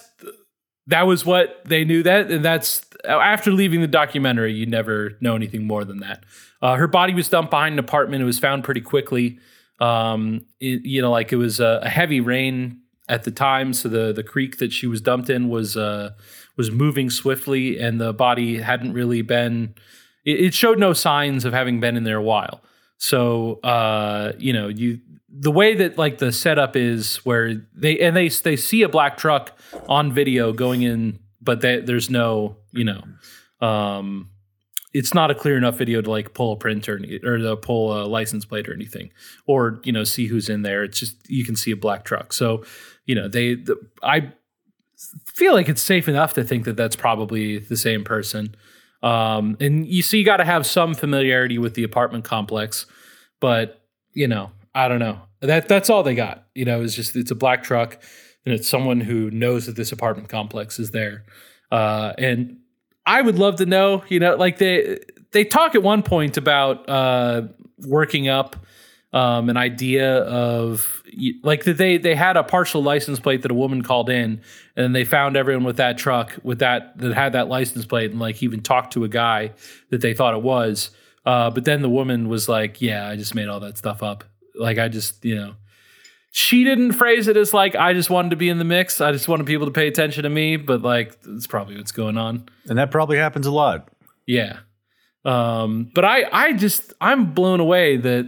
that 0.86 1.02
was 1.02 1.26
what 1.26 1.62
they 1.64 1.84
knew 1.84 2.04
that 2.04 2.30
and 2.30 2.44
that's 2.44 2.86
after 3.04 3.50
leaving 3.50 3.80
the 3.80 3.88
documentary 3.88 4.52
you 4.52 4.66
never 4.66 5.18
know 5.20 5.34
anything 5.34 5.66
more 5.66 5.84
than 5.84 5.98
that. 5.98 6.22
Uh, 6.62 6.76
her 6.76 6.86
body 6.86 7.12
was 7.12 7.28
dumped 7.28 7.50
behind 7.50 7.72
an 7.72 7.78
apartment. 7.80 8.22
It 8.22 8.26
was 8.26 8.38
found 8.38 8.62
pretty 8.62 8.82
quickly 8.82 9.40
um, 9.78 10.46
it, 10.60 10.84
you 10.84 11.02
know 11.02 11.10
like 11.10 11.32
it 11.32 11.36
was 11.36 11.60
a, 11.60 11.80
a 11.82 11.88
heavy 11.88 12.20
rain 12.20 12.80
at 13.08 13.24
the 13.24 13.30
time 13.30 13.72
so 13.72 13.88
the 13.88 14.12
the 14.12 14.22
creek 14.22 14.58
that 14.58 14.72
she 14.72 14.86
was 14.86 15.00
dumped 15.00 15.30
in 15.30 15.48
was 15.48 15.76
uh, 15.76 16.10
was 16.56 16.70
moving 16.70 17.10
swiftly 17.10 17.78
and 17.78 18.00
the 18.00 18.12
body 18.12 18.58
hadn't 18.58 18.92
really 18.92 19.22
been 19.22 19.74
it, 20.26 20.40
it 20.40 20.54
showed 20.54 20.78
no 20.78 20.92
signs 20.92 21.44
of 21.44 21.54
having 21.54 21.80
been 21.80 21.96
in 21.96 22.04
there 22.04 22.18
a 22.18 22.22
while. 22.22 22.60
So 22.98 23.60
uh, 23.60 24.32
you 24.38 24.52
know 24.52 24.68
you 24.68 25.00
the 25.28 25.50
way 25.50 25.74
that 25.74 25.96
like 25.96 26.18
the 26.18 26.32
setup 26.32 26.76
is 26.76 27.16
where 27.18 27.54
they 27.74 27.98
and 28.00 28.16
they 28.16 28.28
they 28.28 28.56
see 28.56 28.82
a 28.82 28.88
black 28.88 29.16
truck 29.16 29.58
on 29.88 30.12
video 30.12 30.52
going 30.52 30.82
in 30.82 31.18
but 31.40 31.60
they, 31.60 31.80
there's 31.80 32.08
no 32.08 32.56
you 32.72 32.84
know 32.84 33.02
um 33.66 34.30
it's 34.96 35.12
not 35.12 35.30
a 35.30 35.34
clear 35.34 35.58
enough 35.58 35.76
video 35.76 36.00
to 36.00 36.10
like 36.10 36.32
pull 36.32 36.52
a 36.52 36.56
print 36.56 36.88
or 36.88 36.98
or 37.22 37.36
to 37.36 37.56
pull 37.56 38.02
a 38.02 38.06
license 38.06 38.46
plate 38.46 38.66
or 38.66 38.72
anything 38.72 39.10
or 39.46 39.78
you 39.84 39.92
know 39.92 40.04
see 40.04 40.26
who's 40.26 40.48
in 40.48 40.62
there. 40.62 40.82
It's 40.84 40.98
just 40.98 41.16
you 41.28 41.44
can 41.44 41.54
see 41.54 41.70
a 41.70 41.76
black 41.76 42.04
truck. 42.04 42.32
So 42.32 42.64
you 43.04 43.14
know 43.14 43.28
they 43.28 43.54
the, 43.54 43.76
i 44.02 44.32
feel 45.26 45.52
like 45.52 45.68
it's 45.68 45.82
safe 45.82 46.08
enough 46.08 46.32
to 46.32 46.42
think 46.42 46.64
that 46.64 46.76
that's 46.76 46.96
probably 46.96 47.58
the 47.58 47.76
same 47.76 48.04
person. 48.04 48.54
Um 49.02 49.58
and 49.60 49.86
you 49.86 50.02
see 50.02 50.18
you 50.18 50.24
got 50.24 50.38
to 50.38 50.44
have 50.44 50.66
some 50.66 50.94
familiarity 50.94 51.58
with 51.58 51.74
the 51.74 51.84
apartment 51.84 52.24
complex 52.24 52.86
but 53.38 53.82
you 54.14 54.26
know 54.26 54.50
i 54.74 54.88
don't 54.88 55.00
know. 55.00 55.20
That 55.40 55.68
that's 55.68 55.90
all 55.90 56.02
they 56.02 56.14
got. 56.14 56.46
You 56.54 56.64
know 56.64 56.80
it's 56.80 56.94
just 56.94 57.14
it's 57.16 57.30
a 57.30 57.34
black 57.34 57.62
truck 57.62 57.98
and 58.46 58.54
it's 58.54 58.66
someone 58.66 59.00
who 59.02 59.30
knows 59.30 59.66
that 59.66 59.76
this 59.76 59.92
apartment 59.92 60.30
complex 60.30 60.78
is 60.78 60.90
there. 60.92 61.26
Uh 61.70 62.14
and 62.16 62.60
I 63.06 63.22
would 63.22 63.38
love 63.38 63.56
to 63.56 63.66
know, 63.66 64.04
you 64.08 64.18
know, 64.18 64.34
like 64.36 64.58
they 64.58 64.98
they 65.30 65.44
talk 65.44 65.74
at 65.74 65.82
one 65.82 66.02
point 66.02 66.36
about 66.36 66.88
uh, 66.88 67.42
working 67.86 68.28
up 68.28 68.56
um, 69.12 69.48
an 69.48 69.56
idea 69.56 70.18
of 70.24 71.02
like 71.42 71.64
that 71.64 71.78
they 71.78 71.96
they 71.98 72.14
had 72.14 72.36
a 72.36 72.42
partial 72.42 72.82
license 72.82 73.20
plate 73.20 73.42
that 73.42 73.50
a 73.50 73.54
woman 73.54 73.82
called 73.82 74.10
in, 74.10 74.40
and 74.74 74.94
they 74.94 75.04
found 75.04 75.36
everyone 75.36 75.64
with 75.64 75.76
that 75.76 75.96
truck 75.98 76.36
with 76.42 76.58
that 76.58 76.98
that 76.98 77.14
had 77.14 77.32
that 77.32 77.48
license 77.48 77.86
plate, 77.86 78.10
and 78.10 78.20
like 78.20 78.42
even 78.42 78.60
talked 78.60 78.92
to 78.94 79.04
a 79.04 79.08
guy 79.08 79.52
that 79.90 80.00
they 80.00 80.12
thought 80.12 80.34
it 80.34 80.42
was. 80.42 80.90
Uh, 81.24 81.50
but 81.50 81.64
then 81.64 81.82
the 81.82 81.88
woman 81.88 82.28
was 82.28 82.48
like, 82.48 82.82
"Yeah, 82.82 83.08
I 83.08 83.16
just 83.16 83.34
made 83.34 83.48
all 83.48 83.60
that 83.60 83.78
stuff 83.78 84.02
up. 84.02 84.24
Like 84.54 84.78
I 84.78 84.88
just, 84.88 85.24
you 85.24 85.36
know." 85.36 85.54
She 86.36 86.64
didn't 86.64 86.92
phrase 86.92 87.28
it 87.28 87.36
as 87.38 87.54
like 87.54 87.74
I 87.74 87.94
just 87.94 88.10
wanted 88.10 88.28
to 88.28 88.36
be 88.36 88.50
in 88.50 88.58
the 88.58 88.64
mix. 88.64 89.00
I 89.00 89.10
just 89.10 89.26
wanted 89.26 89.46
people 89.46 89.64
to 89.64 89.72
pay 89.72 89.88
attention 89.88 90.24
to 90.24 90.28
me, 90.28 90.58
but 90.58 90.82
like 90.82 91.18
that's 91.22 91.46
probably 91.46 91.78
what's 91.78 91.92
going 91.92 92.18
on. 92.18 92.46
And 92.68 92.76
that 92.76 92.90
probably 92.90 93.16
happens 93.16 93.46
a 93.46 93.50
lot. 93.50 93.88
Yeah. 94.26 94.58
Um, 95.24 95.90
but 95.94 96.04
I 96.04 96.24
I 96.30 96.52
just 96.52 96.92
I'm 97.00 97.32
blown 97.32 97.58
away 97.58 97.96
that 97.96 98.26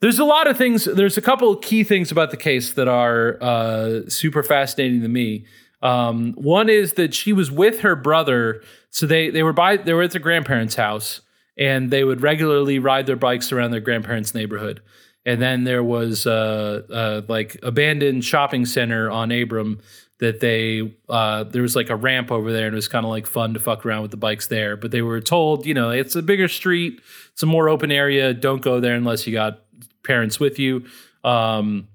there's 0.00 0.20
a 0.20 0.24
lot 0.24 0.46
of 0.46 0.56
things. 0.56 0.84
There's 0.84 1.18
a 1.18 1.20
couple 1.20 1.56
key 1.56 1.82
things 1.82 2.12
about 2.12 2.30
the 2.30 2.36
case 2.36 2.74
that 2.74 2.86
are 2.86 3.36
uh, 3.42 4.02
super 4.08 4.44
fascinating 4.44 5.02
to 5.02 5.08
me. 5.08 5.46
Um, 5.82 6.34
one 6.34 6.68
is 6.68 6.92
that 6.92 7.14
she 7.14 7.32
was 7.32 7.50
with 7.50 7.80
her 7.80 7.96
brother, 7.96 8.62
so 8.90 9.06
they 9.06 9.28
they 9.28 9.42
were 9.42 9.52
by 9.52 9.76
they 9.76 9.92
were 9.92 10.02
at 10.02 10.12
their 10.12 10.20
grandparents' 10.20 10.76
house, 10.76 11.20
and 11.58 11.90
they 11.90 12.04
would 12.04 12.20
regularly 12.20 12.78
ride 12.78 13.06
their 13.06 13.16
bikes 13.16 13.50
around 13.50 13.72
their 13.72 13.80
grandparents' 13.80 14.36
neighborhood. 14.36 14.80
And 15.24 15.40
then 15.40 15.64
there 15.64 15.84
was 15.84 16.26
uh, 16.26 16.82
uh, 16.90 17.22
like 17.28 17.56
abandoned 17.62 18.24
shopping 18.24 18.66
center 18.66 19.10
on 19.10 19.30
Abram 19.30 19.80
that 20.18 20.40
they 20.40 20.94
uh, 21.08 21.44
there 21.44 21.62
was 21.62 21.74
like 21.74 21.90
a 21.90 21.96
ramp 21.96 22.30
over 22.30 22.52
there 22.52 22.66
and 22.66 22.74
it 22.74 22.76
was 22.76 22.88
kind 22.88 23.04
of 23.04 23.10
like 23.10 23.26
fun 23.26 23.54
to 23.54 23.60
fuck 23.60 23.84
around 23.84 24.02
with 24.02 24.10
the 24.10 24.16
bikes 24.16 24.46
there. 24.46 24.76
But 24.76 24.90
they 24.90 25.02
were 25.02 25.20
told, 25.20 25.66
you 25.66 25.74
know, 25.74 25.90
it's 25.90 26.16
a 26.16 26.22
bigger 26.22 26.48
street, 26.48 27.00
it's 27.32 27.42
a 27.42 27.46
more 27.46 27.68
open 27.68 27.90
area. 27.90 28.32
Don't 28.34 28.62
go 28.62 28.80
there 28.80 28.94
unless 28.94 29.26
you 29.26 29.32
got 29.32 29.60
parents 30.04 30.38
with 30.40 30.58
you. 30.58 30.84
Um, 31.24 31.88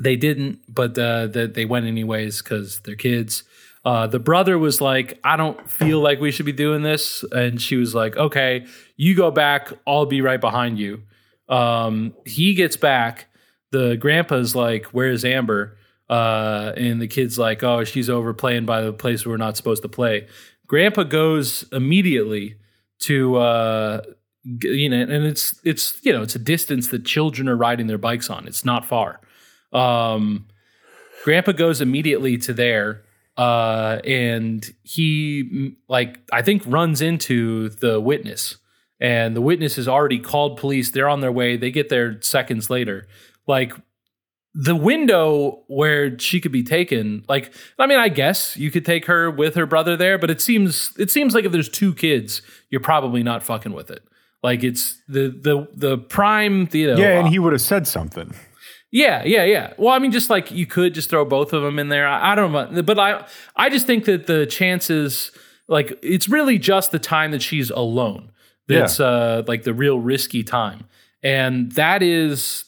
they 0.00 0.16
didn't, 0.16 0.60
but 0.68 0.96
uh, 0.98 1.26
that 1.28 1.54
they 1.54 1.64
went 1.64 1.86
anyways 1.86 2.42
because 2.42 2.80
they're 2.80 2.96
kids. 2.96 3.44
Uh, 3.84 4.06
the 4.06 4.18
brother 4.18 4.58
was 4.58 4.80
like, 4.80 5.18
I 5.24 5.36
don't 5.36 5.68
feel 5.68 6.00
like 6.00 6.20
we 6.20 6.30
should 6.30 6.46
be 6.46 6.52
doing 6.52 6.82
this. 6.82 7.24
And 7.32 7.60
she 7.60 7.76
was 7.76 7.94
like, 7.94 8.16
okay, 8.16 8.66
you 8.96 9.14
go 9.14 9.30
back. 9.30 9.72
I'll 9.86 10.06
be 10.06 10.20
right 10.20 10.40
behind 10.40 10.78
you. 10.78 11.02
Um, 11.52 12.14
he 12.24 12.54
gets 12.54 12.76
back. 12.76 13.26
The 13.70 13.96
grandpa's 13.96 14.54
like, 14.54 14.86
where's 14.86 15.24
Amber? 15.24 15.76
Uh, 16.08 16.72
and 16.76 17.00
the 17.00 17.06
kid's 17.06 17.38
like, 17.38 17.62
oh, 17.62 17.84
she's 17.84 18.10
over 18.10 18.34
playing 18.34 18.66
by 18.66 18.82
the 18.82 18.92
place 18.92 19.24
we're 19.24 19.36
not 19.36 19.56
supposed 19.56 19.82
to 19.82 19.88
play. 19.88 20.26
Grandpa 20.66 21.04
goes 21.04 21.64
immediately 21.72 22.56
to, 23.00 23.36
uh, 23.36 24.02
you 24.44 24.88
know, 24.88 25.00
and 25.00 25.24
it's, 25.24 25.58
it's, 25.64 26.04
you 26.04 26.12
know, 26.12 26.22
it's 26.22 26.34
a 26.34 26.38
distance 26.38 26.88
that 26.88 27.04
children 27.04 27.48
are 27.48 27.56
riding 27.56 27.86
their 27.86 27.98
bikes 27.98 28.28
on. 28.28 28.46
It's 28.46 28.64
not 28.64 28.84
far. 28.84 29.20
Um, 29.72 30.46
Grandpa 31.24 31.52
goes 31.52 31.80
immediately 31.80 32.36
to 32.38 32.52
there 32.52 33.04
uh, 33.36 34.00
and 34.04 34.74
he 34.82 35.76
like 35.88 36.20
I 36.32 36.42
think 36.42 36.62
runs 36.66 37.00
into 37.00 37.70
the 37.70 38.00
witness, 38.00 38.58
and 39.02 39.34
the 39.36 39.40
witness 39.42 39.76
has 39.76 39.88
already 39.88 40.20
called 40.20 40.56
police. 40.58 40.90
They're 40.92 41.08
on 41.08 41.20
their 41.20 41.32
way. 41.32 41.56
They 41.56 41.70
get 41.72 41.88
there 41.90 42.22
seconds 42.22 42.70
later. 42.70 43.06
Like 43.46 43.74
the 44.54 44.76
window 44.76 45.64
where 45.66 46.18
she 46.18 46.40
could 46.40 46.52
be 46.52 46.62
taken. 46.62 47.24
Like 47.28 47.52
I 47.78 47.86
mean, 47.86 47.98
I 47.98 48.08
guess 48.08 48.56
you 48.56 48.70
could 48.70 48.84
take 48.84 49.06
her 49.06 49.30
with 49.30 49.54
her 49.56 49.66
brother 49.66 49.96
there, 49.96 50.18
but 50.18 50.30
it 50.30 50.40
seems 50.40 50.92
it 50.98 51.10
seems 51.10 51.34
like 51.34 51.44
if 51.44 51.52
there's 51.52 51.68
two 51.68 51.92
kids, 51.94 52.42
you're 52.70 52.80
probably 52.80 53.22
not 53.22 53.42
fucking 53.42 53.72
with 53.72 53.90
it. 53.90 54.02
Like 54.42 54.62
it's 54.62 55.00
the 55.08 55.28
the 55.30 55.68
the 55.74 55.98
prime, 55.98 56.68
you 56.72 56.86
know, 56.88 56.96
Yeah, 56.96 57.18
and 57.18 57.28
he 57.28 57.38
uh, 57.38 57.42
would 57.42 57.52
have 57.52 57.62
said 57.62 57.86
something. 57.88 58.34
yeah, 58.90 59.22
yeah, 59.24 59.44
yeah. 59.44 59.72
Well, 59.78 59.94
I 59.94 59.98
mean, 59.98 60.12
just 60.12 60.28
like 60.30 60.50
you 60.50 60.66
could 60.66 60.94
just 60.94 61.08
throw 61.08 61.24
both 61.24 61.52
of 61.52 61.62
them 61.62 61.78
in 61.78 61.88
there. 61.88 62.06
I, 62.06 62.32
I 62.32 62.34
don't 62.34 62.52
know, 62.52 62.82
but 62.82 62.98
I, 62.98 63.24
I 63.56 63.70
just 63.70 63.86
think 63.86 64.04
that 64.04 64.26
the 64.26 64.44
chances, 64.46 65.30
like, 65.68 65.98
it's 66.02 66.28
really 66.28 66.58
just 66.58 66.90
the 66.90 66.98
time 66.98 67.30
that 67.30 67.40
she's 67.40 67.70
alone. 67.70 68.31
That's 68.80 69.00
uh, 69.00 69.42
like 69.46 69.62
the 69.62 69.74
real 69.74 69.98
risky 69.98 70.42
time, 70.42 70.86
and 71.22 71.72
that 71.72 72.02
is 72.02 72.64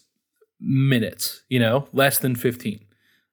minutes. 0.60 1.42
You 1.48 1.60
know, 1.60 1.88
less 1.92 2.18
than 2.18 2.36
fifteen. 2.36 2.84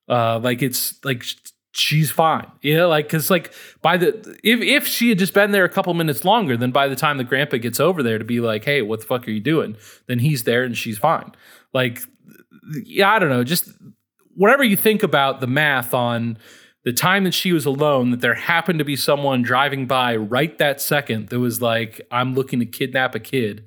Uh, 0.08 0.40
like 0.40 0.62
it's 0.62 1.04
like 1.06 1.24
she's 1.72 2.12
fine. 2.12 2.52
You 2.62 2.78
know, 2.78 2.90
like 2.90 3.06
because 3.06 3.30
like 3.30 3.54
by 3.82 3.98
the 3.98 4.10
if 4.44 4.62
if 4.62 4.88
she 4.88 5.10
had 5.10 5.20
just 5.20 5.34
been 5.34 5.52
there 5.52 5.64
a 5.66 5.70
couple 5.70 5.94
minutes 5.94 6.26
longer, 6.26 6.58
then 6.58 6.72
by 6.72 6.88
the 6.88 6.96
time 6.96 7.18
the 7.18 7.24
grandpa 7.24 7.58
gets 7.58 7.80
over 7.80 8.04
there 8.04 8.18
to 8.18 8.26
be 8.26 8.40
like, 8.40 8.66
hey, 8.66 8.82
what 8.82 9.00
the 9.02 9.06
fuck 9.06 9.28
are 9.28 9.32
you 9.32 9.40
doing? 9.40 9.78
Then 10.08 10.20
he's 10.20 10.44
there 10.44 10.64
and 10.64 10.78
she's 10.78 10.98
fine. 10.98 11.32
Like 11.74 12.00
yeah, 12.86 13.10
I 13.10 13.20
don't 13.20 13.30
know, 13.30 13.44
just 13.44 13.70
whatever 14.36 14.64
you 14.64 14.78
think 14.78 15.04
about 15.04 15.42
the 15.42 15.48
math 15.48 15.94
on 15.94 16.38
the 16.84 16.94
time 16.94 17.24
that 17.26 17.34
she 17.34 17.54
was 17.54 17.66
alone, 17.66 18.12
that 18.12 18.22
there 18.22 18.34
happened 18.34 18.80
to 18.80 18.86
be 18.86 18.96
someone 18.96 19.42
driving 19.42 19.86
by 19.86 20.16
right 20.16 20.58
that 20.58 20.82
second 20.82 21.30
that 21.30 21.40
was 21.40 21.62
like, 21.62 22.02
I'm 22.12 22.34
looking 22.34 22.60
to 22.60 22.66
kidnap 22.66 23.14
a 23.14 23.20
kid. 23.20 23.66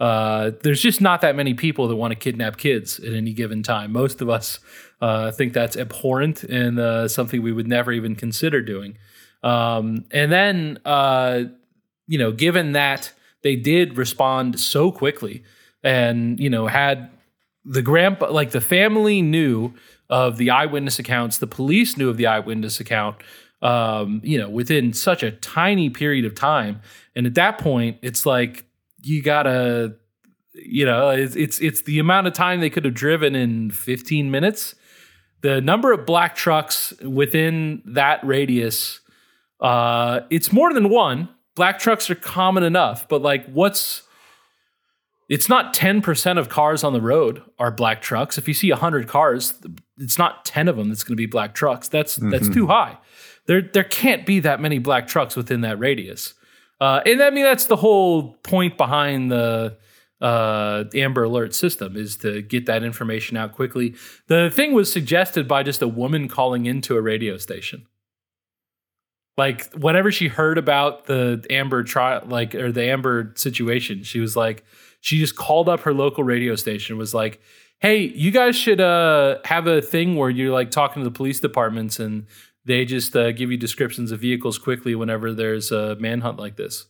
Uh, 0.00 0.50
there's 0.62 0.82
just 0.82 1.00
not 1.00 1.20
that 1.20 1.36
many 1.36 1.54
people 1.54 1.88
that 1.88 1.96
want 1.96 2.10
to 2.12 2.16
kidnap 2.16 2.56
kids 2.56 2.98
at 3.00 3.12
any 3.12 3.32
given 3.32 3.62
time. 3.62 3.92
Most 3.92 4.20
of 4.20 4.28
us 4.28 4.58
uh, 5.00 5.30
think 5.30 5.52
that's 5.52 5.76
abhorrent 5.76 6.42
and 6.44 6.78
uh, 6.78 7.08
something 7.08 7.40
we 7.40 7.52
would 7.52 7.68
never 7.68 7.92
even 7.92 8.14
consider 8.14 8.60
doing. 8.60 8.98
Um, 9.42 10.04
and 10.10 10.32
then, 10.32 10.78
uh, 10.84 11.44
you 12.08 12.18
know, 12.18 12.32
given 12.32 12.72
that 12.72 13.12
they 13.42 13.56
did 13.56 13.96
respond 13.96 14.58
so 14.58 14.90
quickly 14.90 15.44
and, 15.82 16.40
you 16.40 16.50
know, 16.50 16.66
had 16.66 17.10
the 17.64 17.82
grandpa 17.82 18.30
like 18.30 18.50
the 18.50 18.60
family 18.60 19.22
knew 19.22 19.72
of 20.08 20.36
the 20.36 20.50
eyewitness 20.50 20.98
accounts. 20.98 21.38
The 21.38 21.46
police 21.46 21.96
knew 21.96 22.08
of 22.08 22.16
the 22.16 22.26
eyewitness 22.26 22.80
account 22.80 23.16
um, 23.62 24.20
you 24.22 24.38
know 24.38 24.48
within 24.48 24.92
such 24.92 25.22
a 25.22 25.32
tiny 25.32 25.90
period 25.90 26.24
of 26.24 26.34
time. 26.34 26.80
And 27.14 27.26
at 27.26 27.34
that 27.34 27.58
point 27.58 27.98
it's 28.02 28.26
like 28.26 28.66
you 29.02 29.22
gotta 29.22 29.96
you 30.54 30.84
know 30.84 31.10
it's 31.10 31.36
it's, 31.36 31.58
it's 31.60 31.82
the 31.82 31.98
amount 31.98 32.26
of 32.26 32.32
time 32.32 32.60
they 32.60 32.70
could 32.70 32.84
have 32.84 32.94
driven 32.94 33.34
in 33.34 33.70
15 33.70 34.30
minutes. 34.30 34.74
The 35.42 35.60
number 35.60 35.92
of 35.92 36.06
black 36.06 36.34
trucks 36.34 36.92
within 37.02 37.82
that 37.86 38.24
radius 38.24 39.00
uh 39.60 40.20
it's 40.30 40.52
more 40.52 40.72
than 40.72 40.88
one. 40.90 41.28
Black 41.54 41.78
trucks 41.78 42.10
are 42.10 42.14
common 42.14 42.62
enough 42.62 43.08
but 43.08 43.22
like 43.22 43.46
what's 43.46 44.02
it's 45.28 45.48
not 45.48 45.74
10% 45.74 46.38
of 46.38 46.48
cars 46.48 46.84
on 46.84 46.92
the 46.92 47.00
road 47.00 47.42
are 47.58 47.70
black 47.70 48.00
trucks. 48.00 48.38
If 48.38 48.46
you 48.46 48.54
see 48.54 48.70
100 48.70 49.08
cars, 49.08 49.54
it's 49.98 50.18
not 50.18 50.44
10 50.44 50.68
of 50.68 50.76
them 50.76 50.88
that's 50.88 51.02
going 51.02 51.14
to 51.14 51.16
be 51.16 51.26
black 51.26 51.54
trucks. 51.54 51.88
That's 51.88 52.16
that's 52.16 52.48
too 52.48 52.66
high. 52.68 52.98
There 53.46 53.62
there 53.62 53.84
can't 53.84 54.24
be 54.26 54.40
that 54.40 54.60
many 54.60 54.78
black 54.78 55.06
trucks 55.08 55.36
within 55.36 55.62
that 55.62 55.78
radius. 55.78 56.34
Uh, 56.80 57.00
and 57.06 57.22
I 57.22 57.30
mean 57.30 57.44
that's 57.44 57.66
the 57.66 57.76
whole 57.76 58.34
point 58.42 58.76
behind 58.76 59.30
the 59.32 59.76
uh, 60.20 60.84
Amber 60.94 61.24
Alert 61.24 61.54
system 61.54 61.96
is 61.96 62.16
to 62.18 62.42
get 62.42 62.66
that 62.66 62.82
information 62.82 63.36
out 63.36 63.52
quickly. 63.52 63.94
The 64.28 64.50
thing 64.50 64.72
was 64.72 64.92
suggested 64.92 65.46
by 65.48 65.62
just 65.62 65.82
a 65.82 65.88
woman 65.88 66.28
calling 66.28 66.66
into 66.66 66.96
a 66.96 67.02
radio 67.02 67.36
station. 67.36 67.86
Like 69.36 69.70
whenever 69.74 70.10
she 70.10 70.28
heard 70.28 70.56
about 70.56 71.06
the 71.06 71.44
Amber 71.50 71.82
trial, 71.82 72.22
like 72.26 72.54
or 72.54 72.72
the 72.72 72.84
Amber 72.84 73.34
situation, 73.36 74.02
she 74.02 74.20
was 74.20 74.34
like, 74.36 74.64
she 75.00 75.18
just 75.18 75.36
called 75.36 75.68
up 75.68 75.80
her 75.80 75.92
local 75.94 76.24
radio 76.24 76.54
station 76.56 76.94
and 76.94 76.98
was 76.98 77.14
like 77.14 77.40
hey 77.80 77.98
you 77.98 78.30
guys 78.30 78.56
should 78.56 78.80
uh 78.80 79.36
have 79.44 79.66
a 79.66 79.80
thing 79.82 80.16
where 80.16 80.30
you're 80.30 80.52
like 80.52 80.70
talking 80.70 81.02
to 81.02 81.08
the 81.08 81.14
police 81.14 81.40
departments 81.40 81.98
and 82.00 82.26
they 82.64 82.84
just 82.84 83.14
uh, 83.14 83.30
give 83.30 83.50
you 83.52 83.56
descriptions 83.56 84.10
of 84.10 84.18
vehicles 84.20 84.58
quickly 84.58 84.96
whenever 84.96 85.32
there's 85.32 85.70
a 85.70 85.94
manhunt 86.00 86.36
like 86.36 86.56
this. 86.56 86.86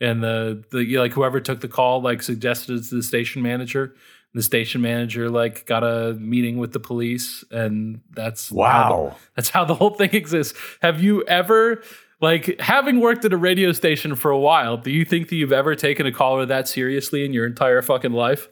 And 0.00 0.22
the 0.22 0.64
the 0.72 0.96
like 0.96 1.12
whoever 1.12 1.38
took 1.38 1.60
the 1.60 1.68
call 1.68 2.00
like 2.00 2.22
suggested 2.22 2.78
it 2.78 2.84
to 2.88 2.94
the 2.94 3.02
station 3.02 3.42
manager. 3.42 3.94
The 4.32 4.42
station 4.42 4.80
manager 4.80 5.28
like 5.28 5.66
got 5.66 5.84
a 5.84 6.14
meeting 6.14 6.56
with 6.56 6.72
the 6.72 6.80
police 6.80 7.44
and 7.50 8.00
that's 8.10 8.48
how 8.48 8.54
the- 8.54 8.58
Wow. 8.58 9.16
that's 9.36 9.50
how 9.50 9.66
the 9.66 9.74
whole 9.74 9.90
thing 9.90 10.14
exists. 10.14 10.58
Have 10.80 11.02
you 11.02 11.24
ever 11.24 11.82
like 12.22 12.58
having 12.60 13.00
worked 13.00 13.24
at 13.26 13.32
a 13.34 13.36
radio 13.36 13.72
station 13.72 14.14
for 14.14 14.30
a 14.30 14.38
while 14.38 14.76
do 14.78 14.90
you 14.90 15.04
think 15.04 15.28
that 15.28 15.36
you've 15.36 15.52
ever 15.52 15.74
taken 15.74 16.06
a 16.06 16.12
caller 16.12 16.46
that 16.46 16.66
seriously 16.68 17.24
in 17.24 17.32
your 17.34 17.44
entire 17.46 17.82
fucking 17.82 18.12
life 18.12 18.48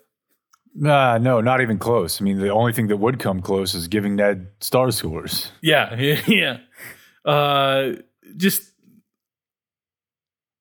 Nah, 0.72 1.18
no, 1.18 1.40
not 1.40 1.60
even 1.60 1.80
close. 1.80 2.20
I 2.20 2.24
mean, 2.24 2.38
the 2.38 2.50
only 2.50 2.72
thing 2.72 2.86
that 2.88 2.98
would 2.98 3.18
come 3.18 3.42
close 3.42 3.74
is 3.74 3.88
giving 3.88 4.14
Ned 4.14 4.46
star 4.60 4.92
scores. 4.92 5.50
yeah 5.62 5.94
yeah 6.28 6.58
uh 7.24 7.92
just 8.36 8.62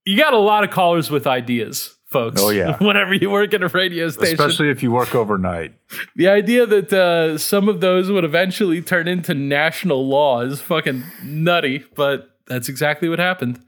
you 0.05 0.17
got 0.17 0.33
a 0.33 0.39
lot 0.39 0.63
of 0.63 0.71
callers 0.71 1.11
with 1.11 1.27
ideas 1.27 1.95
folks 2.07 2.41
Oh, 2.41 2.49
yeah. 2.49 2.75
whenever 2.83 3.13
you 3.13 3.29
work 3.29 3.53
at 3.53 3.61
a 3.61 3.67
radio 3.67 4.09
station 4.09 4.33
Especially 4.33 4.69
if 4.71 4.81
you 4.81 4.91
work 4.91 5.13
overnight. 5.13 5.73
The 6.15 6.27
idea 6.27 6.65
that 6.65 6.91
uh, 6.91 7.37
some 7.37 7.69
of 7.69 7.79
those 7.81 8.09
would 8.09 8.23
eventually 8.23 8.81
turn 8.81 9.07
into 9.07 9.35
national 9.35 10.07
law 10.07 10.41
is 10.41 10.59
fucking 10.59 11.03
nutty, 11.23 11.85
but 11.95 12.38
that's 12.49 12.69
exactly 12.69 13.07
what 13.07 13.19
happened. 13.19 13.59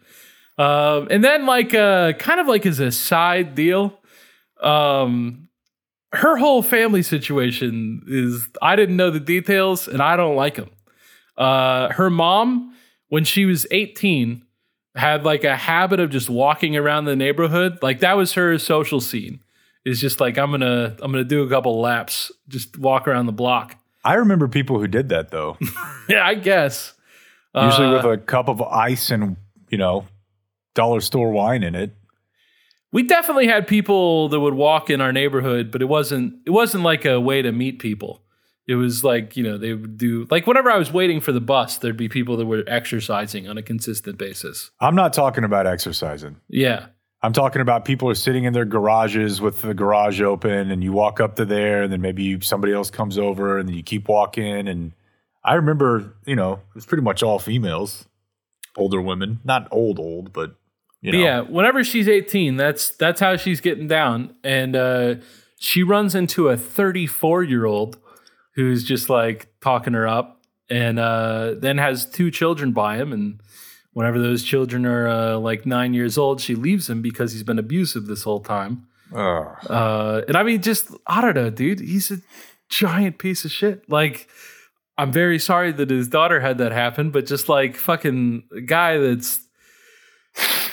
Um, 0.58 1.08
and 1.10 1.24
then, 1.24 1.46
like, 1.46 1.74
uh, 1.74 2.14
kind 2.14 2.40
of 2.40 2.48
like 2.48 2.66
as 2.66 2.80
a 2.80 2.92
side 2.92 3.56
deal, 3.56 3.98
um, 4.62 5.48
her 6.14 6.36
whole 6.38 6.62
family 6.62 7.04
situation 7.04 8.04
is 8.08 8.48
I 8.62 8.76
didn't 8.76 8.98
know 8.98 9.12
the 9.12 9.20
details 9.20 9.88
and 9.88 10.02
I 10.02 10.18
don't 10.18 10.36
like 10.36 10.56
them. 10.56 10.70
Uh, 11.38 11.90
her 11.94 12.10
mom, 12.10 12.76
when 13.08 13.24
she 13.24 13.46
was 13.46 13.66
18, 13.72 14.44
had 14.96 15.24
like 15.24 15.46
a 15.46 15.56
habit 15.56 16.02
of 16.02 16.10
just 16.10 16.30
walking 16.30 16.76
around 16.76 17.06
the 17.06 17.16
neighborhood. 17.16 17.80
Like, 17.82 18.02
that 18.02 18.18
was 18.18 18.34
her 18.34 18.58
social 18.60 19.00
scene 19.00 19.42
is 19.86 20.00
just 20.00 20.20
like 20.20 20.38
I'm 20.38 20.52
gonna 20.52 20.96
I'm 21.02 21.12
gonna 21.12 21.24
do 21.24 21.44
a 21.44 21.50
couple 21.50 21.80
laps, 21.80 22.32
just 22.48 22.78
walk 22.78 23.08
around 23.08 23.26
the 23.26 23.32
block. 23.32 23.78
I 24.04 24.16
remember 24.16 24.48
people 24.48 24.80
who 24.80 24.88
did 24.88 25.10
that 25.10 25.32
though. 25.32 25.58
Yeah, 26.10 26.26
I 26.26 26.36
guess. 26.36 26.94
Usually 27.56 27.88
Uh, 27.88 27.94
with 27.94 28.06
a 28.06 28.18
cup 28.18 28.48
of 28.48 28.62
ice 28.62 29.12
and, 29.12 29.36
you 29.70 29.78
know, 29.78 30.06
dollar 30.74 31.02
store 31.02 31.32
wine 31.32 31.64
in 31.64 31.76
it. 31.76 31.92
we 32.94 33.04
definitely 33.04 33.48
had 33.48 33.68
people 33.68 34.28
that 34.30 34.40
would 34.40 34.54
walk 34.54 34.90
in 34.90 35.00
our 35.02 35.14
neighborhood, 35.14 35.72
but 35.72 35.82
it 35.82 35.86
wasn't 35.86 36.34
it 36.46 36.52
wasn't 36.52 36.84
like 36.84 37.06
a 37.06 37.20
way 37.20 37.42
to 37.42 37.52
meet 37.52 37.80
people. 37.80 38.22
It 38.68 38.76
was 38.76 39.04
like, 39.04 39.36
you 39.36 39.44
know, 39.44 39.58
they 39.58 39.74
would 39.74 39.98
do 39.98 40.28
like 40.30 40.46
whenever 40.48 40.70
I 40.72 40.78
was 40.78 40.92
waiting 40.92 41.20
for 41.20 41.32
the 41.32 41.42
bus, 41.42 41.78
there'd 41.78 41.98
be 41.98 42.08
people 42.10 42.38
that 42.38 42.46
were 42.46 42.64
exercising 42.68 43.48
on 43.50 43.58
a 43.58 43.62
consistent 43.62 44.18
basis. 44.18 44.72
I'm 44.80 44.96
not 44.96 45.14
talking 45.14 45.44
about 45.44 45.68
exercising. 45.68 46.38
Yeah. 46.48 46.88
I'm 47.24 47.34
talking 47.34 47.62
about 47.62 47.86
people 47.86 48.10
are 48.10 48.16
sitting 48.16 48.46
in 48.46 48.54
their 48.54 48.66
garages 48.66 49.42
with 49.42 49.62
the 49.62 49.74
garage 49.74 50.22
open 50.22 50.72
and 50.72 50.84
you 50.84 50.92
walk 50.92 51.20
up 51.20 51.36
to 51.36 51.46
there 51.46 51.84
and 51.84 51.92
then 51.94 52.02
maybe 52.02 52.40
somebody 52.42 52.74
else 52.74 52.90
comes 52.90 53.18
over 53.18 53.58
and 53.60 53.68
then 53.70 53.76
you 53.76 53.84
keep 53.84 54.08
walking 54.08 54.68
and 54.68 54.94
I 55.44 55.56
remember, 55.56 56.14
you 56.26 56.36
know, 56.36 56.54
it 56.54 56.76
was 56.76 56.86
pretty 56.86 57.04
much 57.04 57.24
all 57.24 57.40
females, 57.40 58.06
older 58.78 59.02
women, 59.02 59.40
not 59.44 59.68
old 59.72 60.00
old, 60.00 60.32
but 60.34 60.56
you 61.02 61.12
But 61.12 61.18
know. 61.18 61.24
yeah, 61.24 61.40
whenever 61.42 61.84
she's 61.84 62.08
18, 62.08 62.58
that's 62.58 62.92
that's 62.92 63.20
how 63.20 63.36
she's 63.38 63.60
getting 63.62 63.88
down. 63.88 64.36
And 64.44 64.76
uh, 64.76 65.16
she 65.60 65.82
runs 65.84 66.14
into 66.16 66.50
a 66.50 66.58
34 66.58 67.44
year 67.44 67.66
old 67.66 67.98
who's 68.56 68.84
just 68.84 69.10
like 69.10 69.48
talking 69.62 69.94
her 69.94 70.08
up, 70.08 70.42
and 70.70 71.00
uh, 71.00 71.56
then 71.58 71.78
has 71.80 72.06
two 72.06 72.30
children 72.30 72.72
by 72.72 72.98
him. 72.98 73.12
And 73.12 73.42
whenever 73.94 74.20
those 74.20 74.44
children 74.44 74.86
are 74.86 75.08
uh, 75.08 75.38
like 75.38 75.66
nine 75.66 75.94
years 75.96 76.18
old, 76.18 76.40
she 76.40 76.54
leaves 76.54 76.90
him 76.90 77.02
because 77.02 77.34
he's 77.34 77.44
been 77.44 77.58
abusive 77.60 78.06
this 78.06 78.24
whole 78.24 78.42
time. 78.42 78.86
Ugh. 79.14 79.58
Uh, 79.70 80.22
and 80.28 80.38
I 80.38 80.44
mean, 80.44 80.62
just 80.62 80.90
I 81.08 81.22
don't 81.22 81.34
know, 81.36 81.50
dude. 81.50 81.80
He's 81.80 82.12
a 82.12 82.18
giant 82.70 83.18
piece 83.18 83.44
of 83.44 83.52
shit. 83.52 83.90
Like, 83.90 84.30
I'm 85.02 85.12
very 85.12 85.40
sorry 85.40 85.72
that 85.72 85.90
his 85.90 86.08
daughter 86.08 86.42
had 86.42 86.60
that 86.60 86.72
happen, 86.72 87.10
but 87.10 87.26
just 87.26 87.50
like 87.50 87.76
fucking 87.76 88.44
guy 88.68 89.00
that's 89.00 89.40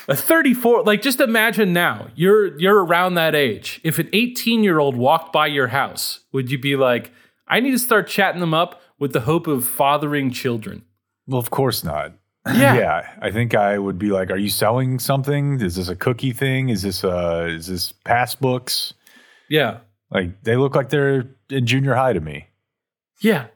a 0.07 0.15
34. 0.15 0.83
Like, 0.83 1.01
just 1.01 1.19
imagine 1.19 1.73
now 1.73 2.09
you're 2.15 2.59
you're 2.61 2.85
around 2.85 3.15
that 3.15 3.35
age. 3.35 3.81
If 3.83 3.99
an 3.99 4.11
18 4.13 4.63
year 4.63 4.81
old 4.81 4.97
walked 4.97 5.33
by 5.33 5.47
your 5.47 5.69
house, 5.69 6.21
would 6.31 6.51
you 6.51 6.59
be 6.59 6.77
like, 6.77 7.11
I 7.47 7.61
need 7.61 7.71
to 7.71 7.79
start 7.79 8.07
chatting 8.07 8.41
them 8.43 8.53
up 8.53 8.83
with 8.99 9.15
the 9.15 9.21
hope 9.21 9.47
of 9.47 9.67
fathering 9.67 10.31
children? 10.31 10.85
Well, 11.27 11.41
of 11.41 11.49
course 11.49 11.83
not. 11.83 12.13
Yeah. 12.47 12.75
yeah, 12.77 13.15
I 13.23 13.31
think 13.31 13.55
I 13.55 13.79
would 13.79 13.99
be 13.99 14.11
like, 14.11 14.31
"Are 14.31 14.37
you 14.37 14.51
selling 14.51 14.99
something? 14.99 15.59
Is 15.63 15.77
this 15.77 15.89
a 15.89 15.97
cookie 15.97 16.33
thing? 16.33 16.69
Is 16.69 16.83
this 16.83 17.03
uh 17.03 17.47
is 17.49 17.67
this 17.67 17.93
pass 17.93 18.35
books? 18.35 18.93
Yeah. 19.49 19.79
Like 20.11 20.43
they 20.43 20.57
look 20.57 20.75
like 20.75 20.91
they're 20.91 21.31
in 21.49 21.65
junior 21.65 21.95
high 21.95 22.13
to 22.13 22.21
me." 22.21 22.49
Yeah. 23.23 23.47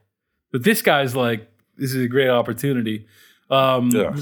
But 0.53 0.63
this 0.63 0.81
guy's 0.81 1.13
like, 1.15 1.51
this 1.77 1.93
is 1.93 2.05
a 2.05 2.07
great 2.07 2.29
opportunity. 2.29 3.07
Um, 3.49 3.89
Yeah. 3.89 4.15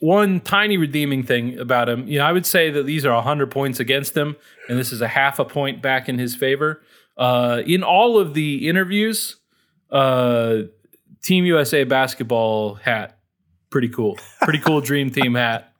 one 0.00 0.40
tiny 0.40 0.78
redeeming 0.78 1.22
thing 1.24 1.58
about 1.58 1.88
him, 1.90 2.08
you 2.08 2.18
know, 2.18 2.24
I 2.24 2.32
would 2.32 2.46
say 2.46 2.70
that 2.70 2.86
these 2.86 3.04
are 3.04 3.12
100 3.14 3.50
points 3.50 3.78
against 3.80 4.16
him, 4.16 4.36
and 4.68 4.78
this 4.78 4.92
is 4.92 5.00
a 5.02 5.08
half 5.08 5.38
a 5.38 5.44
point 5.44 5.82
back 5.82 6.08
in 6.08 6.18
his 6.18 6.34
favor. 6.34 6.82
Uh, 7.18 7.62
in 7.66 7.82
all 7.82 8.18
of 8.18 8.32
the 8.32 8.66
interviews, 8.68 9.36
uh, 9.90 10.62
Team 11.22 11.44
USA 11.44 11.84
basketball 11.84 12.74
hat, 12.74 13.18
pretty 13.70 13.88
cool. 13.88 14.18
Pretty 14.40 14.58
cool 14.58 14.80
dream 14.90 15.10
team 15.10 15.34
hat 15.34 15.72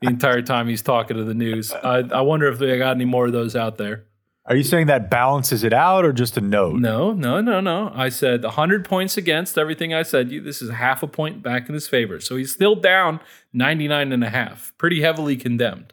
the 0.00 0.08
entire 0.08 0.42
time 0.42 0.66
he's 0.68 0.82
talking 0.82 1.16
to 1.16 1.24
the 1.24 1.34
news. 1.34 1.72
I, 1.72 1.98
I 2.12 2.22
wonder 2.22 2.48
if 2.48 2.58
they 2.58 2.76
got 2.78 2.96
any 2.96 3.04
more 3.04 3.26
of 3.26 3.32
those 3.32 3.54
out 3.54 3.76
there. 3.78 4.06
Are 4.50 4.56
you 4.56 4.64
saying 4.64 4.88
that 4.88 5.08
balances 5.10 5.62
it 5.64 5.72
out 5.72 6.04
or 6.04 6.12
just 6.12 6.36
a 6.36 6.40
note? 6.40 6.74
No, 6.80 7.12
no, 7.12 7.40
no, 7.40 7.60
no. 7.60 7.92
I 7.94 8.08
said 8.08 8.42
100 8.42 8.84
points 8.84 9.16
against 9.16 9.56
everything 9.56 9.94
I 9.94 10.02
said. 10.02 10.30
You, 10.32 10.40
this 10.40 10.60
is 10.60 10.70
half 10.70 11.04
a 11.04 11.06
point 11.06 11.40
back 11.42 11.68
in 11.68 11.74
his 11.74 11.86
favor. 11.86 12.18
So 12.20 12.34
he's 12.36 12.52
still 12.52 12.74
down 12.74 13.20
99 13.52 14.12
and 14.12 14.24
a 14.24 14.28
half. 14.28 14.72
Pretty 14.76 15.02
heavily 15.02 15.36
condemned. 15.36 15.92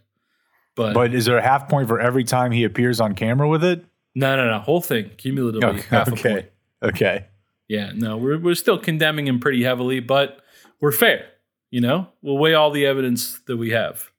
But, 0.76 0.96
But 0.96 1.14
is 1.14 1.26
there 1.26 1.38
a 1.38 1.42
half 1.44 1.70
point 1.70 1.88
for 1.88 2.00
every 2.02 2.24
time 2.24 2.52
he 2.52 2.64
appears 2.64 3.00
on 3.00 3.14
camera 3.14 3.48
with 3.48 3.64
it? 3.64 3.86
no, 4.16 4.36
no, 4.36 4.50
no. 4.50 4.58
Whole 4.60 4.82
thing 4.82 5.12
cumulatively 5.18 5.70
Okay. 5.70 5.88
half 5.90 6.08
a 6.08 6.12
Okay. 6.14 6.30
point. 6.34 6.46
Okay. 6.82 7.26
Yeah, 7.68 7.92
no, 7.94 8.18
we're 8.18 8.40
we're 8.40 8.56
still 8.56 8.78
condemning 8.80 9.28
him 9.28 9.40
pretty 9.40 9.62
heavily, 9.64 10.00
but 10.00 10.40
we're 10.82 10.92
fair. 10.92 11.26
You 11.70 11.82
know, 11.82 12.08
we'll 12.24 12.38
weigh 12.40 12.56
all 12.56 12.72
the 12.72 12.86
evidence 12.88 13.40
that 13.46 13.58
we 13.58 13.70
have. 13.72 14.10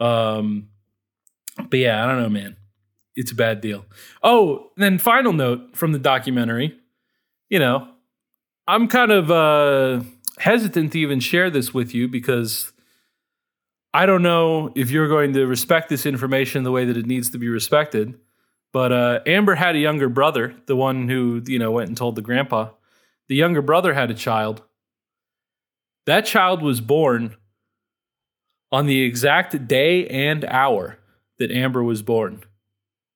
Um, 0.00 0.68
but 1.68 1.78
yeah, 1.78 2.02
I 2.02 2.08
don't 2.08 2.22
know, 2.22 2.28
man. 2.28 2.56
It's 3.14 3.32
a 3.32 3.34
bad 3.34 3.60
deal. 3.60 3.84
Oh, 4.22 4.70
then 4.76 4.98
final 4.98 5.32
note 5.32 5.76
from 5.76 5.92
the 5.92 5.98
documentary. 5.98 6.78
You 7.50 7.58
know, 7.58 7.88
I'm 8.66 8.88
kind 8.88 9.12
of 9.12 9.30
uh, 9.30 10.02
hesitant 10.38 10.92
to 10.92 10.98
even 10.98 11.20
share 11.20 11.50
this 11.50 11.74
with 11.74 11.94
you 11.94 12.08
because 12.08 12.72
I 13.92 14.06
don't 14.06 14.22
know 14.22 14.72
if 14.74 14.90
you're 14.90 15.08
going 15.08 15.34
to 15.34 15.46
respect 15.46 15.88
this 15.88 16.06
information 16.06 16.62
the 16.62 16.70
way 16.70 16.86
that 16.86 16.96
it 16.96 17.06
needs 17.06 17.30
to 17.30 17.38
be 17.38 17.48
respected. 17.48 18.18
But 18.72 18.92
uh, 18.92 19.20
Amber 19.26 19.54
had 19.54 19.76
a 19.76 19.78
younger 19.78 20.08
brother, 20.08 20.54
the 20.66 20.76
one 20.76 21.08
who 21.08 21.42
you 21.46 21.58
know 21.58 21.70
went 21.70 21.88
and 21.88 21.96
told 21.96 22.16
the 22.16 22.22
grandpa. 22.22 22.70
The 23.28 23.36
younger 23.36 23.62
brother 23.62 23.92
had 23.92 24.10
a 24.10 24.14
child. 24.14 24.62
That 26.06 26.24
child 26.24 26.62
was 26.62 26.80
born 26.80 27.36
on 28.72 28.86
the 28.86 29.02
exact 29.02 29.68
day 29.68 30.08
and 30.08 30.44
hour 30.46 30.98
that 31.38 31.52
Amber 31.52 31.82
was 31.82 32.02
born. 32.02 32.42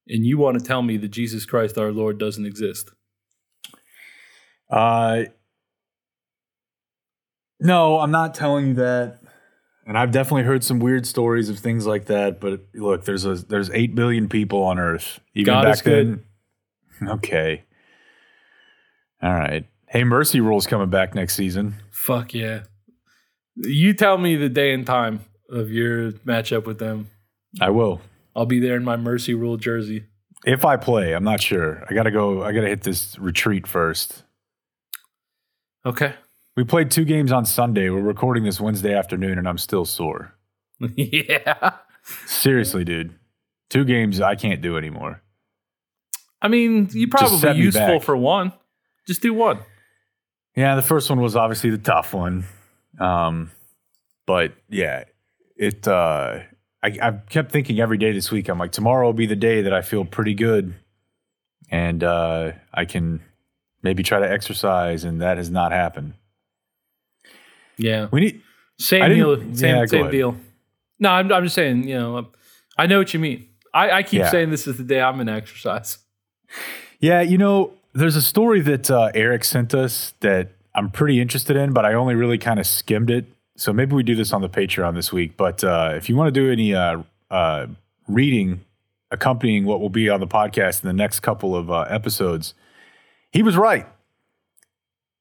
And 0.09 0.24
you 0.24 0.38
want 0.38 0.59
to 0.59 0.64
tell 0.64 0.82
me 0.82 0.96
that 0.98 1.09
Jesus 1.09 1.44
Christ 1.44 1.76
our 1.78 1.90
Lord 1.92 2.18
doesn't 2.18 2.46
exist? 2.46 2.90
Uh, 4.70 5.24
no, 7.61 7.98
I'm 7.98 8.11
not 8.11 8.34
telling 8.34 8.68
you 8.68 8.74
that. 8.74 9.18
And 9.86 9.96
I've 9.96 10.11
definitely 10.11 10.42
heard 10.42 10.64
some 10.64 10.80
weird 10.80 11.07
stories 11.07 11.48
of 11.48 11.59
things 11.59 11.86
like 11.86 12.07
that. 12.07 12.40
But 12.40 12.61
look, 12.74 13.04
there's 13.04 13.24
a 13.24 13.34
there's 13.34 13.70
eight 13.70 13.94
billion 13.94 14.28
people 14.28 14.62
on 14.62 14.78
Earth. 14.78 15.20
Even 15.34 15.54
God 15.54 15.62
back 15.62 15.74
is 15.74 15.82
good. 15.82 16.07
then. 16.09 16.22
Okay. 17.11 17.62
All 19.22 19.34
right. 19.34 19.66
Hey, 19.86 20.02
Mercy 20.02 20.40
Rule's 20.40 20.66
coming 20.66 20.88
back 20.88 21.14
next 21.14 21.34
season. 21.34 21.74
Fuck 21.90 22.32
yeah. 22.32 22.62
You 23.54 23.92
tell 23.92 24.16
me 24.16 24.34
the 24.36 24.48
day 24.48 24.72
and 24.72 24.86
time 24.86 25.20
of 25.50 25.70
your 25.70 26.12
matchup 26.12 26.64
with 26.64 26.78
them. 26.78 27.09
I 27.61 27.68
will. 27.68 28.00
I'll 28.37 28.47
be 28.47 28.61
there 28.61 28.76
in 28.76 28.84
my 28.84 28.97
Mercy 28.97 29.32
Rule 29.32 29.57
jersey. 29.57 30.05
If 30.45 30.64
I 30.64 30.76
play, 30.76 31.14
I'm 31.14 31.24
not 31.24 31.43
sure. 31.43 31.82
I 31.89 31.95
gotta 31.95 32.11
go. 32.11 32.45
I 32.45 32.53
gotta 32.53 32.68
hit 32.68 32.82
this 32.82 33.18
retreat 33.18 33.66
first. 33.66 34.22
Okay. 35.87 36.14
We 36.55 36.64
played 36.64 36.91
two 36.91 37.05
games 37.05 37.32
on 37.32 37.47
Sunday. 37.47 37.89
We're 37.89 38.01
recording 38.01 38.45
this 38.45 38.61
Wednesday 38.61 38.95
afternoon, 38.95 39.39
and 39.39 39.49
I'm 39.49 39.59
still 39.59 39.84
sore. 39.84 40.34
yeah. 40.97 41.72
Seriously, 42.26 42.84
dude. 42.84 43.14
Two 43.70 43.84
games 43.84 44.20
I 44.20 44.37
can't 44.37 44.61
do 44.61 44.76
anymore. 44.76 45.22
I 46.41 46.49
mean, 46.49 46.91
you 46.93 47.09
probably 47.09 47.59
useful 47.59 48.01
for 48.01 48.16
one. 48.16 48.53
Just 49.07 49.22
do 49.22 49.32
one. 49.32 49.61
Yeah, 50.55 50.76
the 50.76 50.82
first 50.82 51.09
one 51.09 51.20
was 51.20 51.37
obviously 51.37 51.70
the 51.70 51.78
tough 51.78 52.12
one. 52.12 52.45
Um, 53.01 53.51
but 54.26 54.53
yeah, 54.68 55.05
it. 55.57 55.89
Uh, 55.89 56.41
I, 56.87 57.09
I 57.09 57.11
kept 57.28 57.51
thinking 57.51 57.80
every 57.80 57.99
day 57.99 58.12
this 58.12 58.30
week. 58.30 58.49
I'm 58.49 58.59
like, 58.59 58.72
tomorrow 58.72 59.07
will 59.07 59.12
be 59.12 59.26
the 59.26 59.37
day 59.37 59.62
that 59.62 59.72
I 59.72 59.82
feel 59.82 60.05
pretty 60.05 60.34
good, 60.34 60.74
and 61.70 62.03
uh, 62.05 62.53
I 62.72 62.84
can 62.84 63.20
maybe 63.82 64.03
try 64.03 64.20
to 64.20 64.30
exercise, 64.30 65.05
and 65.05 65.20
that 65.20 65.37
has 65.37 65.51
not 65.51 65.72
happened. 65.72 66.14
Yeah. 67.76 68.09
We 68.11 68.20
need. 68.20 68.43
Same 68.78 69.09
deal. 69.11 69.37
Same, 69.55 69.78
go 69.78 69.87
same 69.87 70.11
deal. 70.11 70.37
No, 70.99 71.11
I'm, 71.11 71.32
I'm 71.32 71.43
just 71.45 71.55
saying, 71.55 71.89
you 71.89 71.95
know, 71.95 72.28
I 72.78 72.87
know 72.87 72.99
what 72.99 73.12
you 73.14 73.20
mean. 73.20 73.49
I, 73.74 73.91
I 73.91 74.03
keep 74.03 74.20
Yeah. 74.20 74.30
saying 74.30 74.51
this 74.51 74.66
is 74.66 74.76
the 74.76 74.84
day 74.84 75.01
I'm 75.01 75.14
going 75.16 75.26
to 75.26 75.32
exercise. 75.32 75.99
Yeah, 77.01 77.20
you 77.20 77.37
know, 77.37 77.72
there's 77.95 78.16
a 78.16 78.22
story 78.22 78.61
that 78.61 78.91
uh, 78.91 79.11
Eric 79.14 79.45
sent 79.45 79.74
us 79.74 80.14
that 80.20 80.53
I'm 80.74 80.91
pretty 80.91 81.20
interested 81.20 81.57
in, 81.57 81.72
but 81.72 81.84
I 81.84 81.95
only 81.95 82.14
really 82.14 82.39
kind 82.39 82.61
of 82.61 82.66
skimmed 82.66 83.11
it. 83.11 83.26
So 83.57 83.72
maybe 83.72 83.94
we 83.94 84.02
do 84.02 84.14
this 84.14 84.32
on 84.32 84.42
the 84.42 84.48
Patreon 84.48 84.94
this 84.94 85.12
week. 85.12 85.36
But 85.36 85.64
uh, 85.64 85.94
if 85.96 86.09
you 86.09 86.16
want 86.16 86.32
to 86.32 86.40
do 86.40 86.50
any 86.50 86.74
uh, 86.74 87.02
uh, 87.30 87.66
reading 88.07 88.61
accompanying 89.11 89.64
what 89.64 89.80
will 89.80 89.90
be 89.90 90.09
on 90.09 90.20
the 90.20 90.26
podcast 90.26 90.82
in 90.82 90.88
the 90.88 90.92
next 90.92 91.20
couple 91.20 91.57
of 91.57 91.70
uh, 91.70 91.82
episodes, 91.88 92.54
he 93.30 93.42
was 93.42 93.57
right. 93.57 93.86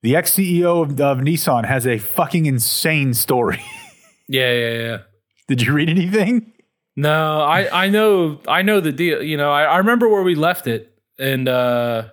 The 0.03 0.15
ex 0.15 0.31
CEO 0.31 0.83
of, 0.83 0.99
of 1.01 1.17
Nissan 1.19 1.65
has 1.65 1.88
a 1.88 1.97
fucking 1.97 2.45
insane 2.45 3.13
story. 3.13 3.61
Yeah, 4.27 4.51
yeah, 4.53 4.71
yeah. 4.71 4.97
Did 5.47 5.61
you 5.61 5.73
read 5.73 5.88
anything? 5.88 6.51
No, 6.95 7.41
I, 7.41 7.86
I 7.86 7.89
know, 7.89 8.39
I 8.47 8.61
know 8.61 8.79
the 8.79 8.91
deal. 8.91 9.21
You 9.21 9.38
know, 9.38 9.51
I, 9.51 9.65
I 9.65 9.77
remember 9.77 10.07
where 10.09 10.23
we 10.23 10.33
left 10.33 10.65
it, 10.65 10.97
and 11.19 11.47
uh, 11.47 12.09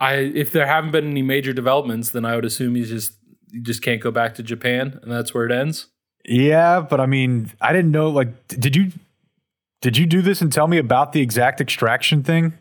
I, 0.00 0.14
if 0.16 0.52
there 0.52 0.66
haven't 0.66 0.90
been 0.90 1.10
any 1.10 1.22
major 1.22 1.52
developments, 1.52 2.10
then 2.10 2.24
I 2.24 2.34
would 2.34 2.44
assume 2.44 2.74
he's 2.74 2.90
just, 2.90 3.12
you 3.54 3.62
just 3.62 3.82
can't 3.82 4.00
go 4.00 4.10
back 4.10 4.34
to 4.34 4.42
Japan, 4.42 4.98
and 5.02 5.12
that's 5.12 5.32
where 5.32 5.46
it 5.46 5.52
ends. 5.52 5.86
Yeah, 6.24 6.80
but 6.80 7.00
I 7.00 7.06
mean, 7.06 7.52
I 7.60 7.72
didn't 7.72 7.92
know. 7.92 8.08
Like, 8.10 8.48
did 8.48 8.74
you 8.74 8.90
Did 9.80 9.96
you 9.96 10.06
do 10.06 10.22
this 10.22 10.40
and 10.42 10.52
tell 10.52 10.66
me 10.66 10.78
about 10.78 11.12
the 11.12 11.20
exact 11.20 11.60
extraction 11.60 12.22
thing? 12.22 12.54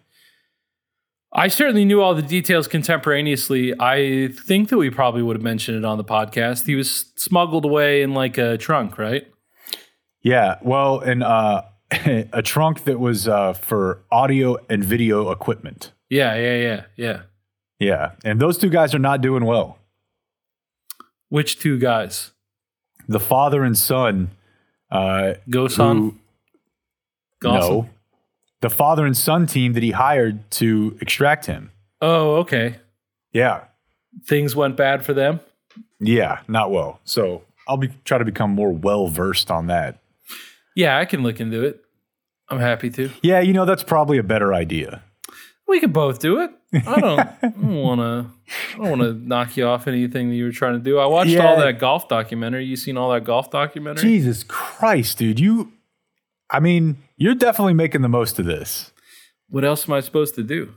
I 1.35 1.47
certainly 1.47 1.83
knew 1.83 1.99
all 1.99 2.13
the 2.13 2.21
details 2.21 2.67
contemporaneously. 2.67 3.73
I 3.79 4.29
think 4.45 4.69
that 4.69 4.77
we 4.77 4.91
probably 4.91 5.23
would 5.23 5.35
have 5.35 5.43
mentioned 5.43 5.77
it 5.77 5.85
on 5.85 5.97
the 5.97 6.03
podcast. 6.03 6.67
He 6.67 6.75
was 6.75 7.11
smuggled 7.15 7.65
away 7.65 8.03
in 8.03 8.13
like 8.13 8.37
a 8.37 8.57
trunk, 8.57 8.99
right? 8.99 9.25
Yeah. 10.21 10.59
Well, 10.61 10.99
and 10.99 11.23
uh, 11.23 11.63
a 11.91 12.43
trunk 12.43 12.83
that 12.83 12.99
was 12.99 13.27
uh, 13.27 13.53
for 13.53 14.03
audio 14.11 14.57
and 14.69 14.83
video 14.83 15.31
equipment. 15.31 15.91
Yeah, 16.09 16.35
yeah, 16.35 16.57
yeah, 16.57 16.83
yeah. 16.97 17.21
Yeah. 17.79 18.11
And 18.23 18.39
those 18.39 18.59
two 18.59 18.69
guys 18.69 18.93
are 18.93 18.99
not 18.99 19.21
doing 19.21 19.45
well. 19.45 19.79
Which 21.33 21.57
two 21.57 21.79
guys? 21.79 22.29
The 23.07 23.19
father 23.19 23.63
and 23.63 23.75
son. 23.75 24.29
Uh, 24.91 25.33
Ghosn? 25.49 25.97
who- 25.97 26.17
no. 27.43 27.89
The 28.61 28.69
father 28.69 29.03
and 29.03 29.17
son 29.17 29.47
team 29.47 29.73
that 29.73 29.81
he 29.81 29.89
hired 29.89 30.51
to 30.51 30.95
extract 31.01 31.47
him. 31.47 31.71
Oh, 32.03 32.35
okay. 32.35 32.75
Yeah. 33.31 33.63
Things 34.27 34.55
went 34.55 34.77
bad 34.77 35.03
for 35.03 35.15
them. 35.15 35.39
Yeah. 35.99 36.41
Not 36.47 36.69
well. 36.69 36.99
So 37.03 37.41
I'll 37.67 37.77
be 37.77 37.89
try 38.05 38.19
to 38.19 38.25
become 38.25 38.51
more 38.51 38.71
well 38.71 39.07
versed 39.07 39.49
on 39.49 39.65
that. 39.67 39.97
Yeah, 40.75 40.99
I 40.99 41.05
can 41.05 41.23
look 41.23 41.39
into 41.39 41.63
it. 41.63 41.83
I'm 42.47 42.59
happy 42.59 42.91
to. 42.91 43.09
Yeah. 43.23 43.39
You 43.39 43.53
know, 43.53 43.65
that's 43.65 43.81
probably 43.83 44.19
a 44.19 44.23
better 44.23 44.53
idea. 44.53 45.01
We 45.67 45.79
could 45.79 45.93
both 45.93 46.19
do 46.19 46.41
it. 46.41 46.51
I 46.73 46.99
don't, 46.99 47.57
want 47.57 48.01
to. 48.01 48.29
I 48.73 48.77
don't 48.77 48.89
want 48.89 49.01
to 49.01 49.13
knock 49.13 49.55
you 49.57 49.65
off 49.67 49.87
anything 49.87 50.29
that 50.29 50.35
you 50.35 50.45
were 50.45 50.51
trying 50.51 50.73
to 50.73 50.79
do. 50.79 50.97
I 50.99 51.05
watched 51.05 51.29
Yeah. 51.31 51.47
all 51.47 51.57
that 51.59 51.79
golf 51.79 52.07
documentary. 52.09 52.65
You 52.65 52.75
seen 52.75 52.97
all 52.97 53.11
that 53.11 53.23
golf 53.23 53.51
documentary? 53.51 54.03
Jesus 54.03 54.43
Christ, 54.43 55.17
dude. 55.17 55.39
You, 55.39 55.71
I 56.49 56.59
mean, 56.59 56.97
you're 57.17 57.35
definitely 57.35 57.73
making 57.73 58.01
the 58.01 58.09
most 58.09 58.39
of 58.39 58.45
this. 58.45 58.91
What 59.49 59.63
else 59.63 59.87
am 59.87 59.93
I 59.93 59.99
supposed 59.99 60.35
to 60.35 60.43
do? 60.43 60.73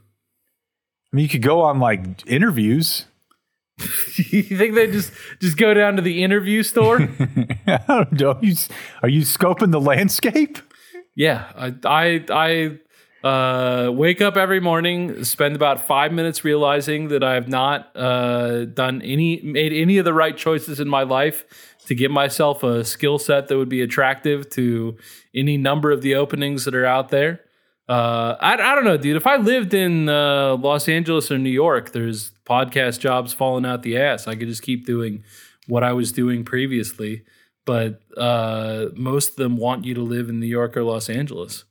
I 1.13 1.17
mean, 1.17 1.23
you 1.23 1.29
could 1.29 1.43
go 1.43 1.63
on 1.63 1.79
like 1.79 2.27
interviews. 2.27 3.07
you 4.31 4.43
think 4.43 4.75
they 4.75 4.91
just 4.91 5.13
just 5.41 5.57
go 5.57 5.75
down 5.75 5.97
to 5.97 6.03
the 6.03 6.23
interview 6.23 6.63
store? 6.63 7.01
I 7.67 7.81
don't 7.87 8.13
know. 8.21 8.31
Are 8.33 8.39
you, 8.45 8.55
are 9.03 9.09
you 9.09 9.21
scoping 9.23 9.71
the 9.71 9.81
landscape? 9.81 10.59
yeah, 11.15 11.45
I 11.57 11.75
I 11.85 12.25
I 12.31 12.79
uh, 13.27 13.91
wake 13.91 14.21
up 14.21 14.37
every 14.37 14.61
morning, 14.61 15.25
spend 15.25 15.57
about 15.57 15.81
five 15.81 16.13
minutes 16.13 16.45
realizing 16.45 17.09
that 17.09 17.25
I 17.25 17.35
have 17.35 17.49
not 17.49 17.91
uh, 17.97 18.67
done 18.67 19.03
any 19.03 19.41
made 19.43 19.73
any 19.73 19.99
of 19.99 20.05
the 20.05 20.15
right 20.15 20.37
choices 20.37 20.79
in 20.79 20.89
my 20.89 21.03
life 21.03 21.45
to 21.87 21.95
give 21.95 22.11
myself 22.11 22.63
a 22.63 22.85
skill 22.85 23.19
set 23.19 23.49
that 23.49 23.57
would 23.57 23.69
be 23.69 23.83
attractive 23.83 24.49
to 24.51 24.97
any 25.35 25.57
number 25.57 25.91
of 25.91 26.03
the 26.03 26.15
openings 26.15 26.65
that 26.67 26.75
are 26.75 26.87
out 26.87 27.09
there. 27.09 27.41
Uh, 27.89 28.37
I, 28.41 28.55
I 28.55 28.75
don't 28.75 28.85
know, 28.85 28.97
dude. 28.97 29.17
If 29.17 29.27
I 29.27 29.37
lived 29.37 29.75
in 29.75 30.09
uh, 30.09 30.57
Los 30.57 30.89
Angeles 30.89 31.31
or 31.31 31.39
New 31.39 31.51
York, 31.51 31.93
there's 31.93 32.33
podcast 32.45 33.01
jobs 33.01 33.33
falling 33.33 33.67
out 33.67 33.83
the 33.83 33.99
ass. 33.99 34.29
I 34.29 34.35
could 34.37 34.49
just 34.49 34.63
keep 34.63 34.87
doing 34.87 35.25
what 35.67 35.83
I 35.83 35.93
was 35.93 36.13
doing 36.13 36.45
previously. 36.45 37.25
But 37.65 38.01
uh, 38.17 38.87
most 38.95 39.31
of 39.31 39.37
them 39.37 39.57
want 39.57 39.85
you 39.85 39.95
to 39.95 40.03
live 40.03 40.29
in 40.29 40.39
New 40.39 40.47
York 40.47 40.77
or 40.77 40.85
Los 40.85 41.09
Angeles. 41.09 41.65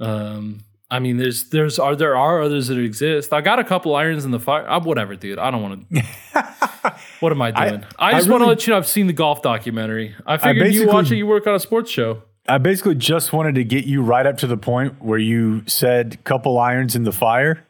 Um, 0.00 0.60
I 0.90 1.00
mean, 1.00 1.18
there's 1.18 1.50
there's 1.50 1.78
are 1.78 1.94
there 1.94 2.16
are 2.16 2.42
others 2.42 2.68
that 2.68 2.78
exist. 2.78 3.32
I 3.32 3.42
got 3.42 3.58
a 3.58 3.64
couple 3.64 3.94
irons 3.94 4.24
in 4.24 4.30
the 4.30 4.40
fire. 4.40 4.68
Uh, 4.68 4.80
whatever, 4.80 5.16
dude. 5.16 5.38
I 5.38 5.50
don't 5.50 5.62
want 5.62 5.90
to. 5.90 6.02
what 7.20 7.30
am 7.30 7.42
I 7.42 7.50
doing? 7.50 7.84
I, 7.98 8.10
I 8.10 8.12
just 8.12 8.28
want 8.28 8.42
to 8.42 8.46
let 8.46 8.66
you 8.66 8.72
know 8.72 8.78
I've 8.78 8.86
seen 8.86 9.06
the 9.06 9.12
golf 9.12 9.42
documentary. 9.42 10.14
I 10.26 10.38
figured 10.38 10.72
you 10.72 10.86
watch 10.86 11.10
it. 11.10 11.16
You 11.16 11.26
work 11.26 11.46
on 11.46 11.54
a 11.54 11.60
sports 11.60 11.90
show. 11.90 12.22
I 12.48 12.56
basically 12.56 12.94
just 12.94 13.34
wanted 13.34 13.56
to 13.56 13.64
get 13.64 13.84
you 13.84 14.02
right 14.02 14.24
up 14.24 14.38
to 14.38 14.46
the 14.46 14.56
point 14.56 15.02
where 15.02 15.18
you 15.18 15.62
said 15.66 16.24
couple 16.24 16.58
irons 16.58 16.96
in 16.96 17.02
the 17.04 17.12
fire. 17.12 17.66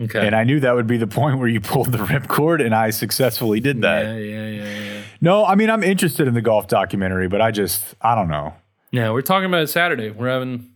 Okay. 0.00 0.24
And 0.24 0.34
I 0.34 0.44
knew 0.44 0.60
that 0.60 0.74
would 0.74 0.86
be 0.86 0.96
the 0.96 1.06
point 1.06 1.38
where 1.38 1.48
you 1.48 1.60
pulled 1.60 1.92
the 1.92 1.98
ripcord, 1.98 2.64
and 2.64 2.74
I 2.74 2.90
successfully 2.90 3.60
did 3.60 3.82
that. 3.82 4.04
yeah, 4.04 4.16
yeah, 4.16 4.48
yeah, 4.48 4.64
yeah. 4.64 5.02
No, 5.20 5.44
I 5.44 5.54
mean, 5.54 5.70
I'm 5.70 5.82
interested 5.82 6.28
in 6.28 6.34
the 6.34 6.42
golf 6.42 6.68
documentary, 6.68 7.28
but 7.28 7.40
I 7.40 7.50
just, 7.50 7.94
I 8.00 8.14
don't 8.14 8.28
know. 8.28 8.54
Yeah, 8.90 9.10
we're 9.10 9.22
talking 9.22 9.46
about 9.46 9.62
it 9.62 9.68
Saturday. 9.68 10.10
We're 10.10 10.28
having 10.28 10.73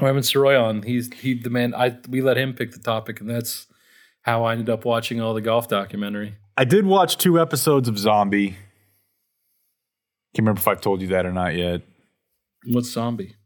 we're 0.00 0.08
having 0.08 0.22
Soroy 0.22 0.60
on. 0.62 0.82
He's 0.82 1.12
he 1.12 1.34
the 1.34 1.50
man. 1.50 1.74
I 1.74 1.96
we 2.08 2.20
let 2.20 2.36
him 2.36 2.54
pick 2.54 2.72
the 2.72 2.78
topic, 2.78 3.20
and 3.20 3.28
that's 3.28 3.66
how 4.22 4.44
I 4.44 4.52
ended 4.52 4.70
up 4.70 4.84
watching 4.84 5.20
all 5.20 5.34
the 5.34 5.40
golf 5.40 5.68
documentary. 5.68 6.34
I 6.56 6.64
did 6.64 6.86
watch 6.86 7.16
two 7.18 7.40
episodes 7.40 7.88
of 7.88 7.98
Zombie. 7.98 8.50
Can't 10.34 10.44
remember 10.46 10.60
if 10.60 10.68
I've 10.68 10.80
told 10.80 11.02
you 11.02 11.08
that 11.08 11.26
or 11.26 11.32
not 11.32 11.54
yet. 11.54 11.82
What's 12.66 12.90
zombie? 12.90 13.36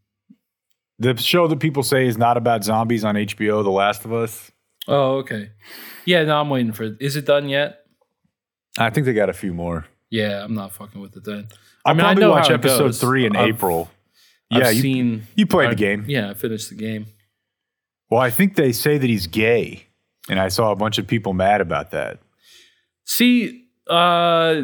The 0.98 1.16
show 1.16 1.46
that 1.48 1.58
people 1.58 1.82
say 1.82 2.06
is 2.06 2.16
not 2.16 2.36
about 2.36 2.64
zombies 2.64 3.04
on 3.04 3.14
HBO, 3.16 3.62
The 3.64 3.70
Last 3.70 4.04
of 4.04 4.12
Us. 4.12 4.50
Oh, 4.88 5.16
okay. 5.16 5.50
Yeah, 6.04 6.22
no, 6.24 6.40
I'm 6.40 6.48
waiting 6.48 6.72
for 6.72 6.84
it. 6.84 6.96
Is 7.00 7.16
it 7.16 7.26
done 7.26 7.48
yet? 7.48 7.80
I 8.78 8.90
think 8.90 9.04
they 9.06 9.12
got 9.14 9.28
a 9.28 9.32
few 9.32 9.52
more. 9.52 9.86
Yeah, 10.10 10.44
I'm 10.44 10.54
not 10.54 10.72
fucking 10.72 11.00
with 11.00 11.16
it 11.16 11.24
then. 11.24 11.36
Mean, 11.36 11.48
I 11.86 11.94
probably 11.94 12.20
know 12.20 12.30
watch 12.30 12.50
episode 12.50 12.78
goes. 12.84 13.00
three 13.00 13.26
in 13.26 13.34
I've- 13.36 13.50
April. 13.50 13.90
I've 14.50 14.62
yeah, 14.62 14.70
you, 14.70 14.82
seen. 14.82 15.26
you 15.34 15.46
played 15.46 15.68
I- 15.68 15.70
the 15.70 15.76
game. 15.76 16.04
Yeah, 16.06 16.30
I 16.30 16.34
finished 16.34 16.68
the 16.70 16.76
game. 16.76 17.06
Well, 18.10 18.20
I 18.20 18.30
think 18.30 18.54
they 18.54 18.70
say 18.72 18.98
that 18.98 19.10
he's 19.10 19.26
gay, 19.26 19.86
and 20.28 20.38
I 20.38 20.48
saw 20.48 20.70
a 20.70 20.76
bunch 20.76 20.98
of 20.98 21.08
people 21.08 21.32
mad 21.32 21.60
about 21.60 21.90
that. 21.90 22.20
See, 23.04 23.66
uh, 23.88 24.62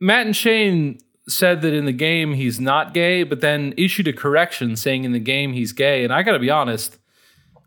Matt 0.00 0.26
and 0.26 0.34
Shane 0.34 0.98
said 1.28 1.62
that 1.62 1.74
in 1.74 1.84
the 1.84 1.92
game 1.92 2.34
he's 2.34 2.58
not 2.58 2.94
gay, 2.94 3.22
but 3.22 3.40
then 3.40 3.74
issued 3.76 4.08
a 4.08 4.12
correction 4.12 4.76
saying 4.76 5.04
in 5.04 5.12
the 5.12 5.18
game 5.20 5.52
he's 5.52 5.72
gay. 5.72 6.02
And 6.02 6.12
I 6.12 6.22
got 6.22 6.32
to 6.32 6.38
be 6.38 6.50
honest, 6.50 6.98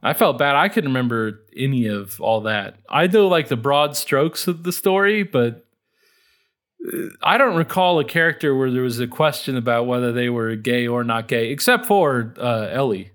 I 0.03 0.13
felt 0.13 0.37
bad. 0.37 0.55
I 0.55 0.67
couldn't 0.67 0.89
remember 0.89 1.41
any 1.55 1.87
of 1.87 2.19
all 2.19 2.41
that. 2.41 2.77
I 2.89 3.07
know 3.07 3.27
like 3.27 3.49
the 3.49 3.57
broad 3.57 3.95
strokes 3.95 4.47
of 4.47 4.63
the 4.63 4.71
story, 4.71 5.23
but 5.23 5.65
I 7.21 7.37
don't 7.37 7.55
recall 7.55 7.99
a 7.99 8.05
character 8.05 8.55
where 8.55 8.71
there 8.71 8.81
was 8.81 8.99
a 8.99 9.07
question 9.07 9.55
about 9.55 9.85
whether 9.85 10.11
they 10.11 10.29
were 10.29 10.55
gay 10.55 10.87
or 10.87 11.03
not 11.03 11.27
gay, 11.27 11.51
except 11.51 11.85
for 11.85 12.33
uh, 12.39 12.67
Ellie. 12.71 13.11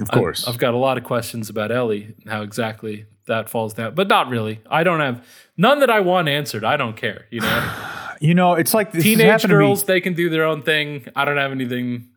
Of 0.00 0.10
course. 0.10 0.48
I've 0.48 0.58
got 0.58 0.74
a 0.74 0.78
lot 0.78 0.98
of 0.98 1.04
questions 1.04 1.48
about 1.48 1.70
Ellie 1.70 2.14
and 2.22 2.30
how 2.30 2.42
exactly 2.42 3.06
that 3.26 3.48
falls 3.48 3.74
down, 3.74 3.94
but 3.94 4.08
not 4.08 4.28
really. 4.28 4.60
I 4.68 4.82
don't 4.82 5.00
have 5.00 5.24
none 5.56 5.80
that 5.80 5.90
I 5.90 6.00
want 6.00 6.28
answered. 6.28 6.64
I 6.64 6.76
don't 6.76 6.96
care. 6.96 7.26
You 7.30 7.40
know, 7.40 7.72
you 8.20 8.34
know, 8.34 8.54
it's 8.54 8.74
like 8.74 8.90
this 8.92 9.04
teenage 9.04 9.26
happened 9.26 9.50
to 9.50 9.58
me- 9.58 9.64
girls 9.64 9.84
they 9.84 10.00
can 10.00 10.14
do 10.14 10.28
their 10.28 10.44
own 10.44 10.62
thing. 10.62 11.06
I 11.14 11.24
don't 11.24 11.36
have 11.36 11.52
anything 11.52 12.08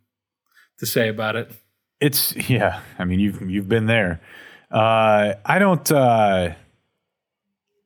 to 0.80 0.86
say 0.86 1.10
about 1.10 1.36
it. 1.36 1.52
It's 2.02 2.36
yeah. 2.50 2.82
I 2.98 3.06
mean, 3.06 3.20
you've 3.20 3.42
you've 3.50 3.70
been 3.70 3.86
there. 3.86 4.20
Uh, 4.72 5.34
I 5.46 5.60
don't. 5.60 5.90
Uh, 5.92 6.54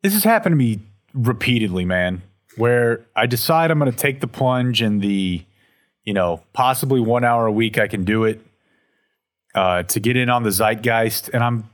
this 0.02 0.14
has 0.14 0.24
happened 0.24 0.54
to 0.54 0.58
me 0.58 0.80
repeatedly, 1.14 1.86
man. 1.86 2.22
Where 2.60 3.06
I 3.16 3.26
decide 3.26 3.72
I'm 3.72 3.80
going 3.80 3.90
to 3.92 3.98
take 3.98 4.20
the 4.20 4.28
plunge 4.28 4.82
and 4.82 5.02
the, 5.02 5.44
you 6.04 6.14
know, 6.14 6.42
possibly 6.52 7.00
one 7.00 7.24
hour 7.24 7.46
a 7.46 7.52
week 7.52 7.78
I 7.78 7.88
can 7.88 8.04
do 8.04 8.26
it 8.26 8.42
uh, 9.56 9.84
to 9.84 10.00
get 10.00 10.18
in 10.18 10.30
on 10.30 10.44
the 10.44 10.50
zeitgeist, 10.52 11.30
and 11.34 11.42
I'm 11.44 11.70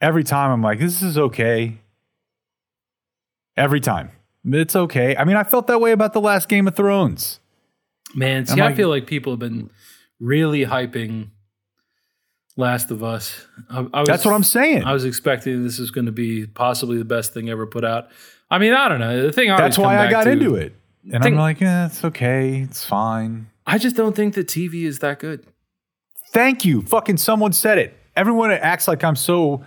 every 0.00 0.24
time 0.24 0.50
I'm 0.50 0.62
like, 0.62 0.78
this 0.78 1.02
is 1.02 1.18
okay. 1.18 1.78
Every 3.56 3.80
time 3.80 4.10
it's 4.44 4.74
okay. 4.76 5.16
I 5.16 5.24
mean, 5.24 5.36
I 5.36 5.44
felt 5.44 5.66
that 5.66 5.80
way 5.80 5.92
about 5.92 6.12
the 6.12 6.20
last 6.20 6.48
Game 6.48 6.66
of 6.66 6.74
Thrones. 6.76 7.40
Man, 8.14 8.46
see, 8.46 8.54
I'm 8.54 8.60
I 8.60 8.66
like- 8.68 8.76
feel 8.76 8.88
like 8.88 9.06
people 9.06 9.32
have 9.32 9.40
been 9.40 9.70
really 10.18 10.64
hyping 10.64 11.28
Last 12.56 12.90
of 12.90 13.02
Us. 13.02 13.46
I, 13.68 13.86
I 13.92 14.00
was, 14.00 14.08
That's 14.08 14.24
what 14.24 14.32
I'm 14.34 14.42
saying. 14.44 14.84
I 14.84 14.92
was 14.94 15.04
expecting 15.04 15.62
this 15.62 15.78
is 15.78 15.90
going 15.90 16.06
to 16.06 16.12
be 16.12 16.46
possibly 16.46 16.96
the 16.96 17.04
best 17.04 17.34
thing 17.34 17.50
ever 17.50 17.66
put 17.66 17.84
out. 17.84 18.08
I 18.50 18.58
mean, 18.58 18.72
I 18.72 18.88
don't 18.88 19.00
know. 19.00 19.22
The 19.22 19.32
thing 19.32 19.50
I 19.50 19.56
That's 19.56 19.78
why 19.78 19.98
I 19.98 20.10
got 20.10 20.24
to- 20.24 20.30
into 20.30 20.54
it, 20.54 20.74
and 21.12 21.24
I'm 21.24 21.34
like, 21.36 21.60
eh, 21.62 21.86
it's 21.86 22.04
okay. 22.04 22.60
It's 22.60 22.84
fine. 22.84 23.48
I 23.66 23.78
just 23.78 23.96
don't 23.96 24.14
think 24.14 24.34
that 24.34 24.46
TV 24.46 24.84
is 24.84 25.00
that 25.00 25.18
good. 25.18 25.44
Thank 26.32 26.64
you. 26.64 26.82
Fucking 26.82 27.16
someone 27.16 27.52
said 27.52 27.78
it. 27.78 27.96
Everyone 28.14 28.50
acts 28.50 28.86
like 28.86 29.02
I'm 29.02 29.16
so 29.16 29.64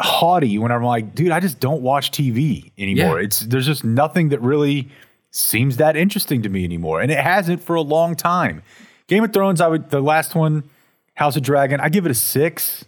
haughty 0.00 0.58
when 0.58 0.70
I'm 0.72 0.82
like, 0.84 1.14
dude, 1.14 1.30
I 1.30 1.40
just 1.40 1.60
don't 1.60 1.82
watch 1.82 2.10
TV 2.10 2.72
anymore. 2.78 3.18
Yeah. 3.20 3.26
It's 3.26 3.40
there's 3.40 3.66
just 3.66 3.84
nothing 3.84 4.28
that 4.30 4.40
really 4.40 4.88
seems 5.30 5.78
that 5.78 5.96
interesting 5.96 6.42
to 6.42 6.48
me 6.48 6.64
anymore, 6.64 7.00
and 7.00 7.10
it 7.10 7.18
hasn't 7.18 7.62
for 7.62 7.74
a 7.74 7.80
long 7.82 8.14
time. 8.14 8.62
Game 9.08 9.24
of 9.24 9.32
Thrones, 9.32 9.60
I 9.60 9.68
would 9.68 9.90
the 9.90 10.00
last 10.00 10.34
one, 10.34 10.64
House 11.14 11.36
of 11.36 11.42
Dragon, 11.42 11.80
I 11.80 11.88
give 11.88 12.04
it 12.06 12.10
a 12.10 12.14
six. 12.14 12.84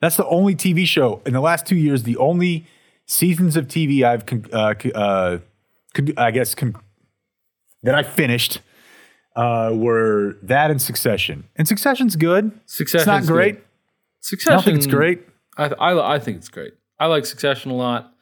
That's 0.00 0.16
the 0.16 0.26
only 0.26 0.54
TV 0.54 0.86
show 0.86 1.20
in 1.26 1.34
the 1.34 1.40
last 1.40 1.66
two 1.66 1.76
years. 1.76 2.04
The 2.04 2.16
only 2.16 2.66
seasons 3.10 3.56
of 3.56 3.66
TV 3.66 4.02
I've, 4.04 4.24
con- 4.26 4.46
uh, 4.52 4.74
uh, 4.94 5.38
con- 5.94 6.12
I 6.16 6.30
guess, 6.30 6.54
con- 6.54 6.76
that 7.82 7.94
I 7.94 8.02
finished 8.02 8.60
uh, 9.36 9.70
were 9.74 10.36
that 10.42 10.70
and 10.70 10.80
Succession. 10.80 11.44
And 11.56 11.66
Succession's 11.66 12.16
good. 12.16 12.52
Succession's 12.66 13.02
it's 13.02 13.06
not 13.28 13.32
great. 13.32 13.54
good. 13.56 13.62
I 13.62 13.66
Succession. 14.20 14.52
don't 14.56 14.64
think 14.64 14.76
it's 14.76 14.86
great. 14.86 15.20
I, 15.56 15.64
I 15.66 16.14
I 16.14 16.18
think 16.18 16.36
it's 16.36 16.48
great. 16.48 16.74
I 16.98 17.06
like 17.06 17.26
Succession 17.26 17.70
a 17.70 17.74
lot. 17.74 18.12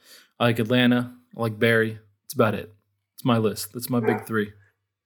I 0.40 0.44
like 0.46 0.58
Atlanta. 0.58 1.12
I 1.36 1.40
like 1.42 1.58
Barry. 1.58 1.98
It's 2.24 2.34
about 2.34 2.54
it. 2.54 2.72
It's 3.14 3.24
my 3.24 3.38
list. 3.38 3.72
That's 3.72 3.90
my 3.90 4.00
big 4.00 4.24
three. 4.26 4.52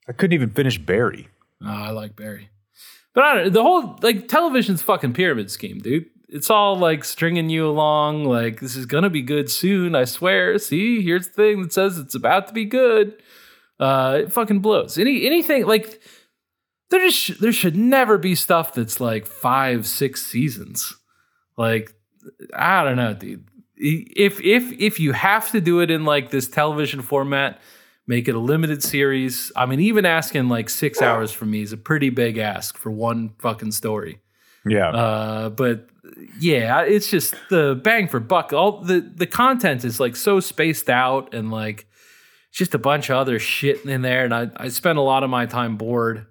I 0.08 0.12
couldn't 0.12 0.34
even 0.34 0.50
finish 0.50 0.78
Barry. 0.78 1.28
Ah, 1.64 1.88
I 1.88 1.90
like 1.90 2.14
Barry. 2.16 2.50
But 3.14 3.24
I 3.24 3.34
don't 3.34 3.52
the 3.52 3.62
whole 3.62 3.98
like 4.02 4.28
television's 4.28 4.82
fucking 4.82 5.14
pyramid 5.14 5.50
scheme, 5.50 5.78
dude. 5.78 6.06
It's 6.32 6.48
all 6.48 6.76
like 6.76 7.04
stringing 7.04 7.50
you 7.50 7.68
along, 7.68 8.24
like 8.24 8.60
this 8.60 8.74
is 8.74 8.86
gonna 8.86 9.10
be 9.10 9.20
good 9.20 9.50
soon, 9.50 9.94
I 9.94 10.04
swear. 10.04 10.58
See, 10.58 11.02
here's 11.02 11.28
the 11.28 11.34
thing 11.34 11.62
that 11.62 11.74
says 11.74 11.98
it's 11.98 12.14
about 12.14 12.48
to 12.48 12.54
be 12.54 12.64
good. 12.64 13.22
Uh 13.78 14.20
it 14.22 14.32
fucking 14.32 14.60
blows. 14.60 14.96
Any 14.96 15.26
anything 15.26 15.66
like 15.66 16.00
there 16.88 17.06
just 17.06 17.38
there 17.42 17.52
should 17.52 17.76
never 17.76 18.16
be 18.16 18.34
stuff 18.34 18.72
that's 18.72 18.98
like 18.98 19.26
five, 19.26 19.86
six 19.86 20.24
seasons. 20.24 20.96
Like 21.58 21.94
I 22.54 22.82
don't 22.82 22.96
know, 22.96 23.12
dude. 23.12 23.46
If 23.76 24.40
if 24.40 24.72
if 24.80 24.98
you 24.98 25.12
have 25.12 25.50
to 25.50 25.60
do 25.60 25.80
it 25.80 25.90
in 25.90 26.06
like 26.06 26.30
this 26.30 26.48
television 26.48 27.02
format, 27.02 27.60
make 28.06 28.26
it 28.26 28.34
a 28.34 28.38
limited 28.38 28.82
series. 28.82 29.52
I 29.54 29.66
mean, 29.66 29.80
even 29.80 30.06
asking 30.06 30.48
like 30.48 30.70
six 30.70 31.02
hours 31.02 31.30
from 31.30 31.50
me 31.50 31.60
is 31.60 31.74
a 31.74 31.76
pretty 31.76 32.08
big 32.08 32.38
ask 32.38 32.78
for 32.78 32.90
one 32.90 33.34
fucking 33.38 33.72
story. 33.72 34.21
Yeah. 34.66 34.88
Uh, 34.88 35.48
but 35.50 35.88
yeah, 36.38 36.82
it's 36.82 37.10
just 37.10 37.34
the 37.50 37.80
bang 37.82 38.08
for 38.08 38.20
buck. 38.20 38.52
All 38.52 38.80
the 38.82 39.00
the 39.00 39.26
content 39.26 39.84
is 39.84 40.00
like 40.00 40.16
so 40.16 40.40
spaced 40.40 40.88
out 40.90 41.34
and 41.34 41.50
like 41.50 41.86
just 42.52 42.74
a 42.74 42.78
bunch 42.78 43.10
of 43.10 43.16
other 43.16 43.38
shit 43.38 43.84
in 43.84 44.02
there. 44.02 44.24
And 44.24 44.34
I 44.34 44.50
I 44.56 44.68
spend 44.68 44.98
a 44.98 45.02
lot 45.02 45.24
of 45.24 45.30
my 45.30 45.46
time 45.46 45.76
bored. 45.76 46.26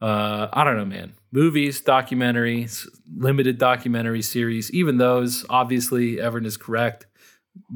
Uh, 0.00 0.48
I 0.52 0.64
don't 0.64 0.76
know, 0.76 0.84
man. 0.84 1.14
Movies, 1.30 1.80
documentaries, 1.80 2.86
limited 3.16 3.56
documentary 3.56 4.20
series, 4.20 4.70
even 4.72 4.98
those, 4.98 5.46
obviously, 5.48 6.20
Evan 6.20 6.44
is 6.44 6.56
correct. 6.56 7.06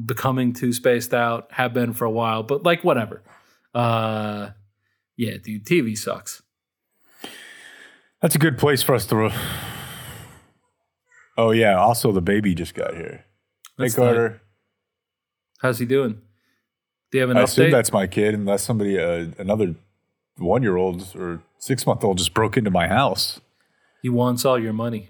Becoming 0.05 0.51
too 0.53 0.73
spaced 0.73 1.13
out, 1.13 1.47
have 1.53 1.73
been 1.73 1.93
for 1.93 2.03
a 2.03 2.11
while, 2.11 2.43
but 2.43 2.63
like 2.63 2.83
whatever. 2.83 3.23
Uh, 3.73 4.49
yeah, 5.15 5.37
dude, 5.41 5.65
TV 5.65 5.97
sucks. 5.97 6.43
That's 8.21 8.35
a 8.35 8.39
good 8.39 8.57
place 8.57 8.83
for 8.83 8.93
us 8.93 9.05
to. 9.07 9.31
Oh 11.37 11.51
yeah. 11.51 11.75
Also, 11.77 12.11
the 12.11 12.21
baby 12.21 12.55
just 12.55 12.73
got 12.73 12.93
here. 12.95 13.25
That's 13.77 13.93
hey 13.93 14.01
Carter. 14.01 14.41
How's 15.59 15.79
he 15.79 15.85
doing? 15.85 16.21
Do 17.11 17.17
you 17.17 17.21
have 17.21 17.29
an 17.29 17.37
update. 17.37 17.39
I 17.39 17.43
update? 17.43 17.45
assume 17.45 17.71
that's 17.71 17.91
my 17.93 18.07
kid, 18.07 18.33
unless 18.33 18.63
somebody, 18.63 18.99
uh, 18.99 19.27
another 19.37 19.75
one-year-old 20.37 21.15
or 21.15 21.41
six-month-old, 21.57 22.17
just 22.17 22.33
broke 22.33 22.57
into 22.57 22.69
my 22.69 22.87
house. 22.87 23.39
he 24.01 24.09
wants 24.09 24.43
all 24.45 24.59
your 24.59 24.73
money. 24.73 25.09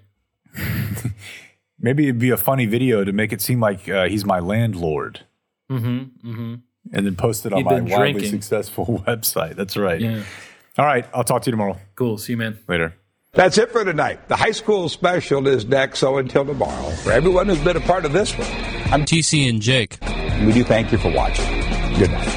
Maybe 1.80 2.04
it'd 2.06 2.20
be 2.20 2.30
a 2.32 2.38
funny 2.38 2.66
video 2.66 3.04
to 3.04 3.12
make 3.12 3.32
it 3.32 3.42
seem 3.42 3.60
like 3.60 3.88
uh, 3.90 4.08
he's 4.08 4.26
my 4.26 4.40
landlord, 4.40 5.22
Mm-hmm. 5.70 6.30
Mm-hmm. 6.30 6.56
and 6.94 7.06
then 7.06 7.16
post 7.18 7.46
it 7.46 7.52
on 7.52 7.58
He'd 7.60 7.66
my 7.66 7.72
wildly 7.82 8.14
drinking. 8.14 8.30
successful 8.32 9.04
website. 9.08 9.56
That's 9.56 9.76
right. 9.76 10.00
Yeah. 10.00 10.24
All 10.78 10.86
right. 10.86 11.06
I'll 11.14 11.24
talk 11.26 11.42
to 11.44 11.48
you 11.48 11.52
tomorrow. 11.52 11.78
Cool. 11.96 12.18
See 12.18 12.34
you, 12.34 12.38
man. 12.38 12.58
Later. 12.68 12.96
That's 13.38 13.60
it 13.60 13.70
for 13.70 13.86
tonight. 13.86 14.28
The 14.30 14.36
high 14.36 14.50
school 14.50 14.90
special 14.90 15.48
is 15.48 15.64
next, 15.64 16.00
so 16.00 16.18
until 16.18 16.44
tomorrow, 16.44 16.90
for 17.04 17.12
everyone 17.12 17.46
who's 17.46 17.64
been 17.64 17.78
a 17.78 17.82
part 17.82 18.04
of 18.04 18.12
this 18.12 18.36
one, 18.36 18.48
I'm 18.92 19.06
TC 19.06 19.48
and 19.48 19.62
Jake. 19.62 20.00
we 20.44 20.54
do 20.54 20.64
thank 20.64 20.92
you 20.92 20.98
for 20.98 21.12
watching. 21.14 21.46
Good 22.00 22.10
night. 22.10 22.37